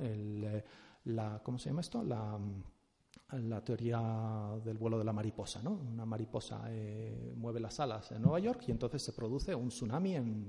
Eh, 0.00 0.64
¿Cómo 1.42 1.58
se 1.58 1.68
llama 1.68 1.82
esto? 1.82 2.02
La, 2.02 2.38
la 3.32 3.60
teoría 3.60 4.00
del 4.64 4.78
vuelo 4.78 4.98
de 4.98 5.04
la 5.04 5.12
mariposa. 5.12 5.60
¿no? 5.62 5.72
Una 5.72 6.06
mariposa 6.06 6.62
eh, 6.68 7.34
mueve 7.36 7.60
las 7.60 7.78
alas 7.80 8.12
en 8.12 8.22
Nueva 8.22 8.38
York 8.38 8.62
y 8.68 8.70
entonces 8.70 9.02
se 9.02 9.12
produce 9.12 9.54
un 9.54 9.68
tsunami 9.68 10.14
en, 10.14 10.48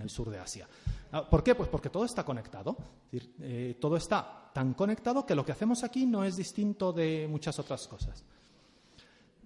el 0.00 0.10
sur 0.10 0.28
de 0.30 0.38
Asia. 0.38 0.68
Ah, 1.12 1.28
¿Por 1.28 1.42
qué? 1.42 1.54
Pues 1.54 1.68
porque 1.68 1.88
todo 1.88 2.04
está 2.04 2.24
conectado. 2.24 2.76
Eh, 3.12 3.78
todo 3.80 3.96
está 3.96 4.50
tan 4.52 4.74
conectado 4.74 5.24
que 5.24 5.34
lo 5.34 5.44
que 5.44 5.52
hacemos 5.52 5.84
aquí 5.84 6.06
no 6.06 6.24
es 6.24 6.36
distinto 6.36 6.92
de 6.92 7.26
muchas 7.30 7.58
otras 7.58 7.86
cosas. 7.88 8.24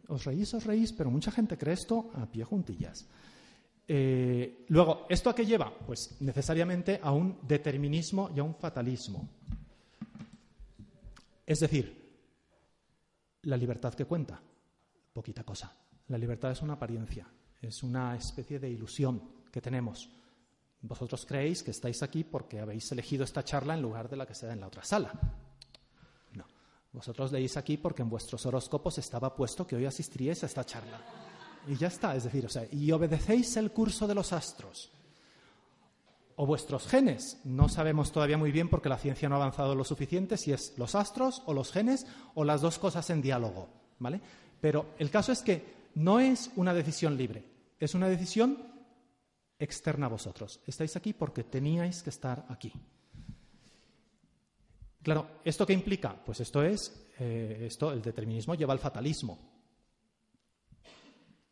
Os 0.08 0.24
reís, 0.24 0.52
os 0.54 0.64
reís, 0.64 0.92
pero 0.92 1.10
mucha 1.10 1.30
gente 1.30 1.56
cree 1.56 1.74
esto 1.74 2.10
a 2.14 2.26
pie 2.26 2.42
juntillas. 2.42 3.06
Eh, 3.86 4.64
luego, 4.68 5.06
¿esto 5.08 5.30
a 5.30 5.34
qué 5.34 5.44
lleva? 5.44 5.72
Pues 5.86 6.16
necesariamente 6.20 6.98
a 7.02 7.12
un 7.12 7.38
determinismo 7.42 8.30
y 8.34 8.40
a 8.40 8.42
un 8.42 8.54
fatalismo. 8.54 9.28
Es 11.46 11.60
decir, 11.60 11.99
la 13.42 13.56
libertad 13.56 13.94
que 13.94 14.04
cuenta, 14.04 14.40
poquita 15.12 15.44
cosa. 15.44 15.74
La 16.08 16.18
libertad 16.18 16.50
es 16.50 16.62
una 16.62 16.74
apariencia, 16.74 17.26
es 17.60 17.82
una 17.82 18.16
especie 18.16 18.58
de 18.58 18.70
ilusión 18.70 19.22
que 19.50 19.60
tenemos. 19.60 20.10
Vosotros 20.82 21.26
creéis 21.26 21.62
que 21.62 21.70
estáis 21.70 22.02
aquí 22.02 22.24
porque 22.24 22.60
habéis 22.60 22.90
elegido 22.92 23.24
esta 23.24 23.44
charla 23.44 23.74
en 23.74 23.82
lugar 23.82 24.08
de 24.08 24.16
la 24.16 24.26
que 24.26 24.34
se 24.34 24.46
da 24.46 24.54
en 24.54 24.60
la 24.60 24.66
otra 24.66 24.82
sala. 24.82 25.12
No. 26.34 26.46
Vosotros 26.92 27.32
leéis 27.32 27.56
aquí 27.56 27.76
porque 27.76 28.02
en 28.02 28.08
vuestros 28.08 28.44
horóscopos 28.46 28.98
estaba 28.98 29.34
puesto 29.34 29.66
que 29.66 29.76
hoy 29.76 29.84
asistiríais 29.84 30.42
a 30.42 30.46
esta 30.46 30.64
charla. 30.64 31.00
Y 31.66 31.76
ya 31.76 31.88
está, 31.88 32.16
es 32.16 32.24
decir, 32.24 32.46
o 32.46 32.48
sea, 32.48 32.66
y 32.70 32.90
obedecéis 32.90 33.56
el 33.58 33.70
curso 33.70 34.06
de 34.06 34.14
los 34.14 34.32
astros. 34.32 34.90
O 36.42 36.46
vuestros 36.46 36.86
genes. 36.86 37.38
No 37.44 37.68
sabemos 37.68 38.12
todavía 38.12 38.38
muy 38.38 38.50
bien 38.50 38.70
porque 38.70 38.88
la 38.88 38.96
ciencia 38.96 39.28
no 39.28 39.34
ha 39.34 39.38
avanzado 39.38 39.74
lo 39.74 39.84
suficiente 39.84 40.38
si 40.38 40.52
es 40.52 40.72
los 40.78 40.94
astros 40.94 41.42
o 41.44 41.52
los 41.52 41.70
genes 41.70 42.06
o 42.34 42.44
las 42.44 42.62
dos 42.62 42.78
cosas 42.78 43.10
en 43.10 43.20
diálogo, 43.20 43.68
¿vale? 43.98 44.22
Pero 44.58 44.94
el 44.98 45.10
caso 45.10 45.32
es 45.32 45.42
que 45.42 45.90
no 45.96 46.18
es 46.18 46.50
una 46.56 46.72
decisión 46.72 47.18
libre, 47.18 47.44
es 47.78 47.94
una 47.94 48.08
decisión 48.08 48.56
externa 49.58 50.06
a 50.06 50.08
vosotros. 50.08 50.62
Estáis 50.66 50.96
aquí 50.96 51.12
porque 51.12 51.44
teníais 51.44 52.02
que 52.02 52.08
estar 52.08 52.46
aquí. 52.48 52.72
Claro, 55.02 55.40
¿esto 55.44 55.66
qué 55.66 55.74
implica? 55.74 56.24
Pues 56.24 56.40
esto 56.40 56.62
es, 56.62 57.06
eh, 57.18 57.66
esto, 57.66 57.92
el 57.92 58.00
determinismo 58.00 58.54
lleva 58.54 58.72
al 58.72 58.78
fatalismo. 58.78 59.38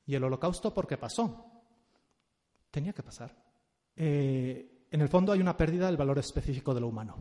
¿Y 0.07 0.14
el 0.14 0.24
holocausto 0.24 0.72
por 0.72 0.86
qué 0.86 0.97
pasó? 0.97 1.45
Tenía 2.70 2.95
que 2.95 3.03
pasar. 3.03 3.36
Eh, 3.95 4.76
en 4.91 5.01
el 5.01 5.09
fondo 5.09 5.32
hay 5.32 5.41
una 5.41 5.57
pérdida 5.57 5.86
del 5.86 5.97
valor 5.97 6.18
específico 6.18 6.74
de 6.74 6.80
lo 6.80 6.89
humano. 6.89 7.16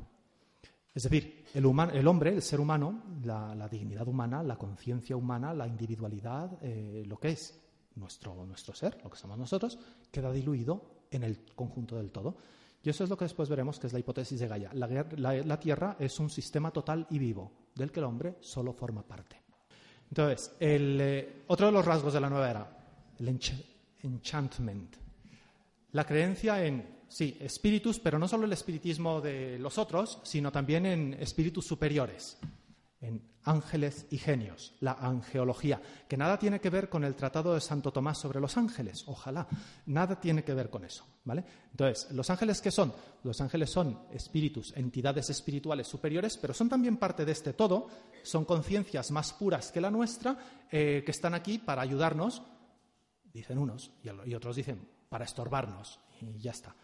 Es 0.94 1.04
decir, 1.04 1.46
el, 1.54 1.66
hombre, 1.66 2.34
el 2.34 2.42
ser 2.42 2.60
humano, 2.60 3.04
la, 3.24 3.68
dignidad 3.70 4.08
humana, 4.08 4.42
la 4.42 4.56
conciencia 4.56 5.16
humana, 5.16 5.54
la 5.54 5.68
individualidad, 5.68 6.58
eh, 6.62 7.04
lo 7.06 7.20
que 7.20 7.30
es 7.30 7.60
nuestro, 7.98 8.46
nuestro 8.46 8.74
ser, 8.74 9.00
lo 9.04 9.10
que 9.12 9.18
somos 9.18 9.38
nosotros, 9.38 9.78
queda 10.10 10.32
diluido 10.32 11.06
en 11.12 11.24
el 11.24 11.46
conjunto 11.54 11.98
del 11.98 12.10
todo. 12.10 12.38
Y 12.84 12.90
eso 12.90 13.04
es 13.04 13.10
lo 13.10 13.18
que 13.18 13.26
después 13.26 13.50
veremos 13.50 13.80
que 13.80 13.88
es 13.88 13.94
la 13.94 14.00
hipótesis 14.00 14.40
de 14.40 14.48
Gaia. 14.48 14.72
La, 14.74 15.60
Tierra 15.60 15.98
es 16.00 16.20
un 16.20 16.30
sistema 16.30 16.72
total 16.72 17.06
y 17.10 17.20
vivo, 17.20 17.52
del 17.76 17.92
que 17.92 18.00
el 18.00 18.06
hombre 18.06 18.38
solo 18.40 18.74
forma 18.74 19.04
parte. 19.04 19.40
Entonces, 20.10 20.56
eh, 20.60 21.44
otro 21.48 21.68
de 21.68 21.74
los 21.74 21.86
rasgos 21.86 22.14
de 22.14 22.22
la 22.22 22.30
nueva 22.30 22.50
era, 22.50 22.78
el 23.20 23.40
enchantment, 24.02 24.96
la 25.92 26.06
creencia 26.06 26.66
en 26.66 26.97
sí, 27.08 27.38
espíritus, 27.40 28.00
pero 28.00 28.20
no 28.20 28.28
solo 28.28 28.46
el 28.46 28.54
espiritismo 28.54 29.22
de 29.22 29.60
los 29.60 29.78
otros, 29.78 30.20
sino 30.24 30.52
también 30.52 30.86
en 30.86 31.14
espíritus 31.16 31.66
superiores, 31.66 32.38
en 33.02 33.22
ángeles 33.48 34.06
y 34.10 34.18
genios, 34.18 34.74
la 34.82 34.94
angeología, 34.94 35.82
que 36.08 36.18
nada 36.18 36.38
tiene 36.38 36.60
que 36.60 36.70
ver 36.70 36.90
con 36.90 37.04
el 37.04 37.16
tratado 37.16 37.54
de 37.54 37.62
Santo 37.62 37.92
Tomás 37.92 38.18
sobre 38.18 38.42
los 38.42 38.58
ángeles, 38.58 39.04
ojalá, 39.08 39.48
nada 39.86 40.20
tiene 40.20 40.44
que 40.44 40.54
ver 40.54 40.70
con 40.70 40.84
eso, 40.84 41.06
¿vale? 41.24 41.46
Entonces, 41.72 42.12
¿los 42.12 42.30
ángeles 42.30 42.60
qué 42.62 42.72
son? 42.72 42.94
Los 43.24 43.40
ángeles 43.40 43.70
son 43.70 44.00
espíritus, 44.12 44.74
entidades 44.76 45.30
espirituales 45.30 45.88
superiores, 45.88 46.38
pero 46.38 46.54
son 46.54 46.68
también 46.68 46.98
parte 46.98 47.24
de 47.24 47.32
este 47.32 47.54
todo, 47.54 47.88
son 48.24 48.44
conciencias 48.44 49.12
más 49.12 49.32
puras 49.32 49.72
que 49.72 49.82
la 49.82 49.92
nuestra, 49.92 50.38
eh, 50.70 51.04
que 51.06 51.12
están 51.12 51.34
aquí 51.34 51.58
para 51.58 51.82
ayudarnos, 51.82 52.42
dicen 53.32 53.58
unos, 53.58 53.92
y 54.26 54.34
otros 54.34 54.58
dicen, 54.58 54.86
para 55.08 55.24
estorbarnos, 55.24 56.00
y 56.22 56.40
ya 56.40 56.52
está. 56.52 56.76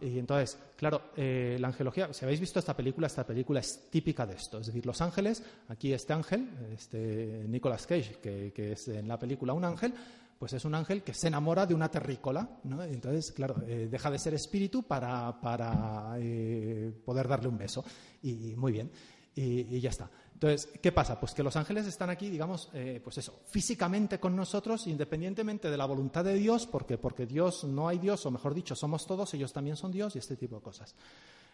Y 0.00 0.18
entonces, 0.18 0.58
claro, 0.76 1.12
eh, 1.16 1.56
la 1.60 1.68
angelología, 1.68 2.12
si 2.12 2.24
habéis 2.24 2.40
visto 2.40 2.58
esta 2.58 2.76
película, 2.76 3.06
esta 3.06 3.24
película 3.24 3.60
es 3.60 3.88
típica 3.90 4.26
de 4.26 4.34
esto. 4.34 4.58
Es 4.58 4.66
decir, 4.66 4.84
los 4.84 5.00
ángeles, 5.00 5.42
aquí 5.68 5.92
este 5.92 6.12
ángel, 6.12 6.48
este 6.72 7.44
Nicolas 7.48 7.86
Cage, 7.86 8.18
que, 8.20 8.72
es 8.72 8.88
en 8.88 9.06
la 9.06 9.18
película 9.18 9.52
un 9.52 9.64
ángel, 9.64 9.94
pues 10.36 10.52
es 10.52 10.64
un 10.64 10.74
ángel 10.74 11.02
que 11.02 11.14
se 11.14 11.28
enamora 11.28 11.64
de 11.64 11.74
una 11.74 11.90
terrícola, 11.90 12.48
¿no? 12.64 12.82
entonces, 12.82 13.30
claro, 13.32 13.62
eh, 13.66 13.88
deja 13.90 14.10
de 14.10 14.18
ser 14.18 14.34
espíritu 14.34 14.82
para, 14.82 15.40
para 15.40 16.14
eh, 16.18 16.92
poder 17.04 17.28
darle 17.28 17.48
un 17.48 17.58
beso. 17.58 17.84
y 18.22 18.54
muy 18.56 18.72
bien, 18.72 18.90
y 19.36 19.78
ya 19.78 19.90
está. 19.90 20.10
Entonces, 20.38 20.68
¿qué 20.80 20.92
pasa? 20.92 21.18
Pues 21.18 21.34
que 21.34 21.42
los 21.42 21.56
ángeles 21.56 21.84
están 21.88 22.10
aquí, 22.10 22.30
digamos, 22.30 22.68
eh, 22.72 23.00
pues 23.02 23.18
eso, 23.18 23.40
físicamente 23.46 24.20
con 24.20 24.36
nosotros, 24.36 24.86
independientemente 24.86 25.68
de 25.68 25.76
la 25.76 25.84
voluntad 25.84 26.24
de 26.24 26.34
Dios, 26.34 26.64
porque, 26.64 26.96
porque 26.96 27.26
Dios 27.26 27.64
no 27.64 27.88
hay 27.88 27.98
Dios, 27.98 28.24
o 28.24 28.30
mejor 28.30 28.54
dicho, 28.54 28.76
somos 28.76 29.04
todos, 29.04 29.34
ellos 29.34 29.52
también 29.52 29.76
son 29.76 29.90
Dios 29.90 30.14
y 30.14 30.20
este 30.20 30.36
tipo 30.36 30.54
de 30.54 30.62
cosas. 30.62 30.94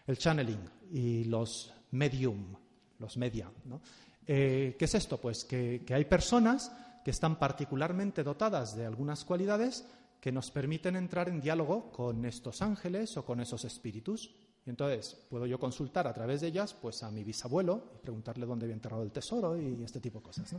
El 0.05 0.19
channeling 0.19 0.69
y 0.91 1.23
los 1.23 1.73
medium, 1.93 2.55
los 2.99 3.17
media, 3.17 3.49
¿no? 3.63 3.81
Eh, 4.27 4.75
¿Qué 4.77 4.85
es 4.85 4.93
esto? 4.93 5.19
Pues 5.19 5.45
que, 5.45 5.81
que 5.83 5.95
hay 5.95 6.05
personas 6.05 6.71
que 7.03 7.09
están 7.09 7.39
particularmente 7.39 8.21
dotadas 8.21 8.75
de 8.75 8.85
algunas 8.85 9.25
cualidades 9.25 9.83
que 10.21 10.31
nos 10.31 10.51
permiten 10.51 10.95
entrar 10.95 11.27
en 11.27 11.41
diálogo 11.41 11.91
con 11.91 12.23
estos 12.23 12.61
ángeles 12.61 13.17
o 13.17 13.25
con 13.25 13.39
esos 13.39 13.65
espíritus. 13.65 14.35
Y 14.65 14.71
entonces 14.71 15.15
puedo 15.29 15.45
yo 15.45 15.59
consultar 15.59 16.07
a 16.07 16.13
través 16.13 16.41
de 16.41 16.47
ellas 16.47 16.73
pues, 16.73 17.03
a 17.03 17.11
mi 17.11 17.23
bisabuelo 17.23 17.91
y 17.95 17.99
preguntarle 17.99 18.45
dónde 18.45 18.65
había 18.65 18.75
enterrado 18.75 19.03
el 19.03 19.11
tesoro 19.11 19.59
y 19.59 19.83
este 19.83 19.99
tipo 19.99 20.19
de 20.19 20.23
cosas. 20.23 20.55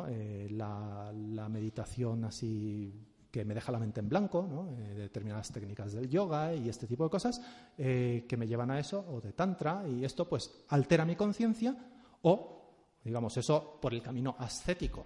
Eh, 0.09 0.47
la, 0.51 1.11
meditación 1.49 2.23
así 2.23 2.93
que 3.31 3.45
me 3.45 3.55
deja 3.55 3.71
la 3.71 3.79
mente 3.79 4.01
en 4.01 4.09
blanco, 4.09 4.75
eh, 4.77 4.93
determinadas 4.93 5.51
técnicas 5.51 5.93
del 5.93 6.09
yoga 6.09 6.53
y 6.53 6.67
este 6.67 6.85
tipo 6.85 7.05
de 7.05 7.09
cosas 7.09 7.41
eh, 7.77 8.25
que 8.27 8.37
me 8.37 8.45
llevan 8.45 8.71
a 8.71 8.79
eso, 8.79 9.05
o 9.09 9.21
de 9.21 9.31
tantra, 9.31 9.87
y 9.87 10.03
esto 10.03 10.27
pues 10.27 10.51
altera 10.67 11.05
mi 11.05 11.15
conciencia, 11.15 11.75
o, 12.23 12.99
digamos, 13.03 13.35
eso 13.37 13.79
por 13.81 13.93
el 13.93 14.01
camino 14.01 14.35
ascético. 14.37 15.05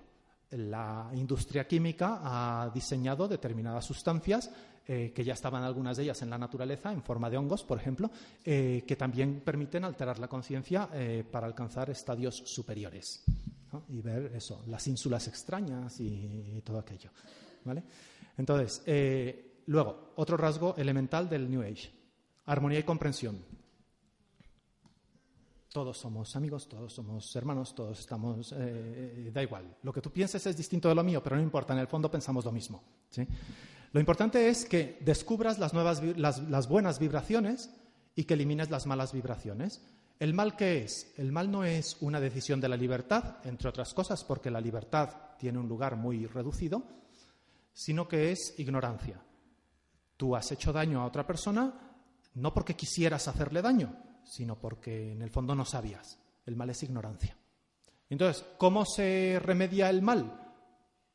La 0.52 1.10
industria 1.14 1.68
química 1.68 2.20
ha 2.24 2.70
diseñado 2.74 3.28
determinadas 3.28 3.86
sustancias 3.86 4.52
eh, 4.88 5.12
que 5.14 5.24
ya 5.24 5.34
estaban 5.34 5.64
algunas 5.64 5.98
de 5.98 6.04
ellas 6.04 6.22
en 6.22 6.30
la 6.30 6.38
naturaleza, 6.38 6.92
en 6.92 7.04
forma 7.04 7.30
de 7.30 7.38
hongos, 7.38 7.64
por 7.64 7.80
ejemplo, 7.80 8.10
que 8.44 8.96
también 8.98 9.42
permiten 9.42 9.84
alterar 9.84 10.20
la 10.20 10.28
conciencia 10.28 10.90
para 11.32 11.48
alcanzar 11.48 11.90
estadios 11.90 12.36
superiores. 12.46 13.24
y 13.90 14.02
ver 14.02 14.32
eso, 14.36 14.64
las 14.68 14.88
ínsulas 14.88 15.28
extrañas 15.28 16.00
y, 16.00 16.62
todo 16.64 16.80
aquello. 16.80 17.10
¿vale? 17.66 17.84
Entonces, 18.38 18.84
eh, 18.86 19.64
luego, 19.68 20.14
otro 20.16 20.38
rasgo 20.38 20.76
elemental 20.78 21.30
del 21.30 21.50
New 21.50 21.62
Age, 21.62 21.92
armonía 22.46 22.80
y 22.80 22.84
comprensión. 22.84 23.38
Todos 25.72 25.98
somos 25.98 26.36
amigos, 26.36 26.70
todos 26.70 26.94
somos 26.94 27.36
hermanos, 27.36 27.76
todos 27.76 28.00
estamos, 28.00 28.54
eh, 28.58 29.30
da 29.34 29.44
igual. 29.44 29.76
Lo 29.84 29.92
que 29.92 30.02
tú 30.02 30.10
pienses 30.10 30.46
es 30.48 30.56
distinto 30.56 30.88
de 30.88 30.96
lo 30.96 31.04
mío, 31.04 31.22
pero 31.22 31.36
no 31.36 31.42
importa, 31.42 31.74
en 31.74 31.80
el 31.80 31.88
fondo 31.88 32.10
pensamos 32.10 32.46
lo 32.46 32.52
mismo. 32.52 32.82
Lo 33.92 34.00
importante 34.00 34.48
es 34.50 34.66
que 34.66 34.98
descubras 35.02 35.60
las, 35.60 35.74
nuevas, 35.74 36.02
las 36.18 36.70
buenas 36.70 37.00
vibraciones 37.00 37.70
y 38.16 38.24
que 38.24 38.34
elimines 38.36 38.70
las 38.70 38.86
malas 38.86 39.12
vibraciones. 39.12 39.82
¿El 40.18 40.34
mal 40.34 40.56
qué 40.56 40.84
es? 40.84 41.14
El 41.18 41.34
mal 41.34 41.52
no 41.52 41.66
es 41.66 41.98
una 42.00 42.22
decisión 42.22 42.62
de 42.62 42.70
la 42.70 42.78
libertad, 42.78 43.38
entre 43.44 43.68
otras 43.68 43.94
cosas, 43.94 44.24
porque 44.24 44.50
la 44.50 44.62
libertad 44.62 45.10
tiene 45.38 45.60
un 45.60 45.68
lugar 45.68 45.98
muy 45.98 46.26
reducido, 46.26 46.84
sino 47.76 48.08
que 48.08 48.32
es 48.32 48.56
ignorancia. 48.58 49.22
Tú 50.18 50.36
has 50.36 50.52
hecho 50.52 50.74
daño 50.74 51.02
a 51.02 51.06
otra 51.06 51.28
persona 51.28 51.94
no 52.34 52.54
porque 52.54 52.76
quisieras 52.76 53.28
hacerle 53.28 53.62
daño, 53.62 53.96
sino 54.24 54.58
porque 54.58 55.12
en 55.12 55.22
el 55.22 55.30
fondo 55.30 55.54
no 55.54 55.66
sabías. 55.66 56.18
El 56.46 56.56
mal 56.56 56.70
es 56.72 56.82
ignorancia. 56.82 57.38
Entonces, 58.10 58.44
¿cómo 58.58 58.86
se 58.86 59.40
remedia 59.42 59.90
el 59.90 60.02
mal? 60.02 60.42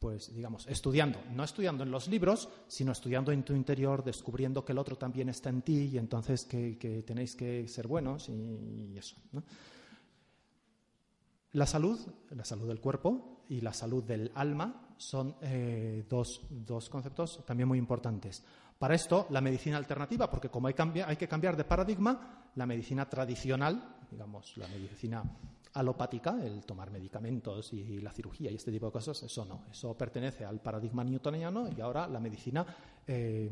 pues 0.01 0.35
digamos, 0.35 0.67
estudiando, 0.67 1.21
no 1.31 1.45
estudiando 1.45 1.85
en 1.85 1.91
los 1.91 2.09
libros, 2.09 2.49
sino 2.67 2.91
estudiando 2.91 3.33
en 3.33 3.43
tu 3.43 3.53
interior, 3.53 4.03
descubriendo 4.03 4.65
que 4.65 4.73
el 4.73 4.79
otro 4.79 4.97
también 4.97 5.29
está 5.29 5.51
en 5.51 5.61
ti 5.61 5.91
y 5.93 5.99
entonces 5.99 6.47
que, 6.47 7.05
tenéis 7.07 7.37
que 7.37 7.69
ser 7.69 7.87
buenos 7.87 8.31
y, 8.31 8.97
eso. 8.97 9.17
La 11.53 11.67
salud, 11.67 12.01
la 12.31 12.47
salud 12.47 12.67
del 12.67 12.81
cuerpo 12.81 13.40
y 13.51 13.61
la 13.61 13.73
salud 13.73 14.03
del 14.03 14.31
alma 14.35 14.95
son 14.97 15.37
eh, 15.43 16.05
dos, 16.09 16.41
dos, 16.51 16.89
conceptos 16.89 17.45
también 17.45 17.69
muy 17.69 17.79
importantes. 17.79 18.43
Para 18.79 18.95
esto, 18.95 19.27
la 19.31 19.41
medicina 19.41 19.77
alternativa, 19.77 20.31
porque 20.31 20.49
como 20.49 20.69
hay, 20.69 20.75
hay 21.07 21.17
que 21.17 21.29
cambiar 21.29 21.57
de 21.57 21.65
paradigma, 21.65 22.51
la 22.55 22.67
medicina 22.67 23.09
tradicional, 23.09 23.99
digamos, 24.11 24.57
la 24.57 24.69
medicina 24.69 25.23
alopática, 25.75 26.39
el 26.43 26.65
tomar 26.65 26.91
medicamentos 26.91 27.73
y 27.73 28.01
la 28.01 28.13
cirugía 28.13 28.51
y 28.51 28.55
este 28.55 28.73
tipo 28.73 28.87
de 28.87 28.93
cosas, 28.93 29.23
eso 29.23 29.45
no. 29.45 29.65
Eso 29.71 29.97
pertenece 29.97 30.45
al 30.45 30.61
paradigma 30.61 31.05
newtoniano 31.05 31.69
y 31.77 31.81
ahora 31.81 32.09
la 32.09 32.21
medicina 32.21 32.65
eh, 33.07 33.51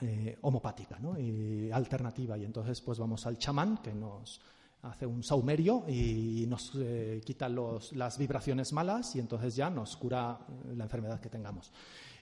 eh, 0.00 0.38
homopática 0.42 0.98
¿no? 0.98 1.18
y 1.18 1.70
alternativa. 1.70 2.36
Y 2.38 2.44
entonces 2.44 2.80
pues 2.80 2.98
vamos 2.98 3.26
al 3.26 3.38
chamán 3.38 3.78
que 3.78 3.94
nos 3.94 4.40
hace 4.82 5.06
un 5.06 5.22
saumerio 5.22 5.84
y 5.88 6.46
nos 6.48 6.72
eh, 6.76 7.20
quita 7.24 7.48
las 7.48 8.18
vibraciones 8.18 8.72
malas 8.72 9.14
y 9.16 9.18
entonces 9.18 9.56
ya 9.56 9.70
nos 9.70 9.96
cura 9.96 10.38
la 10.74 10.84
enfermedad 10.84 11.20
que 11.20 11.28
tengamos. 11.28 11.72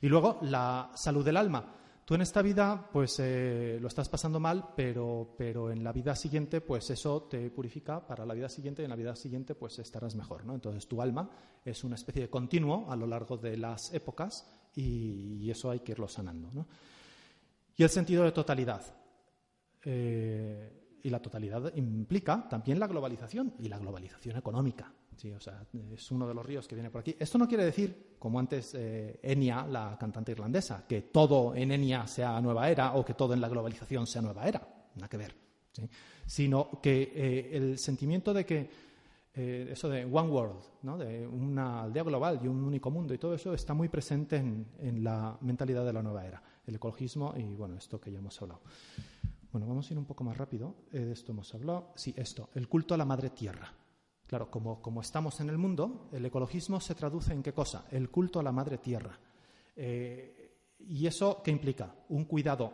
Y 0.01 0.09
luego 0.09 0.39
la 0.43 0.91
salud 0.95 1.25
del 1.25 1.37
alma. 1.37 1.75
Tú 2.07 2.15
en 2.15 2.21
esta 2.21 2.41
vida, 2.41 2.89
pues 2.93 3.19
eh, 3.19 3.79
lo 3.81 3.89
estás 3.89 4.09
pasando 4.09 4.39
mal, 4.39 4.69
pero, 4.77 5.35
pero 5.37 5.73
en 5.73 5.83
la 5.83 5.91
vida 5.91 6.15
siguiente, 6.15 6.61
pues 6.61 6.89
eso 6.91 7.23
te 7.23 7.51
purifica 7.51 8.07
para 8.07 8.25
la 8.25 8.33
vida 8.33 8.49
siguiente 8.49 8.83
y 8.83 8.85
en 8.85 8.91
la 8.91 8.97
vida 8.97 9.17
siguiente, 9.17 9.57
pues 9.57 9.81
estarás 9.81 10.15
mejor, 10.15 10.45
¿no? 10.45 10.55
Entonces 10.55 10.87
tu 10.87 11.03
alma 11.03 11.29
es 11.65 11.83
una 11.83 11.97
especie 11.97 12.23
de 12.23 12.31
continuo 12.31 12.89
a 12.89 12.95
lo 12.95 13.09
largo 13.09 13.37
de 13.37 13.57
las 13.57 13.93
épocas 13.93 14.49
y, 14.77 15.51
eso 15.51 15.69
hay 15.69 15.81
que 15.81 15.93
irlo 15.93 16.07
sanando, 16.07 16.49
¿no? 16.53 16.69
Y 17.77 17.83
el 17.83 17.91
sentido 17.91 18.23
de 18.23 18.31
totalidad. 18.31 18.83
Eh, 19.85 20.86
y 21.07 21.11
la 21.11 21.23
totalidad 21.23 21.73
implica 21.77 22.49
también 22.49 22.81
la 22.81 22.89
globalización 22.89 23.55
y 23.61 23.69
la 23.69 23.79
globalización 23.79 24.37
económica. 24.37 24.93
Sí, 25.17 25.31
o 25.31 25.39
sea, 25.39 25.65
es 25.93 26.11
uno 26.11 26.27
de 26.27 26.35
los 26.35 26.45
ríos 26.45 26.67
que 26.67 26.75
viene 26.75 26.91
por 26.91 27.01
aquí. 27.01 27.15
Esto 27.17 27.39
no 27.39 27.47
quiere 27.47 27.65
decir, 27.65 28.17
como 28.19 28.41
antes 28.41 28.75
eh, 28.75 29.21
Enya, 29.23 29.65
la 29.69 29.97
cantante 29.99 30.33
irlandesa, 30.33 30.85
que 30.85 31.03
todo 31.03 31.55
en 31.55 31.71
Enya 31.71 32.09
sea 32.09 32.41
nueva 32.41 32.69
era 32.69 32.95
o 32.95 33.05
que 33.05 33.15
todo 33.15 33.35
en 33.35 33.41
la 33.41 33.49
globalización 33.49 34.05
sea 34.09 34.21
nueva 34.21 34.49
era. 34.49 34.61
Nada 34.97 35.09
que 35.09 35.17
ver. 35.17 35.35
Sino 36.27 36.81
que 36.83 37.13
eh, 37.15 37.57
el 37.57 37.79
sentimiento 37.79 38.35
de 38.35 38.45
que 38.45 38.71
eh, 39.33 39.69
eso 39.71 39.89
de 39.89 40.05
One 40.05 40.29
World, 40.29 40.99
de 40.99 41.25
una 41.25 41.83
aldea 41.83 42.03
global 42.03 42.41
y 42.43 42.49
un 42.49 42.65
único 42.65 42.91
mundo 42.91 43.15
y 43.15 43.19
todo 43.19 43.35
eso 43.35 43.55
está 43.55 43.75
muy 43.75 43.89
presente 43.89 44.39
en, 44.39 44.67
en 44.81 45.05
la 45.05 45.39
mentalidad 45.41 45.87
de 45.87 45.93
la 45.93 46.03
nueva 46.03 46.27
era. 46.27 46.43
El 46.67 46.75
ecologismo 46.75 47.33
y, 47.37 47.55
bueno, 47.55 47.77
esto 47.77 48.01
que 48.01 48.11
ya 48.11 48.19
hemos 48.19 48.43
hablado. 48.43 48.61
Bueno, 49.53 49.67
vamos 49.67 49.89
a 49.89 49.93
ir 49.95 49.99
un 49.99 50.05
poco 50.05 50.25
más 50.25 50.37
rápido. 50.37 50.75
de 50.91 51.13
esto 51.13 51.33
hemos 51.33 51.55
hablado. 51.55 51.93
Sí, 51.97 52.15
esto, 52.17 52.51
el 52.55 52.69
culto 52.69 52.95
a 52.95 52.99
la 52.99 53.05
madre 53.05 53.31
tierra. 53.31 53.73
Claro, 54.27 54.51
como, 54.51 55.01
estamos 55.01 55.41
en 55.41 55.51
el 55.51 55.59
mundo, 55.59 56.09
el 56.13 56.27
ecologismo 56.27 56.81
se 56.81 56.97
traduce 56.97 57.33
en 57.33 57.43
qué 57.43 57.53
cosa? 57.53 57.87
El 57.91 58.11
culto 58.11 58.41
a 58.41 58.43
la 58.43 58.51
madre 58.51 58.79
tierra. 58.79 59.17
Eh, 59.77 60.75
¿Y 60.81 61.07
eso 61.07 61.43
qué 61.45 61.53
implica? 61.53 61.95
Un 62.09 62.25
cuidado 62.25 62.73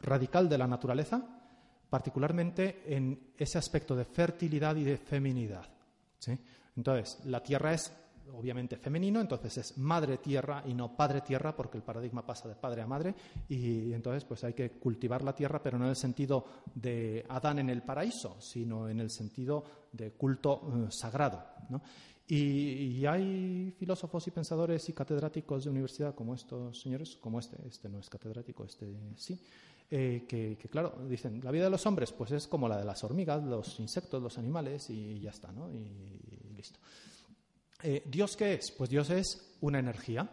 radical 0.00 0.48
de 0.48 0.56
la 0.56 0.66
naturaleza, 0.66 1.22
particularmente 1.90 2.82
en 2.86 3.32
ese 3.36 3.58
aspecto 3.58 3.94
de 3.94 4.06
fertilidad 4.06 4.74
y 4.76 4.84
de 4.84 4.96
feminidad. 4.96 5.66
Entonces, 6.74 7.24
la 7.26 7.42
tierra 7.42 7.74
es 7.74 7.92
obviamente 8.34 8.76
femenino, 8.76 9.20
entonces 9.20 9.56
es 9.58 9.78
madre 9.78 10.18
tierra 10.18 10.62
y 10.66 10.74
no 10.74 10.96
padre 10.96 11.20
tierra, 11.20 11.54
porque 11.54 11.78
el 11.78 11.84
paradigma 11.84 12.24
pasa 12.24 12.48
de 12.48 12.54
padre 12.54 12.82
a 12.82 12.86
madre, 12.86 13.14
y, 13.48 13.92
entonces 13.92 14.24
pues 14.24 14.44
hay 14.44 14.52
que 14.52 14.70
cultivar 14.72 15.22
la 15.22 15.34
tierra, 15.34 15.62
pero 15.62 15.78
no 15.78 15.84
en 15.84 15.90
el 15.90 15.96
sentido 15.96 16.44
de 16.74 17.24
Adán 17.28 17.58
en 17.58 17.70
el 17.70 17.82
paraíso, 17.82 18.40
sino 18.40 18.88
en 18.88 19.00
el 19.00 19.10
sentido 19.10 19.64
de 19.92 20.12
culto 20.12 20.62
eh, 20.66 20.88
sagrado. 20.90 21.42
Y, 22.28 23.06
hay 23.06 23.72
filósofos 23.78 24.26
y 24.26 24.30
pensadores 24.32 24.88
y 24.88 24.92
catedráticos 24.92 25.64
de 25.64 25.70
universidad 25.70 26.14
como 26.14 26.34
estos 26.34 26.80
señores, 26.80 27.16
como 27.16 27.38
este, 27.38 27.56
este 27.68 27.88
no 27.88 28.00
es 28.00 28.10
catedrático, 28.10 28.64
este 28.64 28.86
sí, 29.16 29.40
eh, 29.88 30.24
que, 30.28 30.56
claro, 30.68 30.94
dicen, 31.08 31.40
la 31.44 31.52
vida 31.52 31.64
de 31.64 31.70
los 31.70 31.86
hombres 31.86 32.10
pues 32.12 32.32
es 32.32 32.48
como 32.48 32.68
la 32.68 32.78
de 32.78 32.84
las 32.84 33.04
hormigas, 33.04 33.44
los 33.44 33.78
insectos, 33.78 34.20
los 34.20 34.36
animales 34.38 34.90
y 34.90 35.20
ya 35.20 35.30
está, 35.30 35.52
¿no? 35.52 35.70
y. 35.70 36.45
Eh, 37.82 38.02
¿Dios 38.06 38.36
qué 38.36 38.54
es? 38.54 38.70
Pues 38.70 38.90
Dios 38.90 39.10
es 39.10 39.56
una 39.60 39.78
energía, 39.78 40.28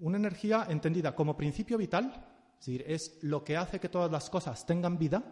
una 0.00 0.16
energía 0.16 0.66
entendida 0.68 1.14
como 1.14 1.36
principio 1.36 1.78
vital, 1.78 2.12
es 2.58 2.66
decir, 2.66 2.84
es 2.86 3.18
lo 3.22 3.44
que 3.44 3.56
hace 3.56 3.80
que 3.80 3.88
todas 3.88 4.10
las 4.10 4.28
cosas 4.28 4.66
tengan 4.66 4.98
vida, 4.98 5.22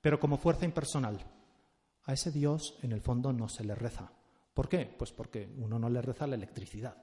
pero 0.00 0.18
como 0.18 0.36
fuerza 0.36 0.64
impersonal. 0.64 1.18
A 2.04 2.12
ese 2.12 2.32
Dios, 2.32 2.78
en 2.82 2.92
el 2.92 3.00
fondo, 3.00 3.32
no 3.32 3.48
se 3.48 3.64
le 3.64 3.74
reza. 3.74 4.10
¿Por 4.52 4.68
qué? 4.68 4.86
Pues 4.86 5.12
porque 5.12 5.48
uno 5.58 5.78
no 5.78 5.88
le 5.88 6.02
reza 6.02 6.24
a 6.24 6.28
la 6.28 6.34
electricidad 6.34 6.96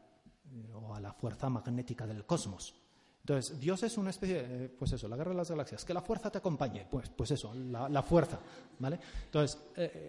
eh, 0.52 0.72
o 0.74 0.94
a 0.94 1.00
la 1.00 1.14
fuerza 1.14 1.50
magnética 1.50 2.06
del 2.06 2.26
cosmos. 2.26 2.76
Entonces, 3.22 3.60
Dios 3.60 3.82
es 3.84 3.98
una 3.98 4.10
especie, 4.10 4.44
de, 4.44 4.66
eh, 4.66 4.70
pues 4.70 4.92
eso, 4.92 5.08
la 5.08 5.16
guerra 5.16 5.32
de 5.32 5.38
las 5.38 5.50
galaxias, 5.50 5.86
que 5.86 5.94
la 5.94 6.02
fuerza 6.02 6.30
te 6.30 6.40
acompañe, 6.40 6.86
pues, 6.90 7.10
pues 7.10 7.32
eso, 7.32 7.54
la, 7.54 8.04
fuerza, 8.04 8.40
¿vale? 8.80 9.00
Entonces, 9.26 9.58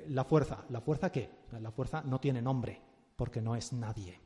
la 0.09 0.25
fuerza, 0.25 0.65
¿la 0.71 0.81
fuerza 0.81 1.11
qué? 1.11 1.29
La 1.61 1.71
fuerza 1.71 2.03
no 2.03 2.19
tiene 2.19 2.41
nombre, 2.41 2.81
porque 3.21 3.43
no 3.43 3.55
es 3.55 3.75
nadie. 3.75 4.19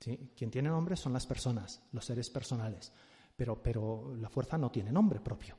Quien 0.00 0.50
tiene 0.50 0.70
nombre 0.70 0.96
son 0.96 1.12
las 1.12 1.24
personas, 1.24 1.80
los 1.92 2.04
seres 2.04 2.28
personales, 2.30 2.92
pero, 3.36 3.62
pero 3.62 4.12
la 4.16 4.28
fuerza 4.28 4.58
no 4.58 4.72
tiene 4.72 4.90
nombre 4.90 5.20
propio. 5.20 5.56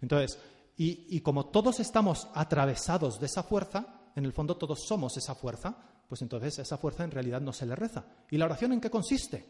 Entonces, 0.00 0.38
y, 0.78 1.20
como 1.20 1.48
todos 1.48 1.80
estamos 1.80 2.26
atravesados 2.32 3.20
de 3.20 3.26
esa 3.26 3.42
fuerza, 3.42 4.10
en 4.16 4.24
el 4.24 4.32
fondo 4.32 4.56
todos 4.56 4.86
somos 4.86 5.14
esa 5.18 5.34
fuerza, 5.34 5.76
pues 6.08 6.22
entonces 6.22 6.58
esa 6.60 6.78
fuerza 6.78 7.04
en 7.04 7.10
realidad 7.10 7.42
no 7.42 7.52
se 7.52 7.66
le 7.66 7.76
reza. 7.76 8.06
¿Y 8.30 8.38
la 8.38 8.46
oración 8.46 8.72
en 8.72 8.80
qué 8.80 8.88
consiste? 8.88 9.44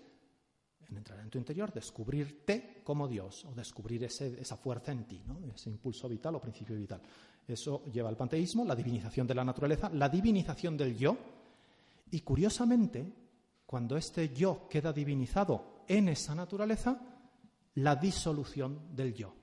En 0.89 0.97
entrar 0.97 1.21
en 1.21 1.31
tu 1.31 1.39
interior, 1.39 1.73
descubrirte 1.73 2.83
como 2.83 3.07
Dios 3.07 3.45
o 3.45 3.55
descubrir 3.55 4.03
esa 4.03 4.57
fuerza 4.57 4.91
en 4.91 5.07
ti, 5.07 5.23
ese 5.55 5.71
impulso 5.71 6.09
vital 6.09 6.35
o 6.35 6.41
principio 6.41 6.75
vital. 6.75 7.01
Eso 7.47 7.85
lleva 7.85 8.09
al 8.09 8.17
panteísmo, 8.17 8.65
la 8.65 8.75
divinización 8.75 9.29
de 9.29 9.35
la 9.37 9.45
naturaleza, 9.45 9.89
la 9.91 10.09
divinización 10.09 10.77
del 10.77 10.99
yo, 10.99 11.17
y 12.15 12.21
curiosamente, 12.21 13.13
cuando 13.67 13.97
este 13.97 14.33
yo 14.33 14.69
queda 14.69 14.93
divinizado 14.93 15.83
en 15.89 16.09
esa 16.09 16.33
naturaleza, 16.33 16.97
la 17.75 17.97
disolución 17.97 18.95
del 18.95 19.13
yo. 19.15 19.35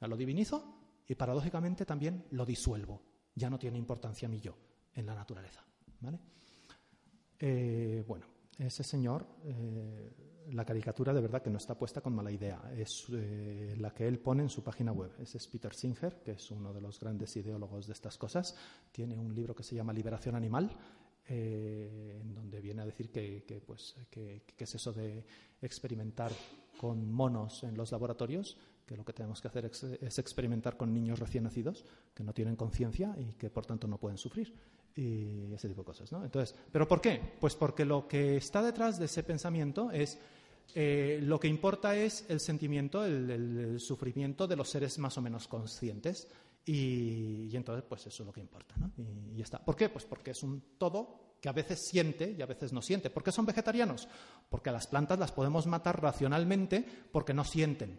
lo 0.00 0.14
divinizo 0.14 1.00
y 1.06 1.14
paradójicamente 1.14 1.86
también 1.86 2.26
lo 2.32 2.44
disuelvo. 2.44 3.00
Ya 3.34 3.48
no 3.48 3.58
tiene 3.58 3.78
importancia 3.78 4.28
mi 4.28 4.40
yo 4.40 4.54
en 4.92 5.06
la 5.06 5.14
naturaleza. 5.14 5.64
Eh, 7.38 8.04
bueno, 8.06 8.26
ese 8.58 8.84
señor, 8.84 9.26
eh, 9.44 10.44
la 10.52 10.66
caricatura 10.66 11.14
de 11.14 11.22
verdad 11.22 11.40
que 11.40 11.48
no 11.48 11.56
está 11.56 11.78
puesta 11.78 12.02
con 12.02 12.14
mala 12.14 12.30
idea. 12.30 12.60
Es 12.76 13.06
eh, 13.10 13.74
la 13.78 13.94
que 13.94 14.06
él 14.06 14.18
pone 14.18 14.42
en 14.42 14.50
su 14.50 14.62
página 14.62 14.92
web. 14.92 15.12
Ese 15.18 15.38
es 15.38 15.46
Peter 15.46 15.74
Singer, 15.74 16.22
que 16.22 16.32
es 16.32 16.50
uno 16.50 16.74
de 16.74 16.82
los 16.82 17.00
grandes 17.00 17.34
ideólogos 17.36 17.86
de 17.86 17.94
estas 17.94 18.18
cosas. 18.18 18.54
Tiene 18.92 19.18
un 19.18 19.34
libro 19.34 19.54
que 19.54 19.62
se 19.62 19.74
llama 19.74 19.94
Liberación 19.94 20.34
Animal 20.34 20.70
eh, 21.28 22.18
en 22.20 22.34
donde 22.34 22.60
viene 22.60 22.82
a 22.82 22.86
decir 22.86 23.10
que, 23.10 23.62
pues, 23.66 23.94
que, 24.10 24.42
es 24.58 24.74
eso 24.74 24.92
de 24.92 25.24
experimentar 25.62 26.32
con 26.76 27.10
monos 27.10 27.64
en 27.64 27.76
los 27.76 27.92
laboratorios, 27.92 28.56
que 28.86 28.96
lo 28.96 29.04
que 29.04 29.12
tenemos 29.12 29.40
que 29.40 29.48
hacer 29.48 29.66
es, 29.66 30.18
experimentar 30.18 30.76
con 30.76 30.92
niños 30.92 31.18
recién 31.18 31.44
nacidos 31.44 31.84
que 32.14 32.24
no 32.24 32.32
tienen 32.32 32.56
conciencia 32.56 33.14
y 33.18 33.34
que 33.34 33.50
por 33.50 33.66
tanto 33.66 33.86
no 33.86 33.98
pueden 33.98 34.18
sufrir. 34.18 34.54
y 34.96 35.52
ese 35.52 35.68
tipo 35.68 35.82
de 35.82 35.86
cosas. 35.86 36.10
¿no? 36.10 36.24
Entonces, 36.24 36.56
¿Pero 36.72 36.88
por 36.88 37.00
qué? 37.00 37.20
Pues 37.38 37.54
porque 37.54 37.84
lo 37.84 38.08
que 38.08 38.36
está 38.36 38.62
detrás 38.62 38.98
de 38.98 39.04
ese 39.04 39.22
pensamiento 39.22 39.90
es 39.92 40.18
eh, 40.74 41.20
lo 41.22 41.40
que 41.40 41.48
importa 41.48 41.96
es 41.96 42.26
el 42.28 42.40
sentimiento, 42.40 43.04
el, 43.04 43.80
sufrimiento 43.80 44.46
de 44.46 44.56
los 44.56 44.68
seres 44.68 44.98
más 44.98 45.16
o 45.16 45.22
menos 45.22 45.48
conscientes. 45.48 46.28
Y, 46.70 47.56
entonces, 47.56 47.82
pues 47.88 48.06
eso 48.06 48.22
es 48.22 48.26
lo 48.26 48.32
que 48.32 48.42
importa. 48.42 48.74
¿no? 48.76 48.92
Y, 48.98 49.38
y, 49.38 49.40
está. 49.40 49.58
¿Por 49.58 49.74
qué? 49.74 49.88
Pues 49.88 50.04
porque 50.04 50.32
es 50.32 50.42
un 50.42 50.76
todo 50.76 51.36
que 51.40 51.48
a 51.48 51.52
veces 51.52 51.88
siente 51.88 52.34
y 52.36 52.42
a 52.42 52.46
veces 52.46 52.74
no 52.74 52.82
siente. 52.82 53.08
¿Por 53.08 53.22
qué 53.22 53.32
son 53.32 53.46
vegetarianos? 53.46 54.06
Porque 54.50 54.68
a 54.68 54.72
las 54.72 54.86
plantas 54.86 55.18
las 55.18 55.32
podemos 55.32 55.66
matar 55.66 56.02
racionalmente 56.02 56.84
porque 57.10 57.32
no 57.32 57.42
sienten. 57.42 57.98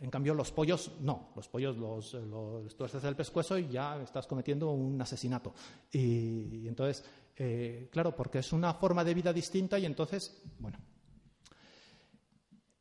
En 0.00 0.10
cambio, 0.10 0.32
los 0.32 0.50
pollos 0.52 0.92
no. 1.00 1.32
Los 1.36 1.48
pollos 1.48 1.76
los, 1.76 2.14
los 2.14 2.74
tú 2.74 2.84
haces 2.84 3.04
el 3.04 3.14
pescuezo 3.14 3.58
y 3.58 3.68
ya 3.68 4.00
estás 4.02 4.26
cometiendo 4.26 4.70
un 4.70 5.00
asesinato. 5.00 5.54
Y, 5.92 6.66
entonces, 6.66 7.04
eh, 7.36 7.90
claro, 7.92 8.16
porque 8.16 8.38
es 8.38 8.54
una 8.54 8.72
forma 8.72 9.04
de 9.04 9.12
vida 9.12 9.34
distinta 9.34 9.78
y 9.78 9.84
entonces, 9.84 10.42
bueno. 10.58 10.78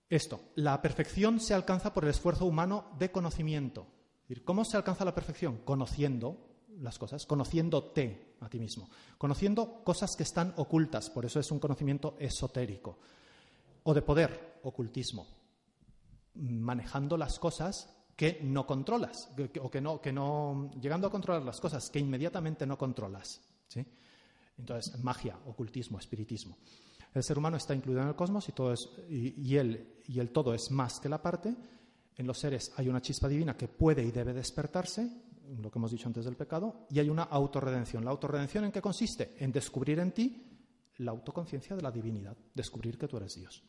Esto, 0.09 0.51
la 0.55 0.81
perfección 0.81 1.41
se 1.41 1.53
alcanza 1.53 1.93
por 1.93 2.05
el 2.05 2.09
esfuerzo 2.11 2.45
humano 2.45 2.91
de 2.97 3.11
conocimiento. 3.11 3.87
¿Cómo 4.43 4.63
se 4.65 4.77
alcanza 4.77 5.05
la 5.05 5.15
perfección? 5.15 5.59
Conociendo 5.65 6.49
las 6.79 6.97
cosas, 6.97 7.25
conociéndote 7.25 8.35
a 8.39 8.49
ti 8.49 8.59
mismo, 8.59 8.89
conociendo 9.17 9.83
cosas 9.83 10.15
que 10.15 10.23
están 10.23 10.53
ocultas, 10.57 11.09
por 11.09 11.25
eso 11.25 11.39
es 11.39 11.51
un 11.51 11.59
conocimiento 11.59 12.15
esotérico. 12.19 12.99
O 13.83 13.93
de 13.93 14.01
poder, 14.01 14.59
ocultismo 14.63 15.27
manejando 16.35 17.17
las 17.17 17.39
cosas 17.39 17.89
que 18.15 18.39
no 18.43 18.65
controlas, 18.67 19.29
o 19.61 19.71
que 19.71 19.81
no, 19.81 20.71
llegando 20.79 21.07
a 21.07 21.11
controlar 21.11 21.43
las 21.43 21.59
cosas 21.59 21.89
que 21.89 21.99
inmediatamente 21.99 22.65
no 22.65 22.77
controlas. 22.77 23.41
¿sí? 23.67 23.85
Entonces, 24.57 25.03
magia, 25.03 25.37
ocultismo, 25.47 25.97
espiritismo. 25.99 26.57
El 27.13 27.23
ser 27.23 27.37
humano 27.37 27.57
está 27.57 27.75
incluido 27.75 28.01
en 28.01 28.09
el 28.09 28.15
cosmos 28.15 28.47
y, 28.47 28.51
todo 28.51 28.73
es, 28.73 28.89
y, 29.09 29.33
y 29.41 29.57
el 30.19 30.31
todo 30.31 30.53
es 30.53 30.71
más 30.71 30.99
que 30.99 31.09
la 31.09 31.21
parte. 31.21 31.55
En 32.21 32.27
los 32.27 32.37
seres 32.37 32.71
hay 32.77 32.87
una 32.87 33.01
chispa 33.01 33.27
divina 33.27 33.57
que 33.57 33.67
puede 33.67 34.03
y 34.03 34.11
debe 34.11 34.31
despertarse, 34.31 35.09
lo 35.59 35.71
que 35.71 35.79
hemos 35.79 35.89
dicho 35.89 36.07
antes 36.07 36.23
del 36.23 36.35
pecado, 36.35 36.85
y 36.91 36.99
hay 36.99 37.09
una 37.09 37.23
autorredención. 37.23 38.05
¿La 38.05 38.11
autorredención 38.11 38.63
en 38.63 38.71
qué 38.71 38.79
consiste? 38.79 39.37
En 39.39 39.51
descubrir 39.51 39.97
en 39.97 40.11
ti 40.11 40.45
la 40.97 41.09
autoconciencia 41.09 41.75
de 41.75 41.81
la 41.81 41.89
divinidad, 41.89 42.37
descubrir 42.53 42.99
que 42.99 43.07
tú 43.07 43.17
eres 43.17 43.33
Dios. 43.33 43.63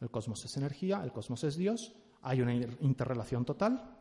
El 0.00 0.10
cosmos 0.10 0.42
es 0.42 0.56
energía, 0.56 1.04
el 1.04 1.12
cosmos 1.12 1.44
es 1.44 1.58
Dios, 1.58 1.92
hay 2.22 2.40
una 2.40 2.54
interrelación 2.54 3.44
total. 3.44 3.97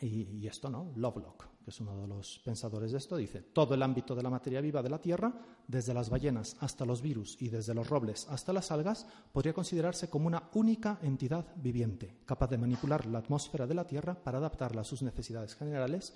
Y, 0.00 0.46
esto, 0.46 0.70
¿no? 0.70 0.92
Lovelock, 0.96 1.62
que 1.64 1.70
es 1.70 1.80
uno 1.80 2.00
de 2.00 2.06
los 2.06 2.40
pensadores 2.44 2.92
de 2.92 2.98
esto, 2.98 3.16
dice, 3.16 3.42
todo 3.42 3.74
el 3.74 3.82
ámbito 3.82 4.14
de 4.14 4.22
la 4.22 4.30
materia 4.30 4.60
viva 4.60 4.82
de 4.82 4.90
la 4.90 5.00
Tierra, 5.00 5.32
desde 5.66 5.92
las 5.92 6.08
ballenas 6.08 6.56
hasta 6.60 6.84
los 6.84 7.02
virus 7.02 7.36
y 7.40 7.48
desde 7.48 7.74
los 7.74 7.88
robles 7.88 8.26
hasta 8.28 8.52
las 8.52 8.70
algas, 8.70 9.06
podría 9.32 9.52
considerarse 9.52 10.08
como 10.08 10.28
una 10.28 10.50
única 10.54 10.98
entidad 11.02 11.46
viviente, 11.56 12.18
capaz 12.24 12.48
de 12.48 12.58
manipular 12.58 13.06
la 13.06 13.18
atmósfera 13.18 13.66
de 13.66 13.74
la 13.74 13.86
Tierra 13.86 14.14
para 14.14 14.38
adaptarla 14.38 14.82
a 14.82 14.84
sus 14.84 15.02
necesidades 15.02 15.54
generales 15.54 16.14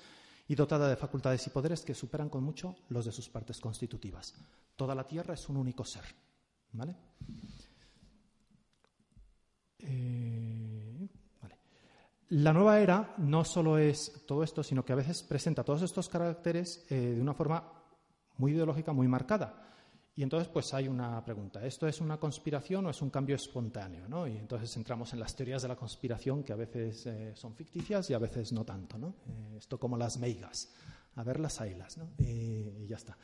y 0.49 0.55
dotada 0.55 0.89
de 0.89 0.97
facultades 0.97 1.47
y 1.47 1.51
poderes 1.51 1.83
que 1.83 1.95
superan 1.95 2.29
con 2.29 2.45
mucho 2.45 2.77
los 2.89 3.05
de 3.05 3.13
sus 3.13 3.29
partes 3.29 3.61
constitutivas. 3.61 4.35
Toda 4.77 4.95
la 4.95 5.07
Tierra 5.07 5.35
es 5.35 5.49
un 5.49 5.57
único 5.57 5.85
ser. 5.85 6.05
¿Vale? 6.73 6.97
Eh, 9.79 10.92
la 12.33 12.53
nueva 12.55 12.81
era 12.81 13.15
no 13.19 13.45
solo 13.45 13.77
es 13.77 14.25
todo 14.27 14.43
esto, 14.43 14.63
sino 14.63 14.85
que 14.85 14.95
a 14.95 14.97
veces 14.97 15.23
presenta 15.23 15.65
todos 15.65 15.83
estos 15.83 16.09
caracteres 16.09 16.87
eh, 16.89 16.95
de 16.95 17.21
una 17.21 17.35
forma 17.35 17.63
muy 18.39 18.53
ideológica, 18.53 18.93
muy 18.93 19.07
marcada. 19.07 19.69
Y 20.17 20.23
entonces, 20.23 20.49
pues 20.49 20.73
hay 20.73 20.89
una 20.89 21.23
pregunta: 21.25 21.65
¿esto 21.67 21.87
es 21.87 22.01
una 22.01 22.19
conspiración 22.19 22.87
o 22.87 22.91
es 22.91 23.03
un 23.03 23.11
cambio 23.11 23.37
espontáneo? 23.37 24.09
¿no? 24.09 24.27
Y 24.27 24.39
entonces 24.39 24.75
entramos 24.79 25.13
en 25.13 25.21
las 25.21 25.37
teorías 25.37 25.61
de 25.61 25.69
la 25.69 25.77
conspiración 25.77 26.43
que 26.43 26.55
a 26.55 26.57
veces 26.57 27.07
eh, 27.07 27.33
son 27.35 27.55
ficticias 27.55 28.09
y 28.09 28.15
a 28.15 28.19
veces 28.19 28.51
no 28.53 28.65
tanto. 28.65 28.97
¿no? 28.97 29.15
esto 29.59 29.79
como 29.79 29.99
las 29.99 30.19
meigas, 30.19 30.73
a 31.17 31.23
ver 31.25 31.39
las 31.39 31.61
ailas, 31.61 31.99
¿no? 31.99 32.09
y 32.19 32.87
ya 32.87 32.97
está. 32.97 33.17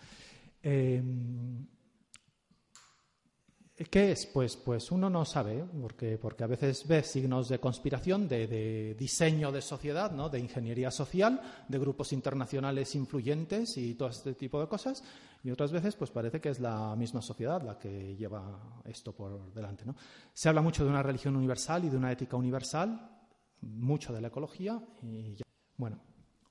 ¿Qué 3.84 4.10
es? 4.10 4.26
Pues, 4.26 4.56
pues 4.56 4.90
uno 4.90 5.08
no 5.08 5.24
sabe, 5.24 5.64
porque, 5.80 6.18
porque 6.18 6.42
a 6.42 6.48
veces 6.48 6.86
ve 6.88 7.04
signos 7.04 7.48
de 7.48 7.60
conspiración, 7.60 8.26
de, 8.26 8.96
diseño 8.98 9.52
de 9.52 9.62
sociedad, 9.62 10.10
¿no? 10.10 10.28
de 10.28 10.40
ingeniería 10.40 10.90
social, 10.90 11.40
de 11.68 11.78
grupos 11.78 12.12
internacionales 12.12 12.96
influyentes 12.96 13.76
y 13.76 13.94
todo 13.94 14.08
este 14.08 14.34
tipo 14.34 14.60
de 14.60 14.66
cosas, 14.66 15.04
y 15.44 15.52
otras 15.52 15.70
veces 15.70 15.94
pues 15.94 16.10
parece 16.10 16.40
que 16.40 16.48
es 16.48 16.58
la 16.58 16.96
misma 16.96 17.22
sociedad 17.22 17.62
la 17.62 17.78
que 17.78 18.16
lleva 18.16 18.82
esto 18.84 19.12
por 19.12 19.54
delante. 19.54 19.84
¿no? 19.84 19.94
Se 20.34 20.48
habla 20.48 20.60
mucho 20.60 20.82
de 20.82 20.90
una 20.90 21.02
religión 21.04 21.36
universal 21.36 21.84
y 21.84 21.88
de 21.88 21.96
una 21.96 22.10
ética 22.10 22.36
universal, 22.36 23.16
mucho 23.60 24.12
de 24.12 24.20
la 24.20 24.26
ecología. 24.26 24.82
Y 25.04 25.36
Bueno, 25.76 26.00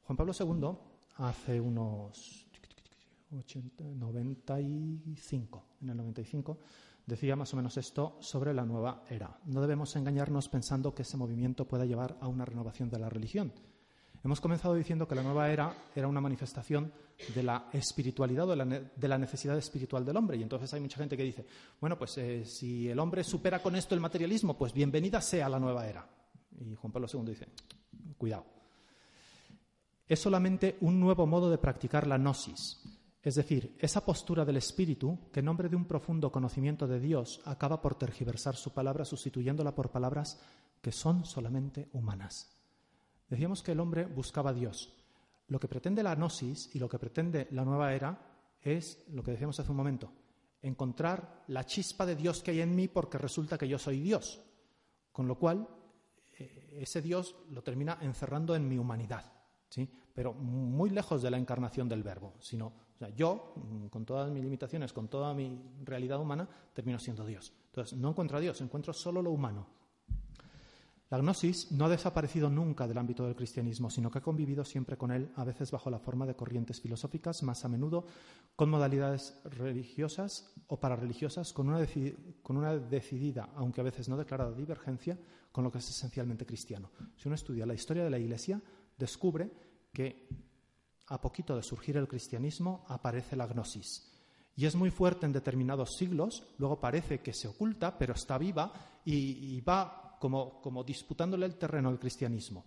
Juan 0.04 0.16
Pablo 0.16 0.32
II 0.32 0.78
hace 1.18 1.60
unos 1.60 2.48
80, 3.38 3.84
95, 3.84 5.66
en 5.82 5.90
el 5.90 5.98
95, 5.98 6.58
decía 7.08 7.36
más 7.36 7.53
o 7.53 7.58
menos 7.58 7.78
esto 7.78 8.18
sobre 8.20 8.53
la 8.53 8.66
nueva 8.66 9.03
era. 9.10 9.39
No 9.45 9.62
debemos 9.62 9.95
engañarnos 9.95 10.49
pensando 10.49 10.93
que 10.93 11.01
ese 11.01 11.18
movimiento 11.18 11.66
pueda 11.66 11.86
llevar 11.86 12.18
a 12.22 12.28
una 12.28 12.45
renovación 12.45 12.89
de 12.89 12.99
la 12.99 13.10
religión. 13.10 13.53
Hemos 14.24 14.41
comenzado 14.41 14.76
diciendo 14.76 15.08
que 15.08 15.16
la 15.16 15.24
nueva 15.24 15.49
era 15.49 15.74
era 15.95 16.08
una 16.08 16.20
manifestación 16.20 16.91
de 17.34 17.43
la 17.43 17.70
espiritualidad 17.72 18.49
o 18.49 18.55
de 18.55 19.08
la, 19.08 19.18
necesidad 19.18 19.58
espiritual 19.58 20.03
del 20.05 20.18
hombre. 20.18 20.38
Y 20.38 20.43
entonces 20.43 20.74
hay 20.74 20.82
mucha 20.82 20.97
gente 20.97 21.16
que 21.16 21.24
dice, 21.24 21.45
bueno, 21.80 21.97
pues 21.97 22.18
eh, 22.18 22.43
si 22.43 22.89
el 22.89 22.99
hombre 22.99 23.24
supera 23.24 23.62
con 23.62 23.76
esto 23.76 23.95
el 23.95 24.01
materialismo, 24.01 24.58
pues 24.58 24.74
bienvenida 24.74 25.22
sea 25.22 25.47
la 25.47 25.60
nueva 25.60 25.88
era. 25.88 26.08
Y 26.60 26.76
Juan 26.76 26.91
Pablo 26.91 27.08
II 27.12 27.22
dice, 27.26 27.47
cuidado. 28.18 28.45
Es 30.08 30.20
solamente 30.20 30.78
un 30.82 30.99
nuevo 30.99 31.26
modo 31.26 31.49
de 31.49 31.58
practicar 31.58 32.05
la 32.05 32.18
gnosis, 32.18 32.82
es 33.28 33.36
decir, 33.36 33.76
esa 33.80 34.06
postura 34.06 34.46
del 34.46 34.56
espíritu 34.56 35.30
que 35.34 35.42
en 35.42 35.48
nombre 35.48 35.68
de 35.68 35.76
un 35.76 35.84
profundo 35.84 36.32
conocimiento 36.32 36.88
de 36.88 37.02
Dios 37.02 37.42
acaba 37.44 37.82
por 37.82 37.96
tergiversar 37.96 38.56
su 38.56 38.74
palabra 38.74 39.04
sustituyéndola 39.04 39.76
por 39.76 39.92
palabras 39.92 40.40
que 40.82 40.94
son 40.94 41.26
solamente 41.26 41.90
humanas. 41.92 42.56
Decíamos 43.28 43.62
que 43.62 43.74
el 43.74 43.82
hombre 43.82 44.06
buscaba 44.06 44.52
a 44.52 44.54
Dios. 44.54 44.94
Lo 45.50 45.60
que 45.60 45.68
pretende 45.68 46.04
la 46.04 46.16
gnosis 46.16 46.74
y 46.74 46.80
lo 46.80 46.88
que 46.88 47.00
pretende 47.00 47.50
la 47.52 47.66
nueva 47.66 47.94
era 47.94 48.18
es 48.62 49.04
lo 49.10 49.22
que 49.24 49.32
decíamos 49.32 49.60
hace 49.60 49.72
un 49.72 49.78
momento, 49.78 50.10
encontrar 50.62 51.44
la 51.48 51.66
chispa 51.66 52.06
de 52.06 52.16
Dios 52.16 52.42
que 52.42 52.52
hay 52.52 52.62
en 52.62 52.78
mí 52.78 52.88
porque 52.88 53.18
resulta 53.18 53.58
que 53.58 53.68
yo 53.68 53.78
soy 53.78 54.00
Dios. 54.00 54.42
Con 55.12 55.28
lo 55.28 55.38
cual, 55.38 55.68
eh, 56.40 56.80
ese 56.80 57.02
Dios 57.02 57.36
lo 57.50 57.62
termina 57.62 57.98
encerrando 58.00 58.56
en 58.56 58.70
mi 58.70 58.78
humanidad, 58.78 59.34
¿sí? 59.68 59.92
pero 60.14 60.32
muy 60.34 60.92
lejos 60.92 61.22
de 61.22 61.30
la 61.30 61.38
encarnación 61.38 61.90
del 61.90 62.04
verbo, 62.04 62.34
sino 62.40 62.87
o 62.98 63.00
sea, 63.00 63.10
yo, 63.10 63.54
mm, 63.56 63.88
con 63.88 64.06
todas 64.06 64.32
mis 64.32 64.43
limitaciones, 64.43 64.91
con 64.91 65.08
toda 65.08 65.32
mi 65.36 65.62
realidad 65.84 66.20
humana, 66.20 66.50
termino 66.74 66.98
siendo 66.98 67.24
Dios. 67.28 67.54
Entonces, 67.68 67.95
no 67.95 68.10
encuentro 68.10 68.38
a 68.38 68.41
Dios, 68.41 68.60
encuentro 68.60 68.91
solo 68.91 69.22
lo 69.22 69.30
humano. 69.30 69.68
La 71.12 71.20
gnosis 71.20 71.72
no 71.72 71.86
ha 71.86 71.89
desaparecido 71.89 72.50
nunca 72.50 72.88
del 72.88 72.98
ámbito 72.98 73.24
del 73.24 73.36
cristianismo, 73.36 73.91
sino 73.91 74.10
que 74.10 74.18
ha 74.18 74.24
convivido 74.24 74.66
siempre 74.66 74.98
con 74.98 75.12
él, 75.12 75.32
a 75.36 75.43
veces 75.43 75.70
bajo 75.70 75.91
la 75.91 76.00
forma 76.00 76.26
de 76.26 76.36
corrientes 76.36 76.82
filosóficas, 76.82 77.43
más 77.43 77.64
a 77.64 77.70
menudo 77.70 78.08
con 78.56 78.72
modalidades 78.72 79.39
religiosas 79.45 80.52
o 80.66 80.80
parareligiosas, 80.80 81.54
con 81.54 81.70
una, 81.70 81.86
con 82.41 82.58
una 82.58 82.76
decidida, 82.78 83.52
aunque 83.56 83.82
a 83.82 83.84
veces 83.84 84.10
no 84.10 84.18
declarada, 84.18 84.52
divergencia 84.54 85.20
con 85.52 85.64
lo 85.64 85.72
que 85.72 85.78
es 85.78 85.88
esencialmente 85.88 86.48
cristiano. 86.48 86.89
Si 87.16 87.28
uno 87.28 87.36
estudia 87.36 87.68
la 87.68 87.76
historia 87.76 88.04
de 88.04 88.10
la 88.10 88.18
Iglesia, 88.18 88.60
descubre 88.98 89.52
que 89.93 90.28
a 91.08 91.22
poquito 91.22 91.55
de 91.55 91.64
surgir 91.64 91.97
el 91.97 92.08
cristianismo, 92.08 92.86
aparece 92.88 93.36
la 93.36 93.47
gnosis. 93.47 94.12
Y 94.55 94.66
es 94.66 94.76
muy 94.76 94.89
fuerte 94.89 95.26
en 95.26 95.34
determinados 95.34 95.95
siglos, 95.95 96.43
luego 96.58 96.80
parece 96.80 97.20
que 97.20 97.34
se 97.34 97.47
oculta, 97.47 97.97
pero 97.97 98.14
está 98.14 98.38
viva 98.38 98.74
y, 99.05 99.62
va 99.62 100.18
como, 100.20 100.84
disputándole 100.86 101.45
el 101.45 101.55
terreno 101.55 101.89
al 101.89 101.99
cristianismo. 101.99 102.66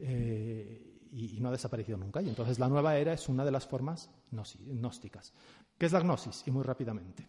Eh, 0.00 1.08
y, 1.12 1.40
no 1.40 1.48
ha 1.48 1.52
desaparecido 1.52 1.96
nunca. 1.96 2.20
Y 2.20 2.28
entonces 2.28 2.58
la 2.58 2.68
nueva 2.68 2.96
era 2.98 3.12
es 3.12 3.28
una 3.28 3.44
de 3.44 3.52
las 3.52 3.66
formas 3.66 4.10
gnósticas. 4.30 5.32
¿Qué 5.78 5.86
es 5.86 5.92
la 5.92 6.00
gnosis? 6.00 6.42
Y 6.46 6.50
muy 6.50 6.64
rápidamente. 6.64 7.28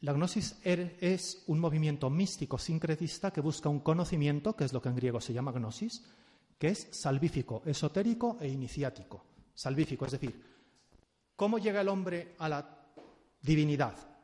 La 0.00 0.12
gnosis 0.12 0.58
er, 0.62 0.96
es 1.00 1.44
un 1.46 1.58
movimiento 1.58 2.10
místico 2.10 2.58
sincretista 2.58 3.32
que 3.32 3.40
busca 3.40 3.68
un 3.68 3.80
conocimiento, 3.80 4.54
que 4.54 4.64
es 4.64 4.72
lo 4.72 4.82
que 4.82 4.88
en 4.88 4.96
griego 4.96 5.20
se 5.20 5.32
llama 5.32 5.52
gnosis, 5.52 6.04
que 6.58 6.68
es 6.68 6.88
salvífico, 6.90 7.62
esotérico 7.64 8.38
e 8.40 8.48
iniciático. 8.48 9.24
Salvífico, 9.54 10.06
es 10.06 10.12
decir, 10.12 10.42
¿cómo 11.34 11.58
llega 11.58 11.80
el 11.80 11.88
hombre 11.88 12.34
a 12.38 12.48
la 12.48 12.86
divinidad? 13.40 14.16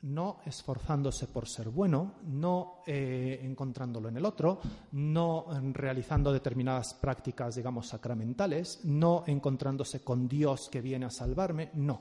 no 0.00 0.40
esforzándose 0.46 1.26
por 1.26 1.48
ser 1.48 1.70
bueno, 1.70 2.14
no 2.26 2.82
eh, 2.86 3.40
encontrándolo 3.42 4.08
en 4.08 4.16
el 4.16 4.24
otro, 4.24 4.60
no 4.92 5.46
realizando 5.72 6.32
determinadas 6.32 6.94
prácticas, 6.94 7.56
digamos, 7.56 7.88
sacramentales, 7.88 8.84
no 8.84 9.24
encontrándose 9.26 10.04
con 10.04 10.28
Dios 10.28 10.68
que 10.68 10.80
viene 10.80 11.06
a 11.06 11.10
salvarme, 11.10 11.70
no. 11.74 11.98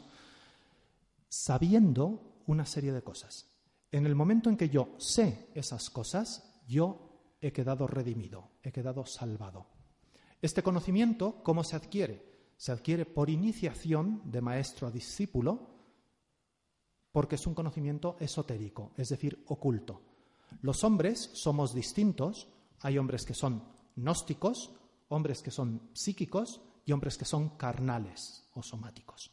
Sabiendo 1.28 2.44
una 2.46 2.66
serie 2.66 2.94
de 2.94 3.02
cosas. 3.02 3.48
En 3.92 4.06
el 4.06 4.16
momento 4.16 4.50
en 4.50 4.58
que 4.58 4.70
yo 4.70 4.90
sé 4.98 5.50
esas 5.56 5.90
cosas, 5.90 6.62
yo 6.68 7.07
he 7.42 7.52
quedado 7.52 7.88
redimido, 7.88 8.52
he 8.64 8.72
quedado 8.72 9.06
salvado. 9.06 9.68
Este 10.42 10.64
conocimiento, 10.64 11.42
¿cómo 11.44 11.64
se 11.64 11.76
adquiere? 11.76 12.26
Se 12.58 12.72
adquiere 12.72 13.06
por 13.06 13.30
iniciación 13.30 14.22
de 14.26 14.42
maestro 14.42 14.88
a 14.88 14.92
discípulo, 14.92 15.76
porque 17.12 17.36
es 17.36 17.48
un 17.48 17.54
conocimiento 17.54 18.18
esotérico, 18.20 18.92
es 18.98 19.10
decir, 19.10 19.44
oculto. 19.48 20.02
Los 20.62 20.84
hombres 20.84 21.32
somos 21.34 21.74
distintos, 21.74 22.48
hay 22.82 22.98
hombres 22.98 23.26
que 23.26 23.34
son 23.34 23.64
gnósticos, 23.96 24.72
hombres 25.10 25.42
que 25.42 25.52
son 25.52 25.90
psíquicos 25.94 26.62
y 26.86 26.92
hombres 26.92 27.18
que 27.18 27.26
son 27.26 27.58
carnales 27.58 28.48
o 28.54 28.64
somáticos. 28.64 29.32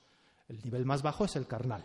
El 0.49 0.63
nivel 0.63 0.85
más 0.85 1.03
bajo 1.03 1.25
es 1.25 1.37
el 1.37 1.47
carnal. 1.47 1.85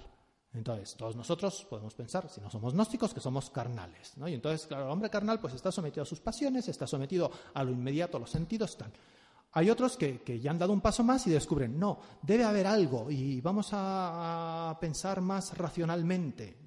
Entonces, 0.54 0.95
todos 0.95 1.16
nosotros 1.16 1.66
podemos 1.70 1.93
pensar, 1.93 2.28
si 2.28 2.41
no 2.41 2.50
somos 2.50 2.74
gnósticos, 2.74 3.14
que 3.14 3.20
somos 3.20 3.50
carnales. 3.52 4.18
¿no? 4.18 4.28
Y 4.28 4.34
entonces, 4.34 4.66
claro, 4.66 4.86
el 4.86 4.91
hombre 4.91 5.10
carnal 5.10 5.39
pues 5.39 5.54
está 5.54 5.72
sometido 5.72 6.04
a 6.04 6.06
sus 6.06 6.20
pasiones, 6.20 6.68
está 6.68 6.88
sometido 6.88 7.32
a 7.54 7.64
lo 7.64 7.72
inmediato, 7.72 8.18
a 8.18 8.20
los 8.20 8.32
sentidos, 8.32 8.76
tal. 8.78 8.91
Hay 9.52 9.70
otros 9.70 9.97
que, 9.97 10.39
ya 10.39 10.52
han 10.52 10.60
dado 10.60 10.74
un 10.74 10.82
paso 10.82 11.04
más 11.04 11.26
y 11.28 11.32
descubren, 11.32 11.80
no, 11.80 12.00
debe 12.22 12.43
haber 12.43 12.68
algo 12.68 13.10
y 13.10 13.41
vamos 13.41 13.70
a, 13.72 14.78
pensar 14.80 15.22
más 15.22 15.58
racionalmente. 15.58 16.58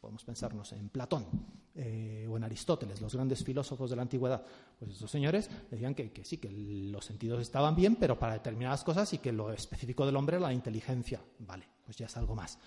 Podemos 0.00 0.22
pensarnos 0.24 0.72
en 0.72 0.88
Platón 0.90 1.26
eh, 1.74 2.26
o 2.30 2.36
en 2.36 2.44
Aristóteles, 2.44 3.00
los 3.00 3.14
grandes 3.14 3.42
filósofos 3.42 3.88
de 3.88 3.96
la 3.96 4.02
antigüedad. 4.02 4.44
Pues 4.78 4.92
esos 4.92 5.10
señores 5.10 5.50
decían 5.70 5.94
que, 5.94 6.12
que, 6.12 6.24
sí, 6.24 6.36
que 6.36 6.50
los 6.50 7.04
sentidos 7.04 7.40
estaban 7.40 7.74
bien, 7.74 7.96
pero 7.96 8.18
para 8.18 8.34
determinadas 8.34 8.84
cosas 8.84 9.12
y 9.14 9.18
que 9.18 9.32
lo 9.32 9.50
específico 9.50 10.04
del 10.04 10.16
hombre 10.16 10.36
era 10.36 10.46
la 10.46 10.52
inteligencia. 10.52 11.22
Vale, 11.38 11.66
pues 11.84 11.96
ya 11.96 12.06
es 12.06 12.16
algo 12.18 12.34
más. 12.34 12.58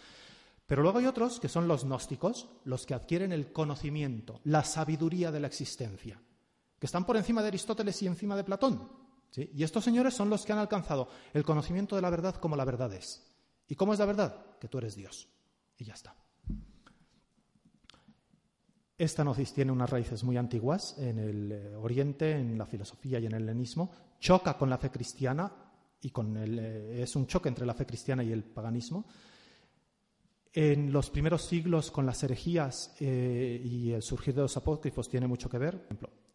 Pero 0.69 0.83
luego 0.83 0.99
hay 0.99 1.07
otros 1.07 1.39
que 1.39 1.49
son 1.49 1.67
los 1.67 1.83
gnósticos, 1.83 2.47
los 2.63 2.85
que 2.85 2.93
adquieren 2.93 3.31
el 3.31 3.51
conocimiento, 3.51 4.39
la 4.43 4.63
sabiduría 4.63 5.31
de 5.31 5.39
la 5.39 5.47
existencia, 5.47 6.21
que 6.77 6.85
están 6.85 7.07
por 7.07 7.17
encima 7.17 7.41
de 7.41 7.47
Aristóteles 7.47 7.99
y 8.03 8.05
encima 8.05 8.35
de 8.35 8.43
Platón. 8.43 8.87
Y 9.35 9.63
estos 9.63 9.83
señores 9.83 10.13
son 10.13 10.29
los 10.29 10.45
que 10.45 10.53
han 10.53 10.59
alcanzado 10.59 11.09
el 11.33 11.43
conocimiento 11.43 11.95
de 11.95 12.03
la 12.03 12.11
verdad 12.11 12.35
como 12.35 12.55
la 12.55 12.65
verdad 12.65 12.93
es. 12.93 13.25
¿Y 13.67 13.73
cómo 13.73 13.93
es 13.93 13.99
la 13.99 14.05
verdad? 14.05 14.45
Que 14.59 14.67
tú 14.67 14.77
eres 14.77 14.93
Dios. 14.93 15.27
Y 15.75 15.85
ya 15.85 15.93
está. 15.93 16.15
Esta 18.95 19.23
gnosis 19.23 19.51
tiene 19.51 19.71
unas 19.71 19.89
raíces 19.89 20.23
muy 20.23 20.37
antiguas 20.37 20.95
en 20.99 21.17
el 21.17 21.51
eh, 21.51 21.75
Oriente, 21.77 22.33
en 22.33 22.59
la 22.59 22.67
filosofía 22.67 23.17
y 23.17 23.25
en 23.25 23.33
el 23.33 23.41
helenismo. 23.41 23.89
Choca 24.19 24.55
con 24.55 24.69
la 24.69 24.77
fe 24.77 24.91
cristiana 24.91 25.51
y 25.99 26.11
con 26.11 26.37
el, 26.37 26.59
eh, 26.59 27.01
es 27.01 27.15
un 27.15 27.25
choque 27.25 27.49
entre 27.49 27.65
la 27.65 27.73
fe 27.73 27.87
cristiana 27.87 28.23
y 28.23 28.31
el 28.31 28.43
paganismo. 28.43 29.07
En 30.51 30.91
los 30.91 31.11
primeros 31.11 31.45
siglos, 31.45 31.91
con 31.91 32.05
las 32.05 32.23
herejías 32.23 32.95
eh, 32.99 33.61
y 33.63 33.91
el 33.91 34.01
surgir 34.01 34.33
de 34.33 34.41
los 34.41 34.57
apócrifos, 34.57 35.07
tiene 35.07 35.27
mucho 35.27 35.49
que 35.49 35.59
ver. 35.59 35.87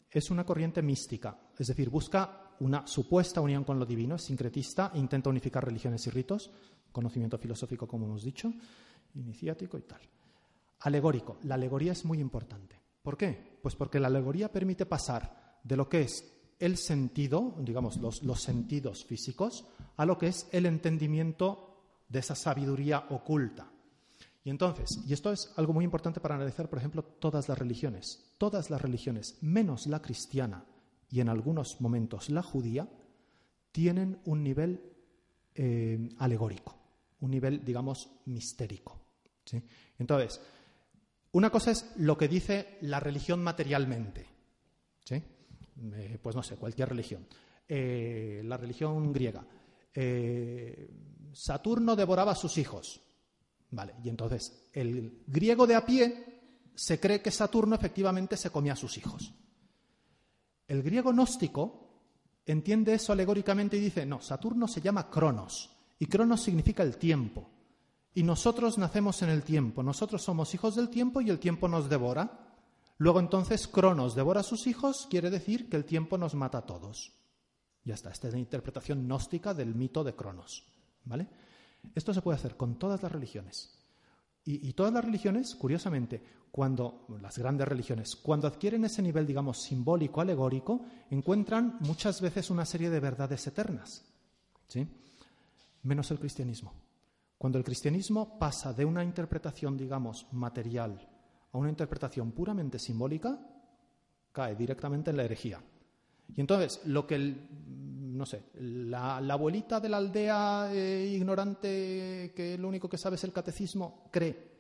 Es 0.08 0.30
una 0.30 0.44
corriente 0.44 0.82
mística, 0.82 1.36
es 1.58 1.66
decir, 1.66 1.90
busca 1.90 2.52
una 2.60 2.86
supuesta 2.86 3.40
unión 3.40 3.64
con 3.64 3.78
lo 3.80 3.84
divino, 3.84 4.14
es 4.14 4.22
sincretista, 4.22 4.92
intenta 4.94 5.30
unificar 5.30 5.64
religiones 5.64 6.06
y 6.06 6.10
ritos, 6.10 6.52
conocimiento 6.92 7.38
filosófico, 7.38 7.88
como 7.88 8.06
hemos 8.06 8.22
dicho, 8.22 8.52
iniciático 9.14 9.76
y 9.76 9.82
tal. 9.82 10.00
Alegórico. 10.80 11.38
La 11.42 11.56
alegoría 11.56 11.92
es 11.92 12.04
muy 12.04 12.20
importante. 12.20 12.80
¿Por 13.02 13.16
qué? 13.16 13.58
Pues 13.60 13.74
porque 13.74 13.98
la 13.98 14.06
alegoría 14.06 14.52
permite 14.52 14.86
pasar 14.86 15.58
de 15.64 15.76
lo 15.76 15.88
que 15.88 16.02
es 16.02 16.32
el 16.60 16.76
sentido, 16.76 17.56
digamos, 17.58 17.96
los 17.96 18.40
sentidos 18.40 19.04
físicos, 19.04 19.66
a 19.96 20.06
lo 20.06 20.16
que 20.16 20.28
es 20.28 20.48
el 20.52 20.66
entendimiento 20.66 22.04
de 22.08 22.20
esa 22.20 22.36
sabiduría 22.36 23.06
oculta. 23.10 23.73
Y 24.44 24.50
entonces, 24.50 25.00
y 25.06 25.14
esto 25.14 25.32
es 25.32 25.50
algo 25.56 25.72
muy 25.72 25.86
importante 25.86 26.20
para 26.20 26.34
analizar, 26.34 26.68
por 26.68 26.78
ejemplo, 26.78 27.02
todas 27.02 27.48
las 27.48 27.58
religiones, 27.58 28.34
todas 28.36 28.68
las 28.68 28.80
religiones, 28.80 29.38
menos 29.40 29.86
la 29.86 30.02
cristiana, 30.02 30.66
y 31.08 31.20
en 31.20 31.30
algunos 31.30 31.80
momentos 31.80 32.28
la 32.28 32.42
judía, 32.42 32.86
tienen 33.72 34.20
un 34.26 34.42
nivel 34.42 34.92
eh, 35.54 36.10
alegórico, 36.18 36.76
un 37.20 37.30
nivel, 37.30 37.64
digamos, 37.64 38.10
mistérico. 38.26 39.00
Entonces, 39.98 40.40
una 41.32 41.50
cosa 41.50 41.70
es 41.70 41.92
lo 41.96 42.18
que 42.18 42.28
dice 42.28 42.78
la 42.82 43.00
religión 43.00 43.42
materialmente. 43.42 44.26
Eh, 45.10 46.18
pues 46.22 46.36
no 46.36 46.42
sé, 46.42 46.56
cualquier 46.56 46.90
religión. 46.90 47.26
Eh, 47.66 48.42
la 48.44 48.56
religión 48.58 49.12
griega. 49.12 49.46
Saturno 51.32 51.96
devoraba 51.96 52.32
a 52.32 52.36
sus 52.36 52.58
hijos. 52.58 53.00
Vale, 53.74 53.96
y 54.04 54.08
entonces 54.08 54.68
el 54.72 55.24
griego 55.26 55.66
de 55.66 55.74
a 55.74 55.84
pie 55.84 56.70
se 56.76 57.00
cree 57.00 57.20
que 57.20 57.32
Saturno 57.32 57.74
efectivamente 57.74 58.36
se 58.36 58.50
comía 58.50 58.74
a 58.74 58.76
sus 58.76 58.96
hijos. 58.98 59.34
El 60.68 60.80
griego 60.84 61.10
gnóstico 61.10 61.90
entiende 62.46 62.94
eso 62.94 63.12
alegóricamente 63.12 63.76
y 63.76 63.80
dice, 63.80 64.06
no, 64.06 64.20
Saturno 64.20 64.68
se 64.68 64.80
llama 64.80 65.10
Cronos, 65.10 65.70
y 65.98 66.06
Cronos 66.06 66.42
significa 66.42 66.84
el 66.84 66.98
tiempo. 66.98 67.50
Y 68.14 68.22
nosotros 68.22 68.78
nacemos 68.78 69.22
en 69.22 69.30
el 69.30 69.42
tiempo, 69.42 69.82
nosotros 69.82 70.22
somos 70.22 70.54
hijos 70.54 70.76
del 70.76 70.88
tiempo 70.88 71.20
y 71.20 71.30
el 71.30 71.40
tiempo 71.40 71.66
nos 71.66 71.88
devora. 71.88 72.54
Luego 72.98 73.18
entonces 73.18 73.66
Cronos 73.66 74.14
devora 74.14 74.40
a 74.40 74.44
sus 74.44 74.68
hijos, 74.68 75.08
quiere 75.10 75.30
decir 75.30 75.68
que 75.68 75.76
el 75.76 75.84
tiempo 75.84 76.16
nos 76.16 76.36
mata 76.36 76.58
a 76.58 76.66
todos. 76.66 77.12
Ya 77.82 77.94
está, 77.94 78.12
esta 78.12 78.28
es 78.28 78.34
la 78.34 78.38
interpretación 78.38 79.04
gnóstica 79.04 79.52
del 79.52 79.74
mito 79.74 80.04
de 80.04 80.14
Cronos. 80.14 80.64
¿Vale? 81.06 81.26
Esto 81.94 82.14
se 82.14 82.22
puede 82.22 82.38
hacer 82.38 82.56
con 82.56 82.78
todas 82.78 83.02
las 83.02 83.12
religiones. 83.12 83.78
Y, 84.46 84.74
todas 84.74 84.92
las 84.92 85.04
religiones, 85.04 85.54
curiosamente, 85.54 86.22
cuando 86.50 87.06
las 87.22 87.38
grandes 87.38 87.66
religiones, 87.66 88.14
cuando 88.14 88.46
adquieren 88.46 88.84
ese 88.84 89.00
nivel, 89.00 89.26
digamos, 89.26 89.62
simbólico, 89.62 90.20
alegórico, 90.20 90.82
encuentran 91.10 91.78
muchas 91.80 92.20
veces 92.20 92.50
una 92.50 92.66
serie 92.66 92.90
de 92.90 93.00
verdades 93.00 93.46
eternas. 93.46 94.04
¿sí? 94.68 94.86
Menos 95.82 96.10
el 96.10 96.18
cristianismo. 96.18 96.74
Cuando 97.38 97.58
el 97.58 97.64
cristianismo 97.64 98.38
pasa 98.38 98.74
de 98.74 98.84
una 98.84 99.02
interpretación, 99.02 99.78
digamos, 99.78 100.26
material 100.32 101.08
a 101.52 101.58
una 101.58 101.70
interpretación 101.70 102.32
puramente 102.32 102.78
simbólica, 102.78 103.38
cae 104.30 104.56
directamente 104.56 105.10
en 105.10 105.16
la 105.16 105.24
herejía. 105.24 105.62
Y 106.36 106.40
entonces, 106.40 106.82
lo 106.84 107.06
que 107.06 107.14
el, 107.14 107.48
no 108.14 108.26
sé, 108.26 108.44
la, 108.54 109.16
abuelita 109.16 109.80
de 109.80 109.88
la 109.88 109.96
aldea 109.96 110.68
eh, 110.72 111.12
ignorante 111.14 112.32
que 112.34 112.56
lo 112.58 112.68
único 112.68 112.88
que 112.88 112.98
sabe 112.98 113.16
es 113.16 113.24
el 113.24 113.32
catecismo 113.32 114.08
cree, 114.12 114.52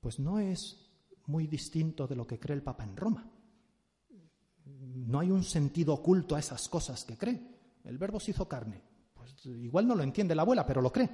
pues 0.00 0.18
no 0.18 0.38
es 0.38 0.90
muy 1.26 1.46
distinto 1.46 2.06
de 2.06 2.16
lo 2.16 2.26
que 2.26 2.40
cree 2.40 2.56
el 2.56 2.62
Papa 2.62 2.84
en 2.84 2.96
Roma. 2.96 3.30
No 4.64 5.20
hay 5.20 5.30
un 5.30 5.44
sentido 5.44 5.94
oculto 5.94 6.34
a 6.34 6.38
esas 6.38 6.68
cosas 6.68 7.04
que 7.04 7.16
cree. 7.16 7.40
El 7.84 7.98
verbo 7.98 8.18
se 8.18 8.30
hizo 8.30 8.48
carne. 8.48 8.82
Pues 9.14 9.44
igual 9.46 9.86
no 9.86 9.94
lo 9.94 10.02
entiende 10.02 10.34
la 10.34 10.42
abuela, 10.42 10.66
pero 10.66 10.80
lo 10.80 10.90
cree. 10.90 11.10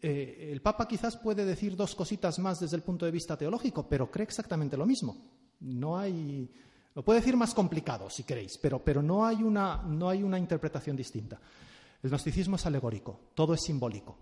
Eh, 0.00 0.50
el 0.52 0.62
Papa 0.62 0.86
quizás 0.86 1.16
puede 1.16 1.44
decir 1.44 1.76
dos 1.76 1.94
cositas 1.94 2.38
más 2.38 2.60
desde 2.60 2.76
el 2.76 2.82
punto 2.82 3.04
de 3.04 3.10
vista 3.10 3.36
teológico, 3.36 3.88
pero 3.88 4.10
cree 4.10 4.24
exactamente 4.24 4.76
lo 4.76 4.86
mismo. 4.86 5.16
No 5.60 5.98
hay 5.98 6.50
lo 6.96 7.04
puede 7.04 7.20
decir 7.20 7.36
más 7.36 7.52
complicado, 7.52 8.08
si 8.08 8.24
queréis, 8.24 8.56
pero, 8.56 8.82
pero 8.82 9.02
no, 9.02 9.26
hay 9.26 9.42
una, 9.42 9.82
no 9.82 10.08
hay 10.08 10.22
una 10.22 10.38
interpretación 10.38 10.96
distinta. 10.96 11.38
El 12.02 12.08
gnosticismo 12.08 12.56
es 12.56 12.64
alegórico, 12.64 13.20
todo 13.34 13.52
es 13.52 13.60
simbólico. 13.60 14.16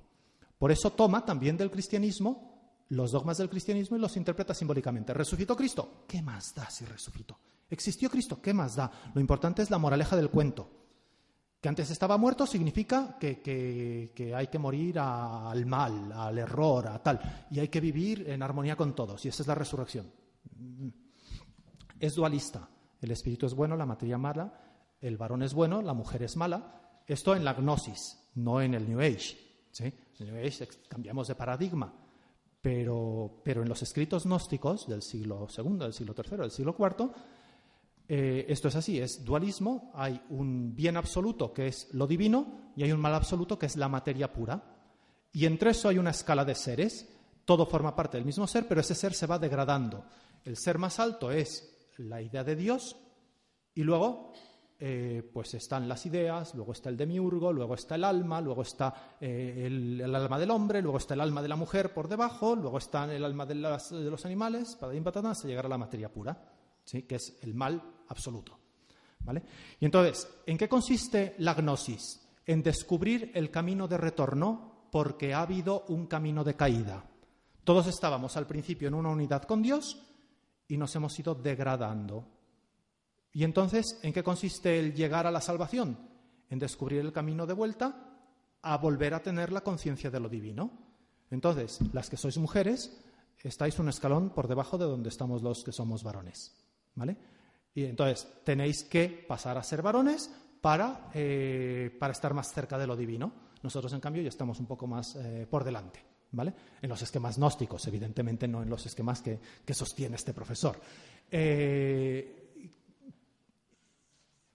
Por 0.59 0.73
eso 0.73 0.91
toma 0.91 1.25
también 1.25 1.57
del 1.57 1.71
cristianismo 1.71 2.51
los 2.89 3.13
dogmas 3.13 3.39
del 3.39 3.49
cristianismo 3.49 3.97
y 3.97 4.01
los 4.01 4.17
interpreta 4.17 4.55
simbólicamente. 4.55 5.15
¿Resucitó 5.15 5.57
Cristo? 5.57 6.05
¿Qué 6.09 6.21
más 6.21 6.53
da 6.53 6.69
si 6.69 6.85
resucitó? 6.85 7.39
¿Existió 7.71 8.11
Cristo? 8.11 8.43
¿Qué 8.43 8.53
más 8.53 8.75
da? 8.75 8.91
Lo 9.15 9.21
importante 9.21 9.63
es 9.63 9.71
la 9.71 9.79
moraleja 9.79 10.17
del 10.17 10.31
cuento. 10.31 10.69
Que 11.61 11.69
antes 11.69 11.91
estaba 11.93 12.19
muerto 12.19 12.45
significa 12.45 13.17
que, 13.21 13.41
que 13.41 14.35
hay 14.35 14.49
que 14.49 14.59
morir 14.59 14.99
al 14.99 15.65
mal, 15.65 16.11
al 16.11 16.39
error, 16.39 16.89
a 16.89 17.01
tal. 17.01 17.47
Y 17.53 17.61
hay 17.61 17.69
que 17.69 17.81
vivir 17.81 18.29
en 18.29 18.43
armonía 18.43 18.77
con 18.77 18.97
todos. 18.97 19.25
Y 19.25 19.29
esa 19.29 19.43
es 19.45 19.47
la 19.47 19.55
resurrección 19.55 20.11
es 22.01 22.15
dualista. 22.15 22.69
El 23.01 23.11
espíritu 23.11 23.47
es 23.47 23.55
bueno, 23.55 23.77
la 23.77 23.87
materia 23.87 24.19
mala, 24.19 24.53
el 25.01 25.17
varón 25.17 25.43
es 25.43 25.53
bueno, 25.53 25.83
la 25.83 25.95
mujer 25.95 26.23
es 26.23 26.37
mala. 26.37 27.03
Esto 27.07 27.37
en 27.37 27.45
la 27.45 27.55
gnosis, 27.55 28.31
no 28.35 28.63
en 28.63 28.75
el 28.75 28.89
New 28.89 29.01
Age. 29.01 29.37
En 29.79 29.93
el 30.21 30.33
New 30.33 30.47
Age 30.47 30.69
cambiamos 30.89 31.29
de 31.29 31.35
paradigma. 31.35 31.93
Pero, 32.63 33.43
pero 33.45 33.63
en 33.63 33.69
los 33.69 33.83
escritos 33.83 34.25
gnósticos 34.25 34.89
del 34.89 35.03
siglo 35.03 35.47
II, 35.55 35.77
del 35.79 35.93
siglo 35.93 36.15
III, 36.17 36.39
del 36.39 36.51
siglo 36.51 36.75
IV, 36.79 37.11
eh, 38.09 38.47
esto 38.49 38.69
es 38.69 38.77
así, 38.77 38.99
es 38.99 39.25
dualismo, 39.25 39.91
hay 39.95 40.23
un 40.31 40.75
bien 40.75 40.97
absoluto 40.97 41.53
que 41.53 41.69
es 41.69 41.89
lo 41.93 42.07
divino 42.07 42.73
y 42.77 42.83
hay 42.83 42.93
un 42.93 43.01
mal 43.01 43.15
absoluto 43.15 43.59
que 43.59 43.67
es 43.67 43.77
la 43.77 43.89
materia 43.89 44.33
pura. 44.33 44.63
Y 45.33 45.47
entre 45.47 45.71
eso 45.71 45.89
hay 45.89 45.99
una 45.99 46.11
escala 46.11 46.45
de 46.45 46.55
seres 46.55 47.11
Todo 47.45 47.67
forma 47.67 47.95
parte 47.95 48.17
del 48.17 48.25
mismo 48.25 48.47
ser, 48.47 48.67
pero 48.67 48.81
ese 48.81 48.95
ser 48.95 49.13
se 49.13 49.27
va 49.27 49.39
degradando. 49.39 50.07
El 50.45 50.57
ser 50.57 50.79
más 50.79 50.99
alto 50.99 51.31
es 51.31 51.74
la 51.99 52.21
idea 52.23 52.45
de 52.45 52.57
Dios 52.57 52.97
y 53.75 53.83
luego 53.83 54.33
eh, 54.79 55.23
pues 55.33 55.55
están 55.55 55.89
las 55.89 56.05
ideas, 56.05 56.55
luego 56.55 56.73
está 56.73 56.89
el 56.89 56.97
demiurgo, 56.97 57.53
luego 57.53 57.75
está 57.75 57.95
el 57.95 58.05
alma, 58.05 58.41
luego 58.41 58.63
está 58.63 59.17
eh, 59.21 59.63
el, 59.67 60.15
alma 60.15 60.39
del 60.39 60.51
hombre, 60.51 60.83
luego 60.83 60.99
está 60.99 61.15
el 61.15 61.21
alma 61.21 61.41
de 61.43 61.49
la 61.49 61.57
mujer 61.57 61.95
por 61.95 62.09
debajo, 62.09 62.57
luego 62.57 62.79
está 62.79 63.05
el 63.15 63.25
alma 63.25 63.47
de, 63.47 63.55
los 63.55 64.27
animales, 64.27 64.77
para 64.77 65.01
patata, 65.03 65.31
hasta 65.31 65.47
llegar 65.47 65.67
a 65.67 65.69
la 65.69 65.79
materia 65.79 66.13
pura, 66.13 66.37
¿sí? 66.85 67.03
que 67.03 67.15
es 67.15 67.39
el 67.43 67.55
mal 67.55 67.81
absoluto. 68.09 68.59
¿vale? 69.21 69.43
Y 69.81 69.85
entonces, 69.85 70.29
¿en 70.45 70.59
qué 70.59 70.69
consiste 70.69 71.37
la 71.39 71.55
gnosis? 71.55 72.21
En 72.45 72.63
descubrir 72.63 73.31
el 73.35 73.51
camino 73.51 73.89
de 73.89 73.97
retorno 73.97 74.89
porque 74.91 75.33
ha 75.33 75.43
habido 75.43 75.85
un 75.89 76.07
camino 76.07 76.45
de 76.45 76.57
caída. 76.57 77.05
Todos 77.63 77.87
estábamos 77.87 78.37
al 78.37 78.47
principio 78.47 78.89
en 78.89 78.95
una 78.95 79.09
unidad 79.09 79.45
con 79.45 79.63
Dios 79.63 80.14
y 80.69 80.77
nos 80.77 80.95
hemos 80.97 81.19
ido 81.19 81.35
degradando. 81.35 82.27
¿Y 83.33 83.45
entonces 83.45 83.99
en 84.03 84.13
qué 84.13 84.23
consiste 84.23 84.79
el 84.79 84.95
llegar 84.95 85.27
a 85.27 85.31
la 85.31 85.41
salvación? 85.41 85.99
En 86.49 86.59
descubrir 86.59 87.01
el 87.01 87.13
camino 87.13 87.47
de 87.47 87.55
vuelta 87.55 88.15
a 88.63 88.77
volver 88.79 89.15
a 89.15 89.23
tener 89.23 89.53
la 89.53 89.63
conciencia 89.63 90.11
de 90.11 90.21
lo 90.21 90.29
divino. 90.29 90.71
Entonces, 91.31 91.81
las 91.93 92.09
que 92.09 92.17
sois 92.17 92.39
mujeres, 92.39 93.03
estáis 93.43 93.79
un 93.79 93.89
escalón 93.89 94.31
por 94.31 94.49
debajo 94.49 94.79
de 94.79 94.87
donde 94.87 95.09
estamos 95.09 95.43
los 95.43 95.65
que 95.65 95.73
somos 95.73 96.03
varones. 96.03 96.55
¿Vale? 96.95 97.17
Y 97.75 97.85
entonces 97.85 98.27
tenéis 98.45 98.85
que 98.85 99.09
pasar 99.29 99.59
a 99.59 99.63
ser 99.63 99.83
varones 99.83 100.31
para, 100.61 101.11
eh, 101.13 101.95
para 101.99 102.13
estar 102.13 102.33
más 102.33 102.53
cerca 102.53 102.79
de 102.79 102.87
lo 102.87 102.97
divino. 102.97 103.33
Nosotros, 103.63 103.93
en 103.93 104.01
cambio, 104.01 104.23
ya 104.23 104.29
estamos 104.29 104.61
un 104.61 104.67
poco 104.67 104.87
más 104.87 105.17
eh, 105.17 105.47
por 105.51 105.65
delante. 105.65 106.14
En 106.43 106.89
los 106.89 107.03
esquemas 107.03 107.37
gnósticos, 107.37 107.87
evidentemente 107.87 108.49
no 108.49 108.63
en 108.63 108.71
los 108.71 108.85
esquemas 108.87 109.23
que, 109.23 109.39
sostiene 109.75 110.17
este 110.17 110.35
profesor. 110.35 110.81
Eh, 111.31 112.45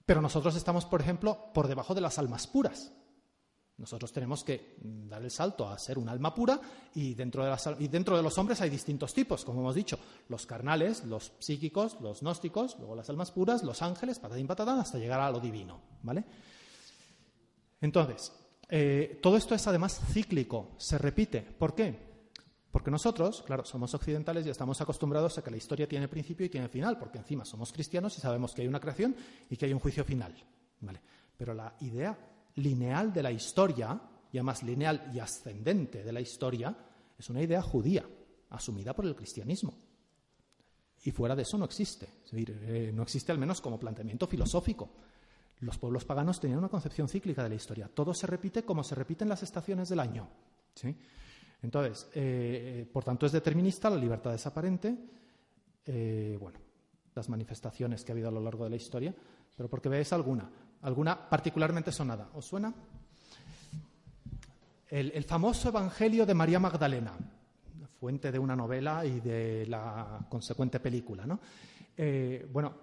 pero 0.04 0.20
nosotros 0.20 0.56
estamos, 0.56 0.84
por 0.86 1.00
ejemplo, 1.00 1.52
por 1.54 1.68
debajo 1.68 1.94
de 1.94 2.00
las 2.00 2.18
almas 2.18 2.46
puras. 2.46 2.92
Nosotros 3.80 4.12
tenemos 4.12 4.44
que 4.44 4.76
dar 4.82 5.22
el 5.22 5.30
salto 5.30 5.66
a 5.66 5.78
ser 5.78 5.98
un 5.98 6.08
alma 6.08 6.34
pura 6.34 6.60
y 6.94 7.14
dentro, 7.14 7.44
de 7.44 7.56
y 7.78 7.88
dentro 7.88 8.14
de 8.14 8.22
los 8.22 8.36
hombres 8.36 8.60
hay 8.60 8.68
distintos 8.68 9.14
tipos, 9.14 9.42
como 9.42 9.60
hemos 9.60 9.74
dicho, 9.74 9.98
los 10.28 10.44
carnales, 10.44 11.04
los 11.04 11.32
psíquicos, 11.38 11.96
los 12.00 12.20
gnósticos, 12.20 12.76
luego 12.78 12.94
las 12.94 13.08
almas 13.08 13.30
puras, 13.30 13.62
los 13.62 13.80
ángeles, 13.80 14.18
patadín 14.18 14.46
patadán, 14.46 14.80
hasta 14.80 14.98
llegar 14.98 15.20
a 15.20 15.30
lo 15.30 15.40
divino, 15.40 15.80
¿vale? 16.02 16.24
Entonces, 17.80 18.32
eh, 18.70 19.18
todo 19.22 19.36
esto 19.36 19.54
es 19.54 19.66
además 19.66 20.00
cíclico, 20.12 20.70
se 20.78 20.98
repite. 20.98 21.42
¿Por 21.42 21.74
qué? 21.74 22.10
Porque 22.70 22.90
nosotros, 22.90 23.42
claro, 23.42 23.64
somos 23.64 23.92
occidentales 23.94 24.46
y 24.46 24.50
estamos 24.50 24.80
acostumbrados 24.80 25.36
a 25.38 25.42
que 25.42 25.50
la 25.50 25.56
historia 25.56 25.88
tiene 25.88 26.06
principio 26.06 26.46
y 26.46 26.48
tiene 26.48 26.68
final, 26.68 26.98
porque 26.98 27.18
encima 27.18 27.44
somos 27.44 27.72
cristianos 27.72 28.16
y 28.16 28.20
sabemos 28.20 28.54
que 28.54 28.62
hay 28.62 28.68
una 28.68 28.78
creación 28.78 29.16
y 29.48 29.56
que 29.56 29.66
hay 29.66 29.72
un 29.72 29.80
juicio 29.80 30.04
final. 30.04 30.34
¿vale? 30.80 31.00
Pero 31.36 31.52
la 31.52 31.74
idea 31.80 32.16
lineal 32.56 33.12
de 33.12 33.22
la 33.22 33.32
historia, 33.32 34.00
y 34.32 34.38
además 34.38 34.62
lineal 34.62 35.10
y 35.12 35.18
ascendente 35.18 36.04
de 36.04 36.12
la 36.12 36.20
historia, 36.20 36.76
es 37.18 37.28
una 37.28 37.42
idea 37.42 37.60
judía, 37.60 38.06
asumida 38.50 38.94
por 38.94 39.04
el 39.04 39.16
cristianismo. 39.16 39.74
Y 41.02 41.10
fuera 41.10 41.34
de 41.34 41.42
eso 41.42 41.58
no 41.58 41.64
existe. 41.64 42.06
Es 42.24 42.30
decir, 42.30 42.60
eh, 42.62 42.92
no 42.94 43.02
existe 43.02 43.32
al 43.32 43.38
menos 43.38 43.60
como 43.60 43.80
planteamiento 43.80 44.26
filosófico. 44.26 44.90
Los 45.60 45.78
pueblos 45.78 46.04
paganos 46.04 46.40
tenían 46.40 46.58
una 46.58 46.68
concepción 46.68 47.08
cíclica 47.08 47.42
de 47.42 47.50
la 47.50 47.54
historia. 47.54 47.90
Todo 47.92 48.14
se 48.14 48.26
repite 48.26 48.64
como 48.64 48.82
se 48.82 48.94
repiten 48.94 49.28
las 49.28 49.42
estaciones 49.42 49.88
del 49.88 50.00
año. 50.00 50.28
¿sí? 50.74 50.96
Entonces, 51.62 52.08
eh, 52.14 52.88
por 52.90 53.04
tanto, 53.04 53.26
es 53.26 53.32
determinista, 53.32 53.90
la 53.90 53.96
libertad 53.96 54.34
es 54.34 54.46
aparente. 54.46 54.96
Eh, 55.84 56.36
bueno, 56.40 56.58
las 57.14 57.28
manifestaciones 57.28 58.04
que 58.04 58.12
ha 58.12 58.14
habido 58.14 58.28
a 58.28 58.32
lo 58.32 58.40
largo 58.40 58.64
de 58.64 58.70
la 58.70 58.76
historia, 58.76 59.14
pero 59.56 59.68
porque 59.68 59.88
veáis 59.88 60.12
alguna, 60.12 60.48
alguna 60.82 61.28
particularmente 61.28 61.92
sonada. 61.92 62.30
¿Os 62.34 62.46
suena? 62.46 62.72
El, 64.88 65.22
famoso 65.24 65.68
Evangelio 65.68 66.26
de 66.26 66.34
María 66.34 66.58
Magdalena, 66.58 67.12
fuente 68.00 68.32
de 68.32 68.38
una 68.38 68.56
novela 68.56 69.04
y 69.04 69.20
de 69.20 69.66
la 69.66 70.26
consecuente 70.28 70.80
película. 70.80 71.26
¿no? 71.26 71.38
Eh, 71.96 72.48
bueno, 72.52 72.74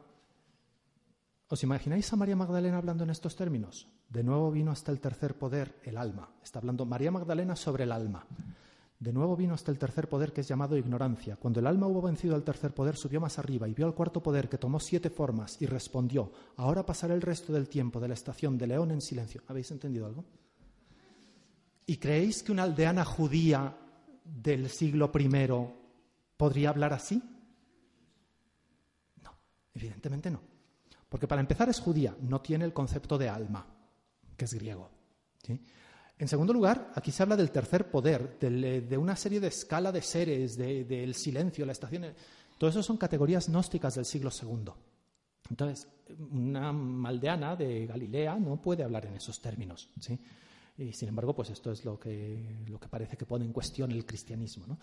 ¿Os 1.49 1.63
imagináis 1.63 2.11
a 2.11 2.17
María 2.17 2.35
Magdalena 2.35 2.77
hablando 2.77 3.05
en 3.05 3.09
estos 3.09 3.37
términos? 3.37 3.87
De 4.09 4.21
nuevo 4.21 4.51
vino 4.51 4.71
hasta 4.71 4.91
el 4.91 4.99
tercer 4.99 5.37
poder, 5.37 5.79
el 5.83 5.97
alma. 5.97 6.29
Está 6.43 6.59
hablando 6.59 6.85
María 6.85 7.09
Magdalena 7.09 7.55
sobre 7.55 7.85
el 7.85 7.93
alma. 7.93 8.27
De 8.99 9.13
nuevo 9.13 9.37
vino 9.37 9.53
hasta 9.53 9.71
el 9.71 9.79
tercer 9.79 10.09
poder 10.09 10.33
que 10.33 10.41
es 10.41 10.47
llamado 10.47 10.75
ignorancia. 10.75 11.37
Cuando 11.37 11.61
el 11.61 11.67
alma 11.67 11.87
hubo 11.87 12.01
vencido 12.01 12.35
al 12.35 12.43
tercer 12.43 12.73
poder, 12.73 12.97
subió 12.97 13.21
más 13.21 13.39
arriba 13.39 13.65
y 13.67 13.73
vio 13.73 13.85
al 13.85 13.93
cuarto 13.93 14.21
poder 14.21 14.49
que 14.49 14.57
tomó 14.57 14.79
siete 14.81 15.09
formas 15.09 15.61
y 15.61 15.67
respondió, 15.67 16.33
ahora 16.57 16.85
pasaré 16.85 17.13
el 17.13 17.21
resto 17.21 17.53
del 17.53 17.69
tiempo 17.69 18.01
de 18.01 18.09
la 18.09 18.15
estación 18.15 18.57
de 18.57 18.67
León 18.67 18.91
en 18.91 18.99
silencio. 18.99 19.41
¿Habéis 19.47 19.71
entendido 19.71 20.05
algo? 20.05 20.25
¿Y 21.85 21.95
creéis 21.95 22.43
que 22.43 22.51
una 22.51 22.63
aldeana 22.63 23.05
judía 23.05 23.73
del 24.25 24.69
siglo 24.69 25.09
I 25.17 25.47
podría 26.35 26.69
hablar 26.69 26.91
así? 26.91 27.23
No, 29.23 29.31
evidentemente 29.73 30.29
no. 30.29 30.56
Porque 31.09 31.27
para 31.27 31.41
empezar 31.41 31.69
es 31.69 31.79
judía, 31.79 32.15
no 32.21 32.41
tiene 32.41 32.65
el 32.65 32.73
concepto 32.73 33.17
de 33.17 33.29
alma, 33.29 33.65
que 34.35 34.45
es 34.45 34.53
griego. 34.53 34.89
En 36.19 36.27
segundo 36.27 36.51
lugar, 36.51 36.91
aquí 36.95 37.11
se 37.11 37.23
habla 37.23 37.37
del 37.37 37.51
tercer 37.51 37.89
poder, 37.89 38.37
eh, 38.41 38.85
de 38.87 38.97
una 38.97 39.15
serie 39.15 39.39
de 39.39 39.47
escala 39.47 39.91
de 39.91 40.01
seres, 40.01 40.57
del 40.57 41.13
silencio, 41.15 41.65
la 41.65 41.71
estación. 41.71 42.05
Todo 42.57 42.69
eso 42.69 42.81
son 42.81 42.97
categorías 42.97 43.47
gnósticas 43.47 43.95
del 43.95 44.05
siglo 44.05 44.31
II. 44.31 44.71
Entonces, 45.49 45.87
una 46.31 46.73
maldeana 46.73 47.55
de 47.55 47.85
Galilea 47.85 48.35
no 48.35 48.61
puede 48.61 48.83
hablar 48.83 49.05
en 49.05 49.15
esos 49.15 49.39
términos. 49.39 49.89
Y 50.77 50.91
sin 50.91 51.09
embargo, 51.09 51.35
pues 51.35 51.51
esto 51.51 51.71
es 51.71 51.85
lo 51.85 51.99
que, 51.99 52.63
lo 52.67 52.79
que 52.79 52.89
parece 52.89 53.15
que 53.15 53.25
pone 53.25 53.45
en 53.45 53.53
cuestión 53.53 53.91
el 53.91 54.05
cristianismo. 54.05 54.65
¿no? 54.67 54.77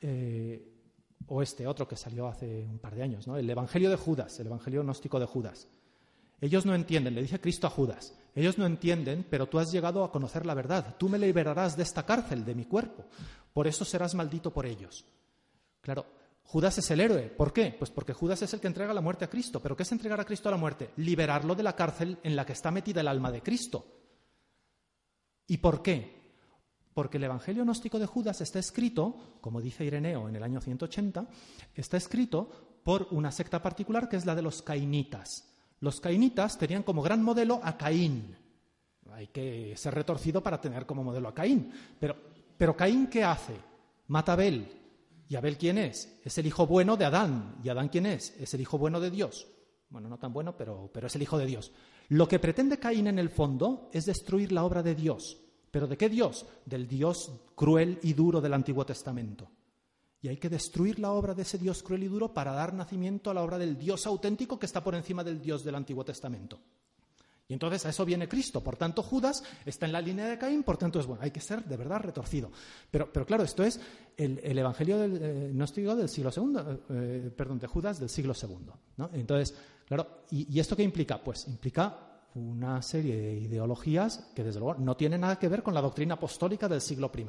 Eh, 0.00 0.81
o 1.28 1.42
este 1.42 1.66
otro 1.66 1.88
que 1.88 1.96
salió 1.96 2.26
hace 2.26 2.66
un 2.68 2.78
par 2.78 2.94
de 2.94 3.02
años, 3.02 3.26
¿no? 3.26 3.36
el 3.36 3.48
Evangelio 3.48 3.90
de 3.90 3.96
Judas, 3.96 4.38
el 4.40 4.46
Evangelio 4.46 4.82
gnóstico 4.82 5.18
de 5.20 5.26
Judas. 5.26 5.68
Ellos 6.40 6.66
no 6.66 6.74
entienden, 6.74 7.14
le 7.14 7.22
dice 7.22 7.40
Cristo 7.40 7.66
a 7.66 7.70
Judas, 7.70 8.14
ellos 8.34 8.58
no 8.58 8.66
entienden, 8.66 9.24
pero 9.28 9.46
tú 9.46 9.58
has 9.58 9.70
llegado 9.70 10.02
a 10.02 10.10
conocer 10.10 10.44
la 10.44 10.54
verdad, 10.54 10.96
tú 10.98 11.08
me 11.08 11.18
liberarás 11.18 11.76
de 11.76 11.84
esta 11.84 12.04
cárcel, 12.04 12.44
de 12.44 12.54
mi 12.54 12.64
cuerpo, 12.64 13.04
por 13.52 13.66
eso 13.66 13.84
serás 13.84 14.14
maldito 14.14 14.52
por 14.52 14.66
ellos. 14.66 15.04
Claro, 15.80 16.06
Judas 16.44 16.78
es 16.78 16.90
el 16.90 17.00
héroe, 17.00 17.28
¿por 17.28 17.52
qué? 17.52 17.74
Pues 17.78 17.90
porque 17.90 18.12
Judas 18.12 18.42
es 18.42 18.52
el 18.54 18.60
que 18.60 18.66
entrega 18.66 18.92
la 18.92 19.00
muerte 19.00 19.24
a 19.24 19.30
Cristo, 19.30 19.60
pero 19.60 19.76
¿qué 19.76 19.84
es 19.84 19.92
entregar 19.92 20.20
a 20.20 20.24
Cristo 20.24 20.48
a 20.48 20.52
la 20.52 20.58
muerte? 20.58 20.90
Liberarlo 20.96 21.54
de 21.54 21.62
la 21.62 21.76
cárcel 21.76 22.18
en 22.22 22.36
la 22.36 22.44
que 22.44 22.52
está 22.52 22.70
metida 22.70 23.00
el 23.00 23.08
alma 23.08 23.30
de 23.30 23.42
Cristo. 23.42 23.86
¿Y 25.46 25.58
por 25.58 25.82
qué? 25.82 26.21
Porque 26.94 27.16
el 27.16 27.24
Evangelio 27.24 27.64
gnóstico 27.64 27.98
de 27.98 28.06
Judas 28.06 28.40
está 28.40 28.58
escrito, 28.58 29.38
como 29.40 29.60
dice 29.60 29.84
Ireneo 29.84 30.28
en 30.28 30.36
el 30.36 30.42
año 30.42 30.60
180, 30.60 31.26
está 31.74 31.96
escrito 31.96 32.50
por 32.84 33.08
una 33.12 33.30
secta 33.30 33.62
particular 33.62 34.08
que 34.08 34.16
es 34.16 34.26
la 34.26 34.34
de 34.34 34.42
los 34.42 34.62
cainitas. 34.62 35.48
Los 35.80 36.00
cainitas 36.00 36.58
tenían 36.58 36.82
como 36.82 37.02
gran 37.02 37.22
modelo 37.22 37.60
a 37.62 37.76
Caín. 37.76 38.36
Hay 39.12 39.28
que 39.28 39.74
ser 39.76 39.94
retorcido 39.94 40.42
para 40.42 40.60
tener 40.60 40.86
como 40.86 41.02
modelo 41.02 41.28
a 41.28 41.34
Caín. 41.34 41.72
Pero, 41.98 42.16
pero 42.56 42.76
Caín, 42.76 43.08
¿qué 43.08 43.24
hace? 43.24 43.54
Mata 44.08 44.32
a 44.32 44.34
Abel. 44.34 44.68
¿Y 45.28 45.34
Abel 45.34 45.56
quién 45.56 45.78
es? 45.78 46.20
Es 46.24 46.38
el 46.38 46.46
hijo 46.46 46.66
bueno 46.66 46.96
de 46.96 47.04
Adán. 47.04 47.56
¿Y 47.64 47.68
Adán 47.68 47.88
quién 47.88 48.06
es? 48.06 48.34
Es 48.38 48.54
el 48.54 48.60
hijo 48.60 48.78
bueno 48.78 49.00
de 49.00 49.10
Dios. 49.10 49.48
Bueno, 49.88 50.08
no 50.08 50.18
tan 50.18 50.32
bueno, 50.32 50.56
pero, 50.56 50.90
pero 50.92 51.08
es 51.08 51.16
el 51.16 51.22
hijo 51.22 51.36
de 51.36 51.46
Dios. 51.46 51.72
Lo 52.08 52.28
que 52.28 52.38
pretende 52.38 52.78
Caín 52.78 53.06
en 53.06 53.18
el 53.18 53.28
fondo 53.28 53.90
es 53.92 54.06
destruir 54.06 54.52
la 54.52 54.64
obra 54.64 54.82
de 54.82 54.94
Dios. 54.94 55.41
¿Pero 55.72 55.86
de 55.88 55.96
qué 55.96 56.10
Dios? 56.10 56.44
Del 56.66 56.86
Dios 56.86 57.32
cruel 57.56 57.98
y 58.02 58.12
duro 58.12 58.42
del 58.42 58.52
Antiguo 58.52 58.84
Testamento. 58.84 59.48
Y 60.20 60.28
hay 60.28 60.36
que 60.36 60.50
destruir 60.50 61.00
la 61.00 61.12
obra 61.12 61.34
de 61.34 61.42
ese 61.42 61.58
Dios 61.58 61.82
cruel 61.82 62.04
y 62.04 62.08
duro 62.08 62.32
para 62.32 62.52
dar 62.52 62.74
nacimiento 62.74 63.30
a 63.30 63.34
la 63.34 63.42
obra 63.42 63.58
del 63.58 63.78
Dios 63.78 64.06
auténtico 64.06 64.58
que 64.58 64.66
está 64.66 64.84
por 64.84 64.94
encima 64.94 65.24
del 65.24 65.40
Dios 65.40 65.64
del 65.64 65.74
Antiguo 65.74 66.04
Testamento. 66.04 66.60
Y 67.48 67.54
entonces 67.54 67.84
a 67.86 67.88
eso 67.88 68.04
viene 68.04 68.28
Cristo. 68.28 68.62
Por 68.62 68.76
tanto, 68.76 69.02
Judas 69.02 69.42
está 69.64 69.86
en 69.86 69.92
la 69.92 70.02
línea 70.02 70.26
de 70.26 70.38
Caín, 70.38 70.62
por 70.62 70.76
tanto 70.76 71.00
es 71.00 71.06
bueno, 71.06 71.22
hay 71.22 71.30
que 71.30 71.40
ser 71.40 71.64
de 71.64 71.76
verdad 71.78 72.00
retorcido. 72.00 72.52
Pero, 72.90 73.10
claro, 73.26 73.42
esto 73.42 73.64
es 73.64 73.80
el, 74.16 74.58
Evangelio 74.58 74.98
del, 74.98 75.18
eh, 75.20 75.50
gnóstico 75.54 75.96
del 75.96 76.10
siglo 76.10 76.30
II, 76.36 76.58
eh, 76.90 77.30
perdón, 77.34 77.58
de 77.58 77.66
Judas 77.66 77.98
del 77.98 78.10
siglo 78.10 78.34
II. 78.40 79.06
Entonces, 79.14 79.56
claro, 79.86 80.24
¿y, 80.30 80.54
¿y 80.54 80.60
esto 80.60 80.76
qué 80.76 80.82
implica? 80.82 81.22
Pues 81.22 81.48
implica 81.48 82.11
una 82.34 82.80
serie 82.82 83.16
de 83.16 83.34
ideologías 83.34 84.30
que, 84.34 84.44
desde 84.44 84.60
luego, 84.60 84.80
no 84.80 84.96
tienen 84.96 85.20
nada 85.20 85.38
que 85.38 85.48
ver 85.48 85.62
con 85.62 85.74
la 85.74 85.80
doctrina 85.80 86.14
apostólica 86.14 86.68
del 86.68 86.80
siglo 86.80 87.10
I. 87.14 87.26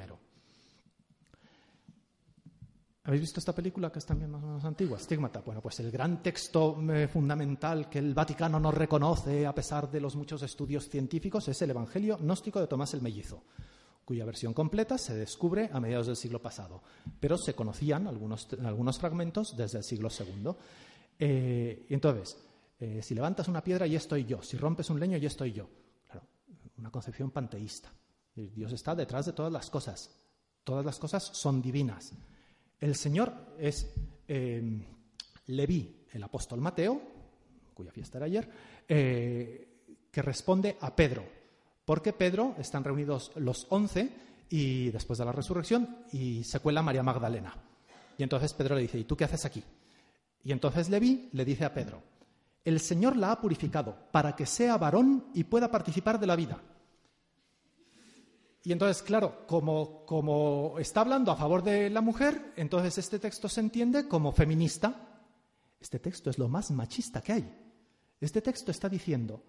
¿Habéis 3.06 3.22
visto 3.22 3.42
esta 3.42 3.54
película 3.54 3.92
que 3.92 4.00
es 4.00 4.06
también 4.06 4.32
más 4.32 4.42
o 4.42 4.48
menos 4.48 4.64
antigua? 4.64 4.98
Stigmata. 4.98 5.42
Bueno, 5.42 5.62
pues 5.62 5.78
el 5.82 5.92
gran 5.92 6.24
texto 6.24 6.78
eh, 6.90 7.10
fundamental 7.10 7.90
que 7.90 8.00
el 8.00 8.14
Vaticano 8.14 8.62
no 8.62 8.72
reconoce 8.72 9.46
a 9.46 9.54
pesar 9.54 9.92
de 9.92 10.00
los 10.00 10.16
muchos 10.16 10.42
estudios 10.42 10.88
científicos 10.88 11.50
es 11.50 11.62
el 11.62 11.72
Evangelio 11.72 12.18
gnóstico 12.18 12.62
de 12.62 12.68
Tomás 12.68 12.94
el 12.94 13.02
Mellizo. 13.02 13.44
cuya 14.06 14.24
versión 14.24 14.54
completa 14.54 14.98
se 14.98 15.16
descubre 15.16 15.70
a 15.74 15.82
mediados 15.82 16.08
del 16.08 16.16
siglo 16.16 16.42
pasado, 16.42 16.82
pero 17.20 17.38
se 17.38 17.54
conocían 17.54 18.08
algunos, 18.08 18.48
fragmentos 18.98 19.58
desde 19.58 19.80
el 19.80 19.84
siglo 19.84 20.08
II. 20.08 20.52
Eh, 21.20 21.86
entonces, 21.90 22.38
eh, 22.84 23.02
si 23.02 23.16
levantas 23.16 23.48
una 23.48 23.64
piedra, 23.64 23.88
y 23.88 23.96
estoy 23.96 24.26
yo. 24.26 24.42
Si 24.42 24.58
rompes 24.58 24.90
un 24.90 25.00
leño, 25.00 25.18
y 25.18 25.26
estoy 25.26 25.54
yo. 25.54 25.70
Claro, 26.06 26.28
una 26.78 26.92
concepción 26.92 27.32
panteísta. 27.32 27.90
Dios 28.36 28.74
está 28.74 28.94
detrás 28.94 29.26
de 29.26 29.32
todas 29.32 29.54
las 29.54 29.70
cosas. 29.70 30.12
Todas 30.66 30.84
las 30.84 31.00
cosas 31.00 31.24
son 31.24 31.62
divinas. 31.62 32.12
El 32.82 32.96
Señor 32.96 33.56
es 33.58 33.94
eh, 34.28 34.86
Leví, 35.46 36.08
el 36.12 36.24
apóstol 36.24 36.60
Mateo, 36.60 37.02
cuya 37.74 37.92
fiesta 37.94 38.18
era 38.18 38.26
ayer, 38.26 38.50
que 38.86 40.22
responde 40.22 40.78
a 40.82 40.94
Pedro, 40.94 41.24
porque 41.86 42.12
Pedro 42.12 42.54
están 42.60 42.84
reunidos 42.84 43.32
los 43.36 43.66
once 43.70 44.12
y 44.50 44.92
después 44.92 45.20
de 45.20 45.26
la 45.26 45.32
resurrección 45.32 46.06
y 46.12 46.44
se 46.44 46.60
cuela 46.60 46.82
María 46.82 47.02
Magdalena. 47.02 47.56
Y 48.18 48.24
entonces 48.24 48.54
Pedro 48.54 48.76
le 48.76 48.82
dice, 48.82 49.00
¿y 49.00 49.06
tú 49.06 49.16
qué 49.16 49.24
haces 49.24 49.46
aquí? 49.46 49.64
Y 50.44 50.52
entonces 50.52 50.90
Leví 50.90 51.30
le 51.32 51.46
dice 51.46 51.66
a 51.66 51.74
Pedro, 51.74 52.04
el 52.66 52.80
Señor 52.80 53.18
la 53.18 53.32
ha 53.32 53.42
purificado 53.42 53.96
para 54.12 54.36
que 54.36 54.46
sea 54.46 54.78
varón 54.78 55.26
y 55.34 55.44
pueda 55.44 55.70
participar 55.70 56.20
de 56.20 56.28
la 56.28 56.36
vida. 56.36 56.62
Y 58.64 58.72
entonces, 58.72 59.04
claro, 59.04 59.46
como, 59.46 60.06
como 60.06 60.76
está 60.80 61.02
hablando 61.02 61.32
a 61.32 61.36
favor 61.36 61.64
de 61.64 61.90
la 61.90 62.00
mujer, 62.00 62.54
entonces 62.56 62.98
este 62.98 63.20
texto 63.20 63.50
se 63.50 63.60
entiende 63.60 64.08
como 64.08 64.32
feminista. 64.32 64.96
Este 65.82 66.00
texto 66.00 66.30
es 66.30 66.38
lo 66.38 66.48
más 66.48 66.72
machista 66.72 67.22
que 67.22 67.34
hay. 67.34 67.60
Este 68.22 68.42
texto 68.42 68.72
está 68.72 68.88
diciendo, 68.88 69.44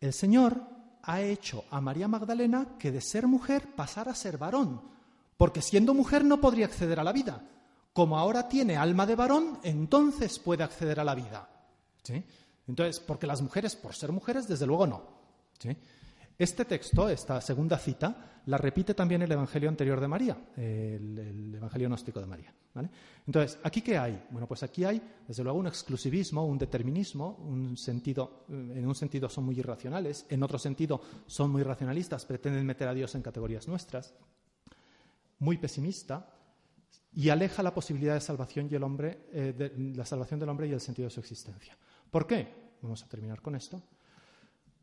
el 0.00 0.12
Señor 0.12 0.60
ha 1.02 1.20
hecho 1.20 1.64
a 1.70 1.80
María 1.80 2.08
Magdalena 2.08 2.76
que 2.76 2.90
de 2.90 3.00
ser 3.00 3.28
mujer 3.28 3.74
pasara 3.76 4.10
a 4.10 4.16
ser 4.16 4.36
varón, 4.36 4.82
porque 5.36 5.62
siendo 5.62 5.94
mujer 5.94 6.24
no 6.24 6.40
podría 6.40 6.66
acceder 6.66 6.98
a 6.98 7.04
la 7.04 7.12
vida. 7.12 7.48
Como 7.92 8.18
ahora 8.18 8.48
tiene 8.48 8.76
alma 8.76 9.06
de 9.06 9.14
varón, 9.14 9.60
entonces 9.62 10.40
puede 10.40 10.64
acceder 10.64 10.98
a 10.98 11.04
la 11.04 11.14
vida. 11.14 11.53
Entonces, 12.66 13.00
porque 13.00 13.26
las 13.26 13.42
mujeres, 13.42 13.76
por 13.76 13.94
ser 13.94 14.12
mujeres, 14.12 14.48
desde 14.48 14.66
luego 14.66 14.86
no. 14.86 15.24
Este 16.38 16.64
texto, 16.64 17.08
esta 17.08 17.40
segunda 17.40 17.78
cita, 17.78 18.42
la 18.46 18.58
repite 18.58 18.94
también 18.94 19.22
el 19.22 19.32
Evangelio 19.32 19.68
anterior 19.68 20.00
de 20.00 20.08
María, 20.08 20.36
el, 20.56 21.54
Evangelio 21.54 21.88
gnóstico 21.88 22.20
de 22.20 22.26
María. 22.26 22.54
Entonces, 23.26 23.58
¿aquí 23.62 23.82
qué 23.82 23.96
hay? 23.96 24.26
Bueno, 24.30 24.48
pues 24.48 24.62
aquí 24.64 24.84
hay, 24.84 25.00
desde 25.28 25.44
luego, 25.44 25.58
un 25.58 25.68
exclusivismo, 25.68 26.44
un 26.44 26.58
determinismo, 26.58 27.36
un 27.36 27.76
sentido, 27.76 28.44
en 28.48 28.84
un 28.86 28.94
sentido 28.96 29.28
son 29.28 29.44
muy 29.44 29.58
irracionales, 29.58 30.26
en 30.28 30.42
otro 30.42 30.58
sentido 30.58 31.00
son 31.26 31.50
muy 31.50 31.62
racionalistas, 31.62 32.26
pretenden 32.26 32.66
meter 32.66 32.88
a 32.88 32.94
Dios 32.94 33.14
en 33.14 33.22
categorías 33.22 33.68
nuestras, 33.68 34.12
muy 35.38 35.56
pesimista, 35.58 36.34
y 37.12 37.28
aleja 37.28 37.62
la 37.62 37.72
posibilidad 37.72 38.14
de 38.14 38.20
salvación 38.20 38.68
y 38.70 38.74
el 38.74 38.82
hombre, 38.82 39.26
eh, 39.32 39.54
de, 39.56 39.72
la 39.94 40.04
salvación 40.04 40.40
del 40.40 40.48
hombre 40.48 40.66
y 40.66 40.72
el 40.72 40.80
sentido 40.80 41.06
de 41.06 41.14
su 41.14 41.20
existencia. 41.20 41.76
¿Por 42.14 42.28
qué? 42.28 42.46
Vamos 42.80 43.02
a 43.02 43.08
terminar 43.08 43.42
con 43.42 43.56
esto. 43.56 43.82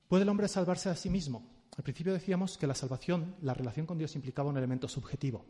¿Puede 0.10 0.24
el 0.24 0.30
hombre 0.30 0.50
salvarse 0.50 0.90
a 0.90 0.96
sí 0.98 1.10
mismo? 1.10 1.48
Al 1.78 1.82
principio 1.82 2.12
decíamos 2.12 2.58
que 2.58 2.68
la 2.68 2.76
salvación, 2.76 3.38
la 3.42 3.54
relación 3.54 3.86
con 3.86 3.98
Dios 3.98 4.18
implicaba 4.18 4.50
un 4.50 4.58
elemento 4.58 4.90
subjetivo. 4.90 5.46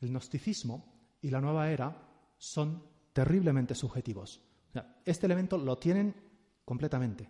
El 0.00 0.10
gnosticismo 0.10 1.18
y 1.20 1.30
la 1.30 1.40
nueva 1.40 1.72
era 1.72 2.08
son 2.36 2.84
terriblemente 3.12 3.74
subjetivos. 3.74 4.40
este 5.04 5.26
elemento 5.26 5.58
lo 5.58 5.76
tienen 5.76 6.14
completamente, 6.64 7.28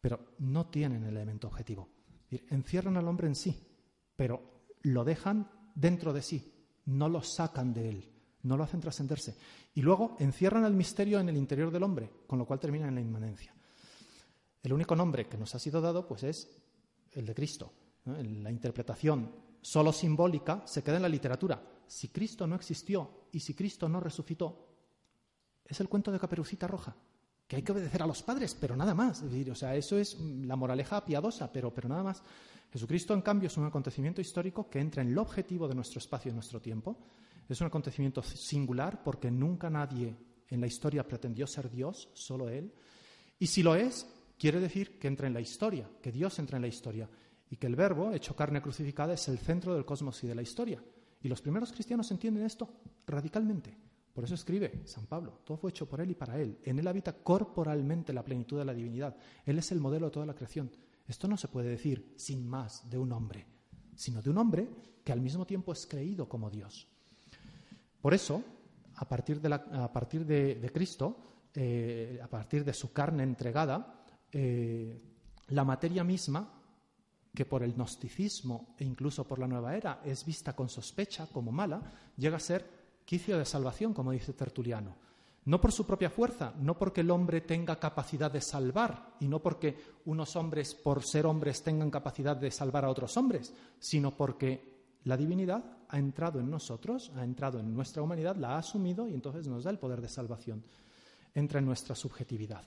pero 0.00 0.32
no 0.38 0.68
tienen 0.70 1.04
el 1.04 1.14
elemento 1.14 1.48
objetivo. 1.48 1.90
encierran 2.30 2.96
al 2.96 3.06
hombre 3.06 3.26
en 3.26 3.34
sí, 3.34 3.54
pero 4.16 4.64
lo 4.80 5.04
dejan 5.04 5.50
dentro 5.74 6.14
de 6.14 6.22
sí, 6.22 6.54
no 6.86 7.10
lo 7.10 7.20
sacan 7.20 7.74
de 7.74 7.90
él, 7.90 8.15
no 8.46 8.56
lo 8.56 8.64
hacen 8.64 8.80
trascenderse. 8.80 9.36
Y 9.74 9.82
luego 9.82 10.16
encierran 10.20 10.64
el 10.64 10.74
misterio 10.74 11.18
en 11.18 11.28
el 11.28 11.36
interior 11.36 11.70
del 11.70 11.82
hombre, 11.82 12.10
con 12.26 12.38
lo 12.38 12.46
cual 12.46 12.60
termina 12.60 12.88
en 12.88 12.94
la 12.94 13.00
inmanencia. 13.00 13.52
El 14.62 14.72
único 14.72 14.96
nombre 14.96 15.28
que 15.28 15.36
nos 15.36 15.54
ha 15.54 15.58
sido 15.58 15.80
dado 15.80 16.06
pues 16.06 16.22
es 16.22 16.48
el 17.12 17.26
de 17.26 17.34
Cristo. 17.34 17.72
La 18.04 18.50
interpretación 18.50 19.32
solo 19.60 19.92
simbólica 19.92 20.62
se 20.64 20.82
queda 20.82 20.96
en 20.96 21.02
la 21.02 21.08
literatura. 21.08 21.60
Si 21.86 22.08
Cristo 22.08 22.46
no 22.46 22.54
existió 22.54 23.26
y 23.32 23.40
si 23.40 23.54
Cristo 23.54 23.88
no 23.88 24.00
resucitó, 24.00 24.68
es 25.64 25.80
el 25.80 25.88
cuento 25.88 26.12
de 26.12 26.20
Caperucita 26.20 26.68
Roja, 26.68 26.96
que 27.46 27.56
hay 27.56 27.62
que 27.62 27.72
obedecer 27.72 28.02
a 28.02 28.06
los 28.06 28.22
padres, 28.22 28.56
pero 28.58 28.76
nada 28.76 28.94
más. 28.94 29.22
o 29.22 29.54
sea, 29.54 29.74
eso 29.76 29.98
es 29.98 30.18
la 30.20 30.56
moraleja 30.56 31.04
piadosa, 31.04 31.52
pero, 31.52 31.72
pero 31.72 31.88
nada 31.88 32.02
más. 32.02 32.22
Jesucristo, 32.72 33.14
en 33.14 33.22
cambio, 33.22 33.46
es 33.46 33.56
un 33.56 33.66
acontecimiento 33.66 34.20
histórico 34.20 34.68
que 34.68 34.80
entra 34.80 35.02
en 35.02 35.08
el 35.08 35.18
objetivo 35.18 35.68
de 35.68 35.74
nuestro 35.74 35.98
espacio 35.98 36.30
y 36.30 36.34
nuestro 36.34 36.60
tiempo. 36.60 36.98
Es 37.48 37.60
un 37.60 37.68
acontecimiento 37.68 38.22
singular 38.22 39.02
porque 39.04 39.30
nunca 39.30 39.70
nadie 39.70 40.16
en 40.48 40.60
la 40.60 40.66
historia 40.66 41.06
pretendió 41.06 41.46
ser 41.46 41.70
Dios, 41.70 42.08
solo 42.14 42.48
Él. 42.48 42.72
Y 43.38 43.46
si 43.46 43.62
lo 43.62 43.76
es, 43.76 44.06
quiere 44.38 44.58
decir 44.58 44.98
que 44.98 45.08
entra 45.08 45.28
en 45.28 45.34
la 45.34 45.40
historia, 45.40 45.88
que 46.02 46.10
Dios 46.10 46.38
entra 46.40 46.56
en 46.56 46.62
la 46.62 46.68
historia 46.68 47.08
y 47.48 47.56
que 47.56 47.68
el 47.68 47.76
verbo, 47.76 48.12
hecho 48.12 48.34
carne 48.34 48.60
crucificada, 48.60 49.14
es 49.14 49.28
el 49.28 49.38
centro 49.38 49.74
del 49.74 49.84
cosmos 49.84 50.22
y 50.24 50.26
de 50.26 50.34
la 50.34 50.42
historia. 50.42 50.82
Y 51.22 51.28
los 51.28 51.40
primeros 51.40 51.72
cristianos 51.72 52.10
entienden 52.10 52.44
esto 52.44 52.68
radicalmente. 53.06 53.76
Por 54.16 54.24
eso 54.24 54.34
escribe 54.34 54.80
San 54.86 55.04
Pablo, 55.04 55.40
todo 55.44 55.58
fue 55.58 55.68
hecho 55.68 55.86
por 55.86 56.00
Él 56.00 56.10
y 56.10 56.14
para 56.14 56.40
Él. 56.40 56.58
En 56.64 56.78
Él 56.78 56.88
habita 56.88 57.12
corporalmente 57.12 58.14
la 58.14 58.24
plenitud 58.24 58.56
de 58.56 58.64
la 58.64 58.72
divinidad. 58.72 59.14
Él 59.44 59.58
es 59.58 59.70
el 59.72 59.78
modelo 59.78 60.06
de 60.06 60.12
toda 60.12 60.24
la 60.24 60.34
creación. 60.34 60.70
Esto 61.06 61.28
no 61.28 61.36
se 61.36 61.48
puede 61.48 61.68
decir 61.68 62.14
sin 62.16 62.48
más 62.48 62.88
de 62.88 62.96
un 62.96 63.12
hombre, 63.12 63.44
sino 63.94 64.22
de 64.22 64.30
un 64.30 64.38
hombre 64.38 64.70
que 65.04 65.12
al 65.12 65.20
mismo 65.20 65.44
tiempo 65.46 65.70
es 65.70 65.86
creído 65.86 66.30
como 66.30 66.48
Dios. 66.48 66.88
Por 68.00 68.14
eso, 68.14 68.42
a 68.94 69.06
partir 69.06 69.38
de, 69.38 69.52
a 69.52 69.92
partir 69.92 70.24
de, 70.24 70.70
Cristo, 70.72 71.18
eh, 71.54 72.18
a 72.22 72.26
partir 72.26 72.64
de 72.64 72.72
su 72.72 72.94
carne 72.94 73.22
entregada, 73.22 74.02
eh, 74.32 74.98
la 75.48 75.64
materia 75.64 76.04
misma, 76.04 76.54
que 77.34 77.44
por 77.44 77.62
el 77.62 77.74
gnosticismo 77.74 78.74
e 78.78 78.84
incluso 78.84 79.24
por 79.24 79.38
la 79.38 79.46
nueva 79.46 79.76
era 79.76 80.00
es 80.06 80.24
vista 80.24 80.56
con 80.56 80.70
sospecha 80.70 81.26
como 81.26 81.52
mala, 81.52 81.82
llega 82.16 82.38
a 82.38 82.40
ser 82.40 82.75
quicio 83.06 83.38
de 83.38 83.46
salvación, 83.46 83.94
como 83.94 84.12
dice 84.12 84.34
Tertuliano. 84.34 84.94
No 85.46 85.60
por 85.60 85.70
su 85.70 85.86
propia 85.86 86.10
fuerza, 86.10 86.52
no 86.58 86.76
porque 86.76 87.02
el 87.02 87.10
hombre 87.10 87.40
tenga 87.40 87.78
capacidad 87.78 88.30
de 88.30 88.40
salvar 88.40 89.14
y 89.20 89.28
no 89.28 89.40
porque 89.40 89.76
unos 90.04 90.34
hombres, 90.34 90.74
por 90.74 91.04
ser 91.04 91.24
hombres, 91.24 91.62
tengan 91.62 91.88
capacidad 91.88 92.36
de 92.36 92.50
salvar 92.50 92.84
a 92.84 92.90
otros 92.90 93.16
hombres, 93.16 93.54
sino 93.78 94.16
porque 94.16 94.76
la 95.04 95.16
divinidad 95.16 95.64
ha 95.88 95.98
entrado 95.98 96.40
en 96.40 96.50
nosotros, 96.50 97.12
ha 97.14 97.22
entrado 97.22 97.60
en 97.60 97.72
nuestra 97.72 98.02
humanidad, 98.02 98.34
la 98.34 98.56
ha 98.56 98.58
asumido 98.58 99.06
y 99.06 99.14
entonces 99.14 99.46
nos 99.46 99.62
da 99.62 99.70
el 99.70 99.78
poder 99.78 100.00
de 100.00 100.08
salvación. 100.08 100.64
Entra 101.32 101.60
en 101.60 101.66
nuestra 101.66 101.94
subjetividad. 101.94 102.64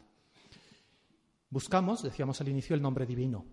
Buscamos, 1.49 2.01
decíamos 2.01 2.39
al 2.39 2.47
inicio, 2.47 2.77
el 2.77 2.81
nombre 2.81 3.05
divino. 3.05 3.45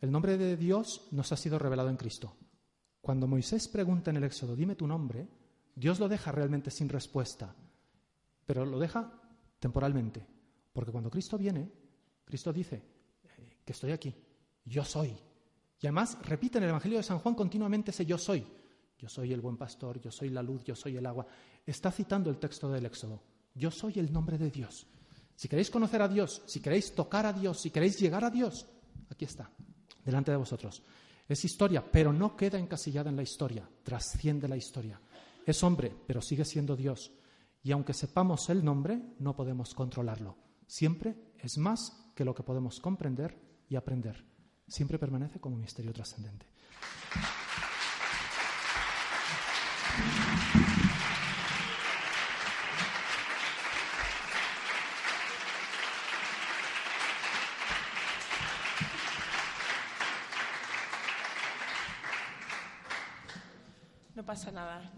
El 0.00 0.10
nombre 0.10 0.36
de 0.36 0.56
Dios 0.56 1.06
nos 1.12 1.30
ha 1.30 1.36
sido 1.36 1.56
revelado 1.58 1.88
en 1.88 1.96
Cristo. 1.96 2.34
Cuando 3.00 3.28
Moisés 3.28 3.68
pregunta 3.68 4.10
en 4.10 4.16
el 4.16 4.24
Éxodo, 4.24 4.56
dime 4.56 4.74
tu 4.74 4.88
nombre, 4.88 5.28
Dios 5.76 6.00
lo 6.00 6.08
deja 6.08 6.32
realmente 6.32 6.70
sin 6.70 6.88
respuesta, 6.88 7.54
pero 8.46 8.64
lo 8.64 8.78
deja 8.78 9.12
temporalmente. 9.60 10.26
Porque 10.72 10.90
cuando 10.90 11.10
Cristo 11.10 11.36
viene, 11.36 11.70
Cristo 12.24 12.50
dice 12.52 12.82
eh, 13.22 13.58
que 13.62 13.72
estoy 13.72 13.92
aquí, 13.92 14.14
yo 14.64 14.84
soy. 14.84 15.14
Y 15.80 15.86
además 15.86 16.18
repite 16.22 16.56
en 16.56 16.64
el 16.64 16.70
Evangelio 16.70 16.96
de 16.96 17.04
San 17.04 17.18
Juan 17.18 17.34
continuamente 17.34 17.90
ese 17.90 18.06
yo 18.06 18.16
soy. 18.16 18.46
Yo 18.98 19.08
soy 19.10 19.34
el 19.34 19.42
buen 19.42 19.58
pastor, 19.58 20.00
yo 20.00 20.10
soy 20.10 20.30
la 20.30 20.42
luz, 20.42 20.64
yo 20.64 20.74
soy 20.74 20.96
el 20.96 21.04
agua. 21.04 21.26
Está 21.66 21.92
citando 21.92 22.30
el 22.30 22.38
texto 22.38 22.70
del 22.70 22.86
Éxodo. 22.86 23.22
Yo 23.54 23.70
soy 23.70 23.98
el 23.98 24.10
nombre 24.10 24.38
de 24.38 24.50
Dios. 24.50 24.86
Si 25.34 25.48
queréis 25.48 25.70
conocer 25.70 26.00
a 26.00 26.08
Dios, 26.08 26.42
si 26.46 26.60
queréis 26.60 26.94
tocar 26.94 27.26
a 27.26 27.32
Dios, 27.34 27.60
si 27.60 27.70
queréis 27.70 27.98
llegar 28.00 28.24
a 28.24 28.30
Dios, 28.30 28.66
aquí 29.10 29.26
está, 29.26 29.50
delante 30.02 30.30
de 30.30 30.38
vosotros. 30.38 30.82
Es 31.28 31.44
historia, 31.44 31.84
pero 31.84 32.12
no 32.12 32.34
queda 32.34 32.58
encasillada 32.58 33.10
en 33.10 33.16
la 33.16 33.22
historia, 33.22 33.68
trasciende 33.82 34.48
la 34.48 34.56
historia. 34.56 34.98
Es 35.46 35.62
hombre, 35.62 35.94
pero 36.08 36.20
sigue 36.20 36.44
siendo 36.44 36.74
Dios. 36.74 37.12
Y 37.62 37.70
aunque 37.70 37.94
sepamos 37.94 38.50
el 38.50 38.64
nombre, 38.64 39.00
no 39.20 39.36
podemos 39.36 39.74
controlarlo. 39.74 40.36
Siempre 40.66 41.16
es 41.38 41.56
más 41.56 42.10
que 42.16 42.24
lo 42.24 42.34
que 42.34 42.42
podemos 42.42 42.80
comprender 42.80 43.38
y 43.68 43.76
aprender. 43.76 44.26
Siempre 44.66 44.98
permanece 44.98 45.38
como 45.38 45.56
misterio 45.56 45.92
trascendente. 45.92 46.46
pasa 64.26 64.50
nada. 64.50 64.90